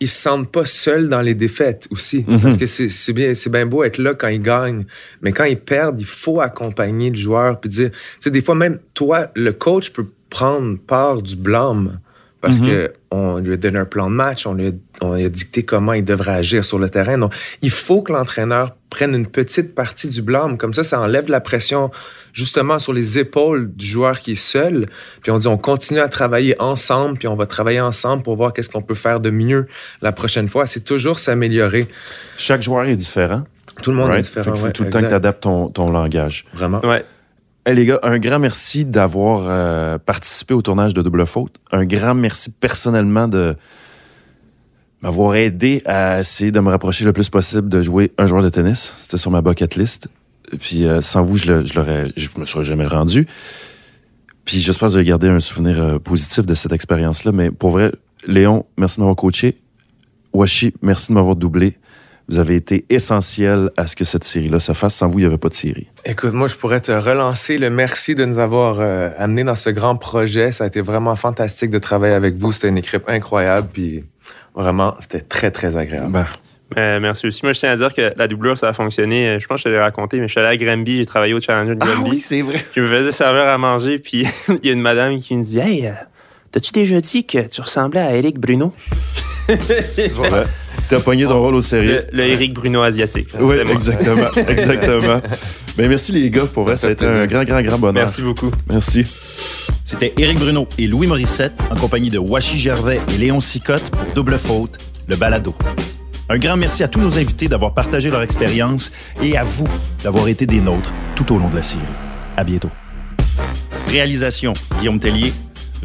ils 0.00 0.08
se 0.08 0.20
sentent 0.22 0.50
pas 0.52 0.66
seuls 0.66 1.08
dans 1.08 1.20
les 1.20 1.34
défaites 1.34 1.88
aussi. 1.90 2.24
Mhm. 2.28 2.40
Parce 2.42 2.56
que 2.56 2.66
c'est 2.66 3.12
bien, 3.12 3.34
c'est 3.34 3.50
bien 3.50 3.66
beau 3.66 3.82
être 3.82 3.98
là 3.98 4.14
quand 4.14 4.28
ils 4.28 4.42
gagnent, 4.42 4.84
mais 5.20 5.32
quand 5.32 5.44
ils 5.44 5.58
perdent, 5.58 6.00
il 6.00 6.06
faut 6.06 6.40
accompagner 6.40 7.10
le 7.10 7.16
joueur 7.16 7.60
puis 7.60 7.70
dire, 7.70 7.90
tu 7.90 7.98
sais, 8.20 8.30
des 8.30 8.42
fois 8.42 8.54
même 8.54 8.78
toi, 8.92 9.28
le 9.34 9.52
coach 9.52 9.90
peut 9.90 10.06
prendre 10.30 10.78
part 10.78 11.22
du 11.22 11.34
blâme 11.36 11.98
parce 12.40 12.60
Mhm. 12.60 12.66
que 12.66 12.92
on 13.10 13.38
lui 13.38 13.54
a 13.54 13.56
donné 13.56 13.78
un 13.78 13.84
plan 13.84 14.10
de 14.10 14.14
match, 14.14 14.46
on 14.46 14.54
lui 14.54 14.66
a, 14.68 14.70
on 15.00 15.12
a 15.12 15.28
dicté 15.28 15.62
comment 15.62 15.92
il 15.92 16.04
devrait 16.04 16.34
agir 16.34 16.64
sur 16.64 16.78
le 16.78 16.88
terrain. 16.88 17.18
Donc, 17.18 17.34
il 17.62 17.70
faut 17.70 18.02
que 18.02 18.12
l'entraîneur 18.12 18.74
prenne 18.90 19.14
une 19.14 19.26
petite 19.26 19.74
partie 19.74 20.08
du 20.08 20.22
blâme. 20.22 20.56
Comme 20.56 20.72
ça, 20.72 20.84
ça 20.84 21.00
enlève 21.00 21.28
la 21.28 21.40
pression 21.40 21.90
justement 22.32 22.78
sur 22.78 22.92
les 22.92 23.18
épaules 23.18 23.72
du 23.74 23.86
joueur 23.86 24.20
qui 24.20 24.32
est 24.32 24.36
seul. 24.36 24.86
Puis 25.22 25.32
on 25.32 25.38
dit, 25.38 25.48
on 25.48 25.58
continue 25.58 26.00
à 26.00 26.08
travailler 26.08 26.60
ensemble, 26.60 27.18
puis 27.18 27.28
on 27.28 27.36
va 27.36 27.46
travailler 27.46 27.80
ensemble 27.80 28.22
pour 28.22 28.36
voir 28.36 28.52
qu'est-ce 28.52 28.68
qu'on 28.68 28.82
peut 28.82 28.94
faire 28.94 29.20
de 29.20 29.30
mieux 29.30 29.66
la 30.00 30.12
prochaine 30.12 30.48
fois. 30.48 30.66
C'est 30.66 30.84
toujours 30.84 31.18
s'améliorer. 31.18 31.88
Chaque 32.36 32.62
joueur 32.62 32.84
est 32.84 32.96
différent. 32.96 33.42
Tout 33.82 33.90
le 33.90 33.96
monde 33.96 34.10
right? 34.10 34.20
est 34.20 34.28
différent. 34.28 34.54
Fait 34.54 34.60
faut 34.60 34.66
ouais, 34.66 34.72
tout 34.72 34.84
le 34.84 34.90
temps 34.90 35.00
que 35.00 35.08
tu 35.08 35.14
adaptes 35.14 35.42
ton, 35.42 35.68
ton 35.68 35.90
langage. 35.90 36.46
Vraiment. 36.54 36.80
Ouais. 36.84 37.04
Hey, 37.66 37.74
les 37.74 37.86
gars, 37.86 37.98
un 38.02 38.18
grand 38.18 38.38
merci 38.38 38.84
d'avoir 38.84 39.46
euh, 39.48 39.98
participé 39.98 40.52
au 40.52 40.60
tournage 40.60 40.92
de 40.92 41.00
Double 41.00 41.24
Faute. 41.26 41.56
Un 41.72 41.86
grand 41.86 42.14
merci 42.14 42.50
personnellement 42.50 43.26
de 43.26 43.56
m'avoir 45.04 45.34
aidé 45.36 45.82
à 45.84 46.20
essayer 46.20 46.50
de 46.50 46.58
me 46.60 46.70
rapprocher 46.70 47.04
le 47.04 47.12
plus 47.12 47.28
possible 47.28 47.68
de 47.68 47.82
jouer 47.82 48.12
un 48.16 48.26
joueur 48.26 48.42
de 48.42 48.48
tennis. 48.48 48.94
C'était 48.96 49.18
sur 49.18 49.30
ma 49.30 49.42
bucket 49.42 49.76
list. 49.76 50.08
Puis 50.60 50.86
euh, 50.86 51.00
sans 51.02 51.22
vous, 51.24 51.36
je, 51.36 51.52
le- 51.52 51.66
je 51.66 51.74
l'aurais, 51.74 52.04
je 52.16 52.28
me 52.38 52.44
serais 52.46 52.64
jamais 52.64 52.86
rendu. 52.86 53.26
Puis 54.46 54.60
j'espère 54.60 54.86
que 54.88 54.92
vous 54.92 54.96
avez 54.96 55.04
gardé 55.06 55.28
un 55.28 55.40
souvenir 55.40 55.80
euh, 55.80 55.98
positif 55.98 56.46
de 56.46 56.54
cette 56.54 56.72
expérience-là. 56.72 57.32
Mais 57.32 57.50
pour 57.50 57.70
vrai, 57.70 57.92
Léon, 58.26 58.64
merci 58.78 58.96
de 58.96 59.00
m'avoir 59.00 59.16
coaché. 59.16 59.56
Washi, 60.32 60.72
merci 60.82 61.08
de 61.08 61.14
m'avoir 61.14 61.36
doublé. 61.36 61.74
Vous 62.28 62.38
avez 62.38 62.56
été 62.56 62.86
essentiel 62.88 63.68
à 63.76 63.86
ce 63.86 63.94
que 63.96 64.04
cette 64.06 64.24
série-là 64.24 64.58
se 64.58 64.72
fasse. 64.72 64.94
Sans 64.94 65.08
vous, 65.08 65.18
il 65.18 65.22
n'y 65.22 65.26
avait 65.26 65.36
pas 65.38 65.50
de 65.50 65.54
série. 65.54 65.88
Écoute, 66.06 66.32
moi, 66.32 66.48
je 66.48 66.54
pourrais 66.56 66.80
te 66.80 66.90
relancer 66.92 67.58
le 67.58 67.68
merci 67.68 68.14
de 68.14 68.24
nous 68.24 68.38
avoir 68.38 68.76
euh, 68.80 69.10
amenés 69.18 69.44
dans 69.44 69.54
ce 69.54 69.68
grand 69.68 69.96
projet. 69.96 70.50
Ça 70.50 70.64
a 70.64 70.66
été 70.66 70.80
vraiment 70.80 71.14
fantastique 71.16 71.70
de 71.70 71.78
travailler 71.78 72.14
avec 72.14 72.36
vous. 72.36 72.52
C'était 72.52 72.68
une 72.68 72.78
équipe 72.78 73.04
incroyable, 73.08 73.68
puis 73.70 74.04
vraiment, 74.54 74.94
c'était 75.00 75.20
très, 75.20 75.50
très 75.50 75.76
agréable. 75.76 76.12
Ben, 76.12 76.26
Euh, 76.76 76.98
merci 76.98 77.26
aussi. 77.26 77.40
Moi, 77.44 77.52
je 77.52 77.60
tiens 77.60 77.70
à 77.70 77.76
dire 77.76 77.92
que 77.94 78.12
la 78.16 78.26
doublure, 78.26 78.58
ça 78.58 78.68
a 78.68 78.72
fonctionné. 78.72 79.28
Euh, 79.28 79.38
Je 79.38 79.46
pense 79.46 79.56
que 79.56 79.60
je 79.60 79.64
te 79.64 79.68
l'ai 79.68 79.78
raconté, 79.78 80.18
mais 80.18 80.26
je 80.26 80.32
suis 80.32 80.40
allé 80.40 80.48
à 80.48 80.56
Granby, 80.56 80.96
j'ai 80.96 81.06
travaillé 81.06 81.32
au 81.34 81.40
Challenger 81.40 81.74
de 81.76 81.80
Granby. 81.80 82.18
c'est 82.18 82.42
vrai. 82.42 82.64
Je 82.74 82.80
me 82.80 82.88
faisais 82.88 83.12
servir 83.12 83.42
à 83.42 83.58
manger, 83.58 83.98
puis 83.98 84.26
il 84.48 84.66
y 84.66 84.70
a 84.70 84.72
une 84.72 84.80
madame 84.80 85.18
qui 85.18 85.36
me 85.36 85.42
dit 85.42 85.58
Hey, 85.60 85.86
euh, 85.86 85.90
t'as-tu 86.50 86.72
déjà 86.72 87.00
dit 87.00 87.24
que 87.26 87.46
tu 87.46 87.60
ressemblais 87.60 88.00
à 88.00 88.16
Eric 88.16 88.40
Bruno? 88.40 88.72
Ouais. 89.48 90.44
T'as 90.88 91.00
pogné 91.00 91.24
ton 91.26 91.40
rôle 91.40 91.54
au 91.54 91.60
sérieux. 91.60 92.04
Le, 92.12 92.18
le 92.18 92.24
Eric 92.24 92.54
Bruno 92.54 92.80
asiatique. 92.82 93.28
Oui, 93.38 93.56
exactement. 93.58 94.30
exactement. 94.48 95.20
Ben, 95.76 95.88
merci 95.88 96.12
les 96.12 96.28
gars, 96.30 96.46
pour 96.52 96.64
vrai, 96.64 96.76
ça, 96.76 96.82
Ça 96.82 96.88
a 96.88 96.90
été 96.92 97.06
un 97.06 97.26
grand, 97.26 97.44
grand, 97.44 97.62
grand 97.62 97.78
bonheur. 97.78 98.04
Merci 98.04 98.22
beaucoup. 98.22 98.50
Merci. 98.68 99.04
C'était 99.84 100.14
Éric 100.16 100.38
Bruno 100.38 100.66
et 100.78 100.86
Louis 100.86 101.06
Morissette 101.06 101.52
en 101.70 101.76
compagnie 101.76 102.08
de 102.08 102.18
Washi 102.18 102.58
Gervais 102.58 103.00
et 103.12 103.18
Léon 103.18 103.40
Sicotte 103.40 103.90
pour 103.90 104.14
Double 104.14 104.38
Faute, 104.38 104.78
le 105.06 105.16
balado. 105.16 105.54
Un 106.30 106.38
grand 106.38 106.56
merci 106.56 106.82
à 106.82 106.88
tous 106.88 107.00
nos 107.00 107.18
invités 107.18 107.48
d'avoir 107.48 107.74
partagé 107.74 108.08
leur 108.08 108.22
expérience 108.22 108.90
et 109.22 109.36
à 109.36 109.44
vous 109.44 109.68
d'avoir 110.02 110.28
été 110.28 110.46
des 110.46 110.60
nôtres 110.60 110.90
tout 111.14 111.34
au 111.34 111.38
long 111.38 111.50
de 111.50 111.56
la 111.56 111.62
série. 111.62 111.82
À 112.38 112.44
bientôt. 112.44 112.70
Réalisation 113.88 114.54
Guillaume 114.80 114.98
Tellier. 114.98 115.34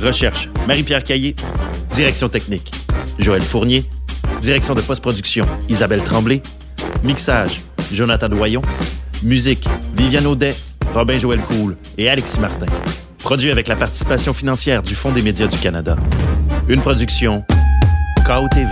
Recherche 0.01 0.49
Marie-Pierre 0.65 1.03
Caillé. 1.03 1.35
Direction 1.91 2.29
technique 2.29 2.71
Joël 3.19 3.41
Fournier. 3.41 3.83
Direction 4.41 4.75
de 4.75 4.81
post-production 4.81 5.45
Isabelle 5.67 6.05
Tremblay. 6.05 6.41
Mixage 7.03 7.61
Jonathan 7.91 8.29
Doyon. 8.29 8.61
Musique 9.23 9.67
Viviane 9.93 10.25
Audet, 10.25 10.55
Robin 10.93 11.17
Joël 11.17 11.41
Cool 11.41 11.75
et 11.97 12.09
Alexis 12.09 12.39
Martin. 12.39 12.67
Produit 13.29 13.51
avec 13.51 13.67
la 13.67 13.75
participation 13.75 14.33
financière 14.33 14.81
du 14.81 14.95
Fonds 14.95 15.11
des 15.11 15.21
médias 15.21 15.45
du 15.45 15.59
Canada. 15.59 15.95
Une 16.67 16.81
production 16.81 17.45
KOTV. 18.25 18.65